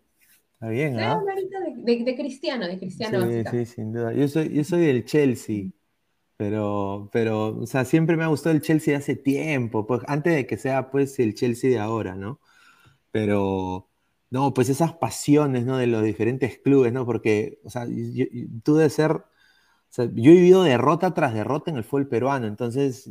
[0.54, 1.24] Está bien, ¿no?
[1.84, 3.24] De, de, Cristiano, de Cristiano.
[3.30, 4.12] Sí, sí, sin duda.
[4.12, 5.66] Yo soy, yo soy del Chelsea,
[6.36, 10.44] pero, pero, o sea, siempre me ha gustado el Chelsea hace tiempo, pues antes de
[10.44, 12.40] que sea, pues, el Chelsea de ahora, ¿no?
[13.12, 13.88] Pero,
[14.36, 15.78] no, pues esas pasiones, ¿no?
[15.78, 17.06] De los diferentes clubes, ¿no?
[17.06, 17.86] Porque, o sea,
[18.62, 19.24] tú de ser,
[19.96, 23.10] yo he vivido derrota tras derrota en el fútbol peruano, entonces,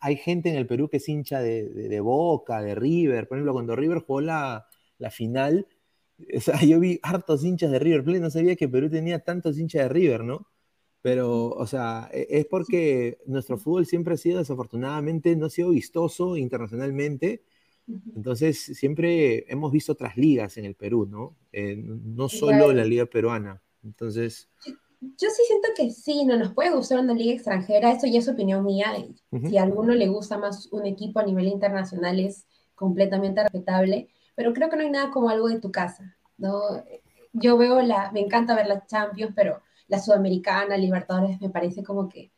[0.00, 3.52] hay gente en el Perú que es hincha de, de, Boca, de River, por ejemplo,
[3.54, 4.68] cuando River jugó la,
[4.98, 5.66] la final,
[6.36, 9.58] o sea, yo vi hartos hinchas de River Plate, no sabía que Perú tenía tantos
[9.58, 10.46] hinchas de River, ¿no?
[11.02, 15.70] Pero, o sea, e, es porque nuestro fútbol siempre ha sido, desafortunadamente, no ha sido
[15.70, 17.42] vistoso internacionalmente.
[18.14, 21.36] Entonces, siempre hemos visto otras ligas en el Perú, ¿no?
[21.52, 23.62] Eh, no solo la liga peruana.
[23.82, 24.48] Entonces...
[25.00, 28.28] Yo, sí siento que sí, no nos puede gustar una liga extranjera, eso ya es
[28.28, 28.92] opinión mía.
[29.48, 34.08] Si a alguno le gusta más un equipo a nivel internacional es completamente respetable
[34.38, 36.62] pero creo que no hay nada como algo de tu casa, ¿no?
[37.32, 42.08] Yo veo la, me encanta ver las Champions, pero la Sudamericana, Libertadores, me parece como
[42.08, 42.30] que,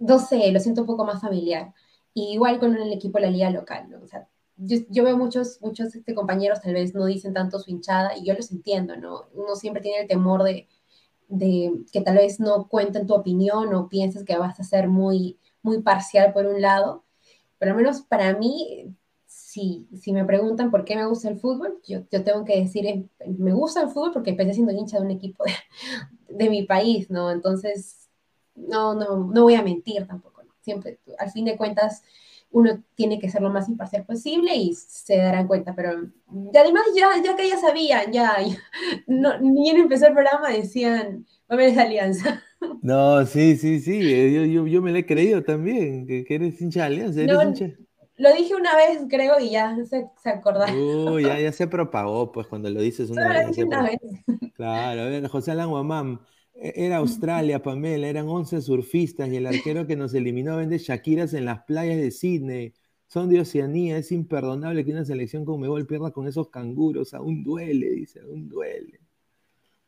[0.00, 1.72] no sé, lo siento un poco más familiar.
[2.12, 4.00] Y igual con el equipo de la liga local, ¿no?
[4.02, 4.26] O sea,
[4.56, 8.34] yo, veo muchos, muchos este, compañeros tal vez no dicen tanto su hinchada y yo
[8.34, 9.26] los entiendo, ¿no?
[9.34, 10.68] Uno siempre tiene el temor de,
[11.28, 15.38] de que tal vez no cuenten tu opinión o pienses que vas a ser muy,
[15.62, 17.04] muy parcial por un lado,
[17.58, 18.94] pero al menos para mí
[19.46, 23.06] si, me preguntan por qué me gusta el fútbol, yo, yo tengo que decir, eh,
[23.38, 25.44] me gusta el fútbol porque empecé siendo hincha de un equipo
[26.28, 27.30] de, mi país, ¿no?
[27.30, 28.08] Entonces,
[28.54, 30.52] no, no, no voy a mentir tampoco, ¿no?
[30.60, 32.02] Siempre, al fin de cuentas,
[32.56, 35.90] uno tiene que ser lo más imparcial posible y se darán cuenta, pero
[36.58, 38.34] además ya, ya que ya sabían, ya,
[39.06, 42.42] no, ni en empezar el programa decían, va a haber alianza.
[42.80, 46.58] No, sí, sí, sí, eh, yo, yo, yo, me lo he creído también, que, eres
[46.58, 47.76] hincha de alianza, eres hincha.
[48.16, 50.74] lo dije una vez, creo, y ya se, se acordaron.
[50.74, 53.58] Uy, ya, ya se propagó, pues, cuando lo dices una vez.
[53.58, 53.98] Una vez.
[54.54, 56.20] Claro, a ver, José Alan Guamán,
[56.58, 61.44] era Australia, Pamela, eran 11 surfistas y el arquero que nos eliminó vende Shakiras en
[61.44, 62.74] las playas de Sydney.
[63.08, 67.14] Son de Oceanía, es imperdonable que una selección como Mebol pierda con esos canguros.
[67.14, 69.00] Aún duele, dice, aún duele.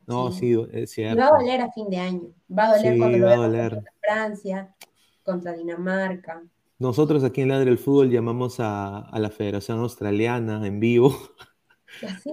[0.07, 1.21] No, sí, es cierto.
[1.21, 2.33] va a doler a fin de año.
[2.57, 4.75] Va a doler cuando contra Francia,
[5.23, 6.43] contra Dinamarca.
[6.79, 11.15] Nosotros aquí en Ladre el Fútbol llamamos a, la Federación Australiana en vivo.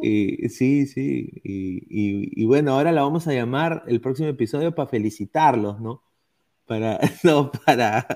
[0.01, 1.29] Y, sí, sí.
[1.43, 6.03] Y, bueno, ahora la vamos a llamar el próximo episodio para felicitarlos, ¿no?
[6.65, 8.07] Para, no, para,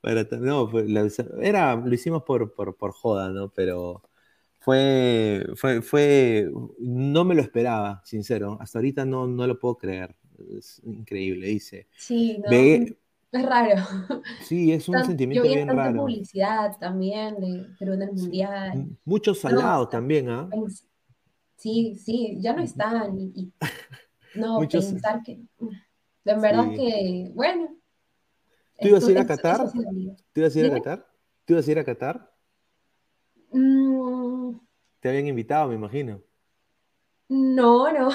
[0.00, 0.70] para, no,
[1.40, 3.50] era, lo hicimos por, por, joda, ¿no?
[3.50, 4.02] Pero
[4.60, 8.58] fue, fue, fue, no me lo esperaba, sincero.
[8.60, 10.16] Hasta ahorita no, no lo puedo creer.
[10.56, 11.88] Es increíble, dice.
[11.96, 12.48] Sí, no.
[13.30, 13.82] Es raro.
[14.40, 16.00] Sí, es un sentimiento yo bien raro.
[16.00, 18.98] publicidad también de Perú en el Mundial.
[19.04, 20.48] Mucho salado también, ¿ah?
[21.56, 23.18] Sí, sí, ya no están.
[23.18, 23.52] Y,
[24.34, 25.40] no, pensar que.
[26.24, 27.76] En verdad que, bueno.
[28.80, 29.72] ¿Tú ibas a ir a Qatar?
[29.72, 31.06] ¿Tú ibas a ir a Qatar?
[31.44, 32.32] ¿Tú ibas a ir a Qatar?
[35.00, 36.20] Te habían invitado, me imagino.
[37.28, 38.08] No, no.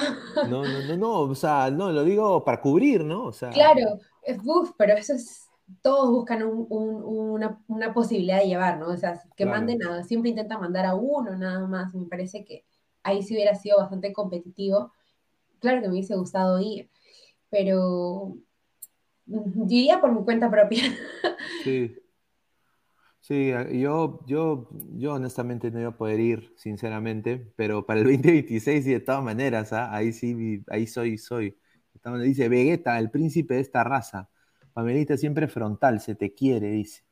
[0.48, 3.26] No, no, no, no, o sea, no, lo digo para cubrir, ¿no?
[3.26, 5.48] O sea, claro, es buf, pero eso es,
[5.82, 8.88] todos buscan una, posibilidad de llevar, ¿no?
[8.88, 12.64] O sea, que manden nada, siempre intentan mandar a uno nada más, me parece que
[13.02, 14.92] ahí sí hubiera sido bastante competitivo.
[15.60, 16.90] Claro que me hubiese gustado ir,
[17.50, 18.36] pero
[19.26, 20.82] diría por mi cuenta propia.
[21.62, 21.96] Sí.
[23.20, 28.86] Sí, yo, yo, yo honestamente no iba a poder ir, sinceramente, pero para el 2026
[28.86, 29.94] y de todas maneras, ¿ah?
[29.94, 31.56] ahí sí, ahí soy, soy.
[32.22, 34.28] Dice Vegeta, el príncipe de esta raza.
[34.72, 37.02] Pamelita siempre frontal, se te quiere, dice.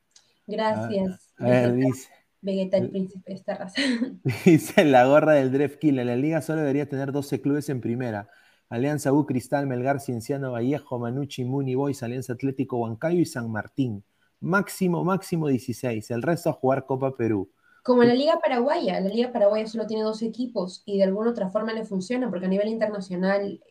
[0.47, 1.33] Gracias.
[1.37, 2.09] A, ver, dice.
[2.41, 3.81] Vegeta, el príncipe de esta raza.
[4.45, 5.95] Dice la gorra del Dref Kill.
[5.95, 8.29] La liga solo debería tener 12 clubes en primera.
[8.69, 14.03] Alianza U, Cristal, Melgar, Cienciano, Vallejo, Manucci, Muni Boys, Alianza Atlético, Huancayo y San Martín
[14.43, 16.11] máximo, máximo 16.
[16.11, 17.49] El resto a jugar Copa Perú.
[17.83, 21.49] Como la Liga Paraguaya, la Liga Paraguaya solo tiene dos equipos y de alguna otra
[21.49, 23.61] forma le funciona porque a nivel internacional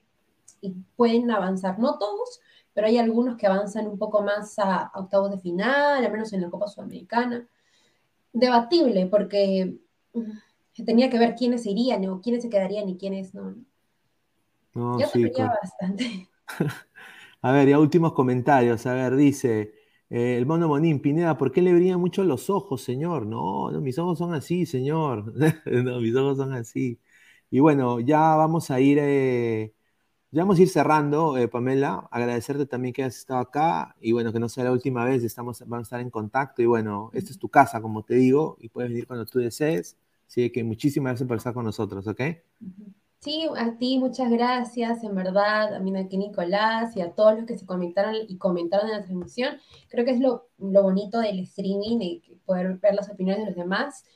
[0.96, 2.40] pueden avanzar, no todos,
[2.74, 6.42] pero hay algunos que avanzan un poco más a, octavos de final, al menos en
[6.42, 7.46] la Copa Sudamericana.
[8.32, 9.76] Debatible porque
[10.14, 13.54] mm, tenía que ver quiénes irían o quiénes se quedarían y quiénes no.
[14.74, 16.28] no sí, bastante.
[17.42, 18.86] a ver, ya últimos comentarios.
[18.86, 19.74] A ver, dice,
[20.08, 23.24] eh, el mono Monín, Pineda, ¿por qué le brillan mucho los ojos, señor?
[23.26, 25.32] No, no, mis ojos son así, señor.
[25.66, 27.00] no, mis ojos son así.
[27.50, 29.74] Y bueno, ya vamos a ir, eh,
[30.32, 32.08] ya vamos a ir cerrando, eh, Pamela.
[32.10, 35.60] Agradecerte también que hayas estado acá y bueno, que no sea la última vez, estamos,
[35.60, 38.70] vamos a estar en contacto y bueno, esta es tu casa, como te digo, y
[38.70, 39.98] puedes venir cuando tú desees.
[40.26, 42.20] Así que muchísimas gracias por estar con nosotros, ¿ok?
[43.20, 47.44] Sí, a ti muchas gracias, en verdad, a mí, aquí Nicolás y a todos los
[47.44, 49.58] que se comentaron y comentaron en la transmisión.
[49.90, 54.06] Creo que es lo, bonito del streaming, de poder ver las opiniones de los demás.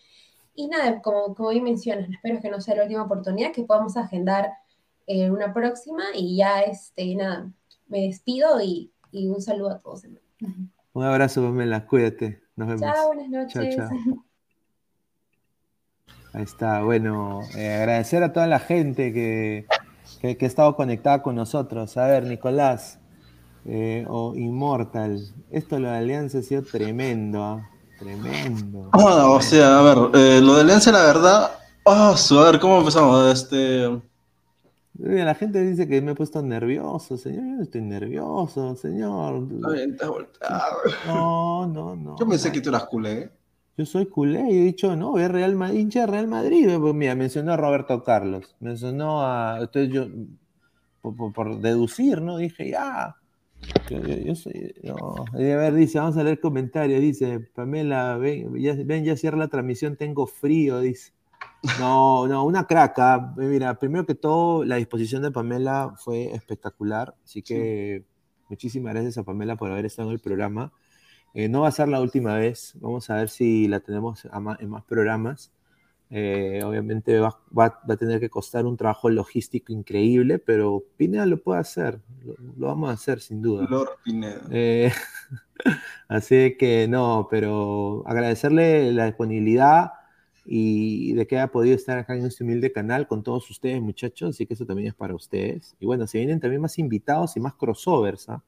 [0.55, 3.99] Y nada, como, como bien mencionas, espero que no sea la última oportunidad, que podamos
[3.99, 4.55] agendar
[5.07, 7.51] una próxima y ya, este, nada,
[7.89, 10.03] me despido y, un saludo a todos.
[10.93, 12.83] Un abrazo, Pamela, cuídate, nos vemos.
[12.83, 13.77] Chao, buenas noches.
[13.77, 13.99] Chao, chao.
[16.33, 19.67] Ahí está, bueno, eh, agradecer a toda la gente que,
[20.21, 21.97] que, ha estado conectada con nosotros.
[21.97, 22.99] A ver, Nicolás,
[23.65, 25.19] eh, o Immortal,
[25.51, 27.71] esto lo de Alianza ha sido tremendo, ¿ah?
[27.99, 28.91] tremendo.
[28.93, 31.53] Ah, o sea, a ver, eh, lo de Alianza, la verdad,
[31.85, 33.33] oh, a ver, ¿cómo empezamos?
[33.33, 33.99] Este...
[34.99, 37.45] La gente dice que me he puesto nervioso, señor.
[37.45, 39.47] Yo no estoy nervioso, señor.
[41.07, 42.17] No, no, no.
[42.19, 43.13] Yo pensé que tú eras culé.
[43.13, 43.31] ¿eh?
[43.77, 46.71] Yo soy culé y he dicho, no, es Real Madrid, hincha de Real Madrid.
[46.81, 49.59] Pues mira, mencionó a Roberto Carlos, mencionó a.
[49.61, 50.07] Entonces yo,
[51.03, 52.39] por, deducir, ¿no?
[52.39, 53.17] Dije, ya.
[53.91, 54.75] Yo, soy.
[54.83, 55.27] No.
[55.33, 57.01] a ver, dice, vamos a leer comentarios.
[57.03, 61.13] Dice, Pamela, ven ya, ven, ya cierra la transmisión, tengo frío, dice.
[61.79, 63.33] No, no, una craca.
[63.37, 67.15] Mira, primero que todo, la disposición de Pamela fue espectacular.
[67.25, 68.05] Así que
[68.49, 70.73] muchísimas gracias a Pamela por haber estado en el programa.
[71.35, 74.27] Eh, no va a ser la última vez, vamos a ver si la tenemos
[74.59, 75.53] en más programas.
[76.09, 81.61] Eh, obviamente va, a tener que costar un trabajo logístico increíble, pero Pineda lo puede
[81.61, 82.01] hacer,
[82.57, 83.67] lo, vamos a hacer sin duda.
[83.69, 84.43] Lord Pineda.
[84.51, 84.93] Eh,
[86.09, 89.93] así que no, pero agradecerle la disponibilidad
[90.49, 94.31] y de que haya podido estar acá en este humilde canal con todos ustedes, muchachos,
[94.31, 95.75] así que eso también es para ustedes.
[95.81, 98.43] Y bueno, se vienen también más invitados y más crossovers, ¿ah?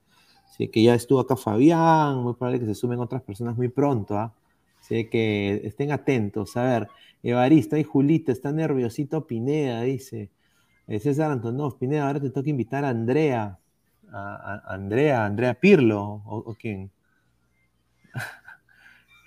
[0.57, 4.17] que ya estuvo acá Fabián, muy probable que se sumen otras personas muy pronto.
[4.17, 4.35] ¿ah?
[4.81, 6.57] Así que estén atentos.
[6.57, 6.89] A ver,
[7.23, 10.31] Evarista y Julita, está nerviosito Pineda, dice.
[10.87, 13.59] Eh, César Antonov, Pineda, ahora te toca invitar a Andrea.
[14.11, 16.91] A, Andrea, Andrea Pirlo, o quién.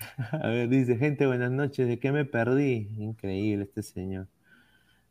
[0.32, 2.88] A ver, dice, gente, buenas noches, ¿de qué me perdí?
[2.98, 4.28] Increíble este señor.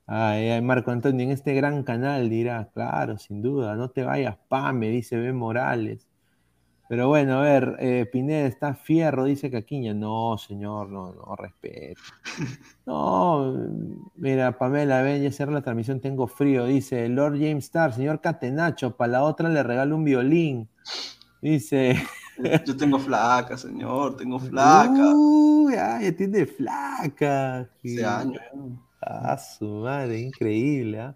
[0.07, 4.37] Ay, Marco Antonio, en este gran canal dirá, claro, sin duda, no te vayas,
[4.73, 6.07] me dice Ben Morales.
[6.89, 9.93] Pero bueno, a ver, eh, Pineda está fierro, dice Caquiña.
[9.93, 12.01] No, señor, no, no, respeto.
[12.85, 13.55] No,
[14.15, 18.97] mira, Pamela, ven, ya cerrar la transmisión, tengo frío, dice Lord James Star, señor Catenacho,
[18.97, 20.69] para la otra le regalo un violín.
[21.41, 21.95] Dice.
[22.65, 25.13] Yo tengo flaca, señor, tengo flaca.
[25.15, 27.69] Uy, ya tiene flaca.
[27.83, 28.41] Hace años.
[29.01, 30.99] Ah, su madre, increíble.
[30.99, 31.15] ¿ah?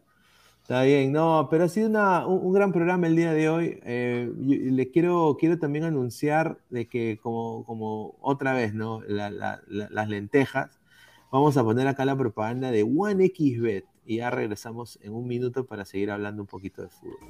[0.66, 1.90] Está bien, no, pero ha sido
[2.28, 3.80] un, gran programa el día de hoy.
[3.84, 9.02] Eh, le quiero, quiero también anunciar de que, como, como otra vez, ¿no?
[9.08, 10.80] las lentejas,
[11.32, 15.86] vamos a poner acá la propaganda de OneXBet y ya regresamos en un minuto para
[15.86, 17.30] seguir hablando un poquito de fútbol.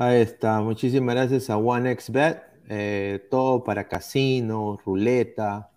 [0.00, 5.72] Ahí está, muchísimas gracias a OneXBet, eh, todo para casino, ruleta,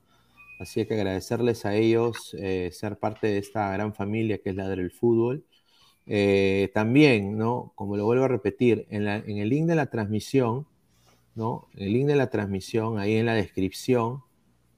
[0.60, 4.69] así que agradecerles a ellos eh, ser parte de esta gran familia que es la
[4.69, 5.43] del fútbol.
[6.06, 7.73] Eh, también, ¿no?
[7.73, 10.68] Como lo vuelvo a repetir, en, en, el link de la transmisión,
[11.34, 11.68] ¿no?
[11.76, 14.22] El link de la transmisión, ahí en la descripción,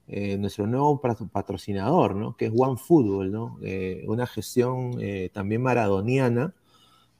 [0.08, 2.34] eh, nuestro nuevo patrocinador, ¿no?
[2.34, 3.58] que es OneFootball, ¿no?
[4.06, 4.98] Una gestión
[5.34, 6.54] también maradoniana.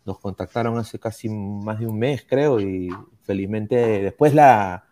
[0.05, 2.91] Nos contactaron hace casi más de un mes, creo, y
[3.23, 4.85] felizmente después la,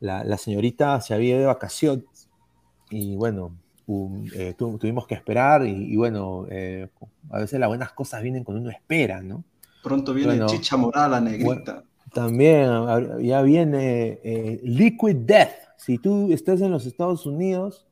[0.00, 2.28] la, señorita se había ido de vacaciones
[2.90, 3.56] y bueno,
[4.56, 6.46] tuvimos que esperar y, bueno,
[7.30, 9.42] a veces las buenas cosas vienen cuando uno espera, ¿no?
[9.82, 11.84] Pronto viene Chicha Moral, la negrita.
[12.12, 12.68] también,
[13.22, 14.20] ya viene
[14.62, 17.86] Liquid Death si tú estás en los Estados Unidos,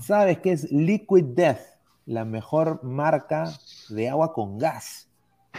[0.00, 1.60] sabes que es Liquid Death,
[2.06, 3.52] la mejor marca
[3.88, 5.07] de agua con gas.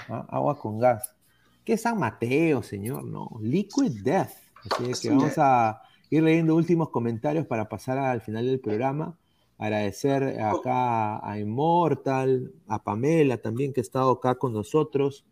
[0.08, 1.16] Agua con gas.
[1.64, 3.04] ¿Qué es San Mateo, señor?
[3.04, 4.32] No, Liquid Death.
[4.70, 9.18] Así que vamos a ir leyendo últimos comentarios para pasar al final del programa.
[9.58, 15.26] Agradecer acá a Immortal, a Pamela también que ha estado acá con nosotros.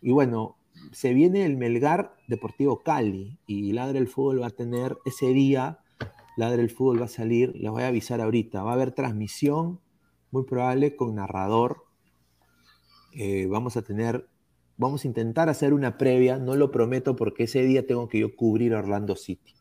[0.00, 0.56] Y bueno,
[0.92, 5.80] se viene el Melgar Deportivo Cali y Ladre el Fútbol va a tener ese día,
[6.36, 9.80] Ladre el Fútbol va a salir, les voy a avisar ahorita, va a haber transmisión,
[10.30, 11.83] muy probable con narrador.
[13.14, 14.26] Eh, vamos a tener,
[14.76, 18.34] vamos a intentar hacer una previa, no lo prometo porque ese día tengo que yo
[18.34, 19.54] cubrir Orlando City.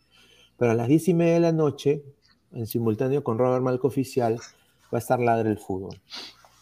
[0.58, 2.04] Pero a las diez y media de la noche,
[2.52, 4.40] en simultáneo con Robert Malco Oficial,
[4.94, 6.00] va a estar Ladre el Fútbol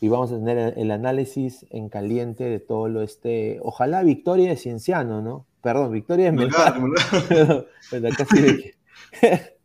[0.01, 3.59] y vamos a tener el análisis en caliente de todo lo este.
[3.61, 5.45] Ojalá victoria de Cienciano, ¿no?
[5.61, 6.81] Perdón, victoria de Melgar.
[7.91, 8.75] bueno, casi de...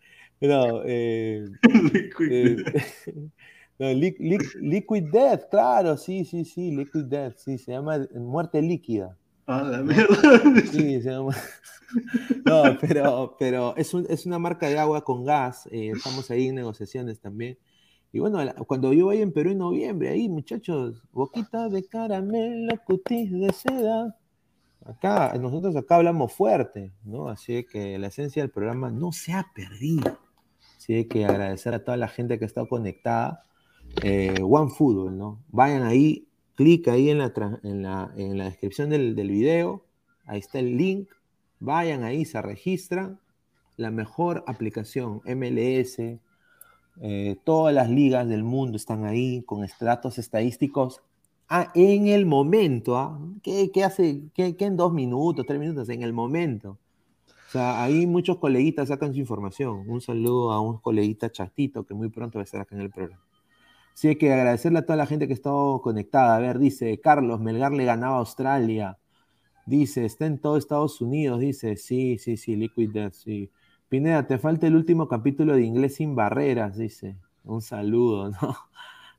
[0.42, 1.46] no, eh,
[2.30, 2.56] eh,
[3.78, 9.16] no, Liquid Death, claro, sí, sí, sí, Liquid Death, sí, se llama muerte líquida.
[9.46, 10.16] Ah, la mierda.
[10.72, 11.34] Sí, se llama.
[12.44, 15.68] No, pero, pero es, un, es una marca de agua con gas.
[15.70, 17.58] Eh, estamos ahí en negociaciones también.
[18.12, 23.30] Y bueno, cuando yo vaya en Perú en noviembre, ahí muchachos, boquita de caramelo, cutis
[23.30, 24.16] de seda.
[24.84, 27.28] Acá, nosotros acá hablamos fuerte, ¿no?
[27.28, 30.18] Así que la esencia del programa no se ha perdido.
[30.76, 33.44] Así que agradecer a toda la gente que ha estado conectada.
[34.02, 35.42] Eh, One Football, ¿no?
[35.48, 37.32] Vayan ahí, clic ahí en la,
[37.62, 39.84] en la, en la descripción del, del video,
[40.26, 41.08] ahí está el link,
[41.60, 43.20] vayan ahí, se registran.
[43.76, 45.98] La mejor aplicación MLS,
[47.00, 51.02] eh, todas las ligas del mundo están ahí con estratos estadísticos
[51.48, 52.96] ah, en el momento.
[52.96, 53.20] ¿ah?
[53.42, 54.22] ¿Qué, hace?
[54.34, 55.88] ¿Qué, en dos minutos, tres minutos?
[55.90, 56.78] En el momento.
[57.48, 59.84] O sea, ahí muchos coleguitas sacan su información.
[59.88, 62.90] Un saludo a un coleguita chatito que muy pronto va a estar acá en el
[62.90, 63.25] programa.
[63.96, 66.36] Así que agradecerle a toda la gente que ha conectada.
[66.36, 68.98] A ver, dice Carlos, Melgar le ganaba Australia.
[69.66, 71.40] Dice, está en todo Estados Unidos.
[71.40, 73.50] Dice, sí, sí, sí, Liquid Death, sí.
[73.88, 77.16] Pineda, te falta el último capítulo de Inglés sin barreras, dice.
[77.44, 78.56] Un saludo, ¿no?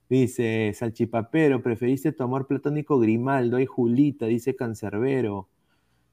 [0.09, 5.49] Dice, Salchipapero, preferiste tu amor platónico Grimaldo y Julita, dice Cancerbero.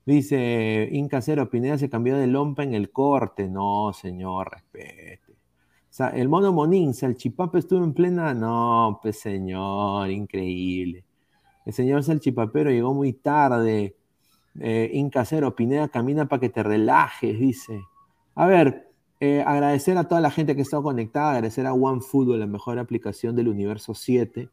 [0.07, 3.49] Dice Inca Cero, Pineda se cambió de lompa en el corte.
[3.49, 5.24] No, señor, respete.
[5.99, 8.35] El mono Monín, Salchipapa estuvo en plena.
[8.35, 11.05] No, pues señor, increíble.
[11.65, 13.97] El señor Salchipapero llegó muy tarde.
[14.59, 17.81] Eh, Inca Cero, Pineda camina para que te relajes, dice.
[18.35, 18.89] A ver,
[19.21, 22.79] eh, agradecer a toda la gente que ha estado conectada, agradecer a OneFootball, la mejor
[22.79, 24.49] aplicación del universo 7,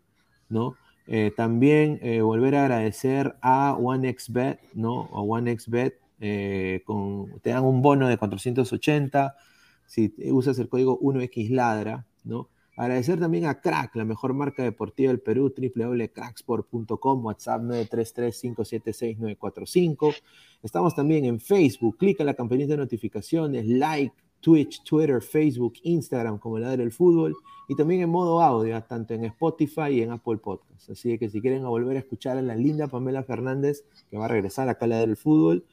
[0.49, 0.75] ¿no?
[1.07, 5.09] Eh, también eh, volver a agradecer a OneXBet, ¿no?
[5.13, 5.99] A OneXBet,
[6.85, 9.35] con, te dan un bono de 480
[9.91, 12.47] si usas el código 1xladra, ¿no?
[12.77, 20.15] Agradecer también a Crack, la mejor marca deportiva del Perú, www.cracksport.com, WhatsApp 933-576-945.
[20.63, 26.57] Estamos también en Facebook, clica la campanita de notificaciones, like, Twitch, Twitter, Facebook, Instagram como
[26.57, 27.35] la del fútbol
[27.67, 30.89] y también en modo audio, tanto en Spotify y en Apple Podcasts.
[30.89, 34.29] Así que si quieren volver a escuchar a la linda Pamela Fernández, que va a
[34.29, 35.65] regresar acá a la del fútbol,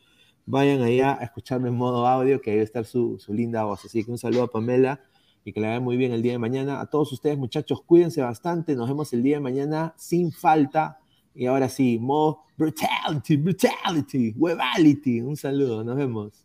[0.49, 3.85] vayan allá a escucharme en modo audio, que ahí va a estar su, linda voz.
[3.85, 5.01] Así que un saludo a Pamela
[5.45, 6.81] y que la vean muy bien el día de mañana.
[6.81, 8.75] A todos ustedes, muchachos, cuídense bastante.
[8.75, 10.99] Nos vemos el día de mañana sin falta.
[11.35, 15.20] Y ahora sí, modo brutality, brutality, webality.
[15.20, 16.45] Un saludo, nos vemos.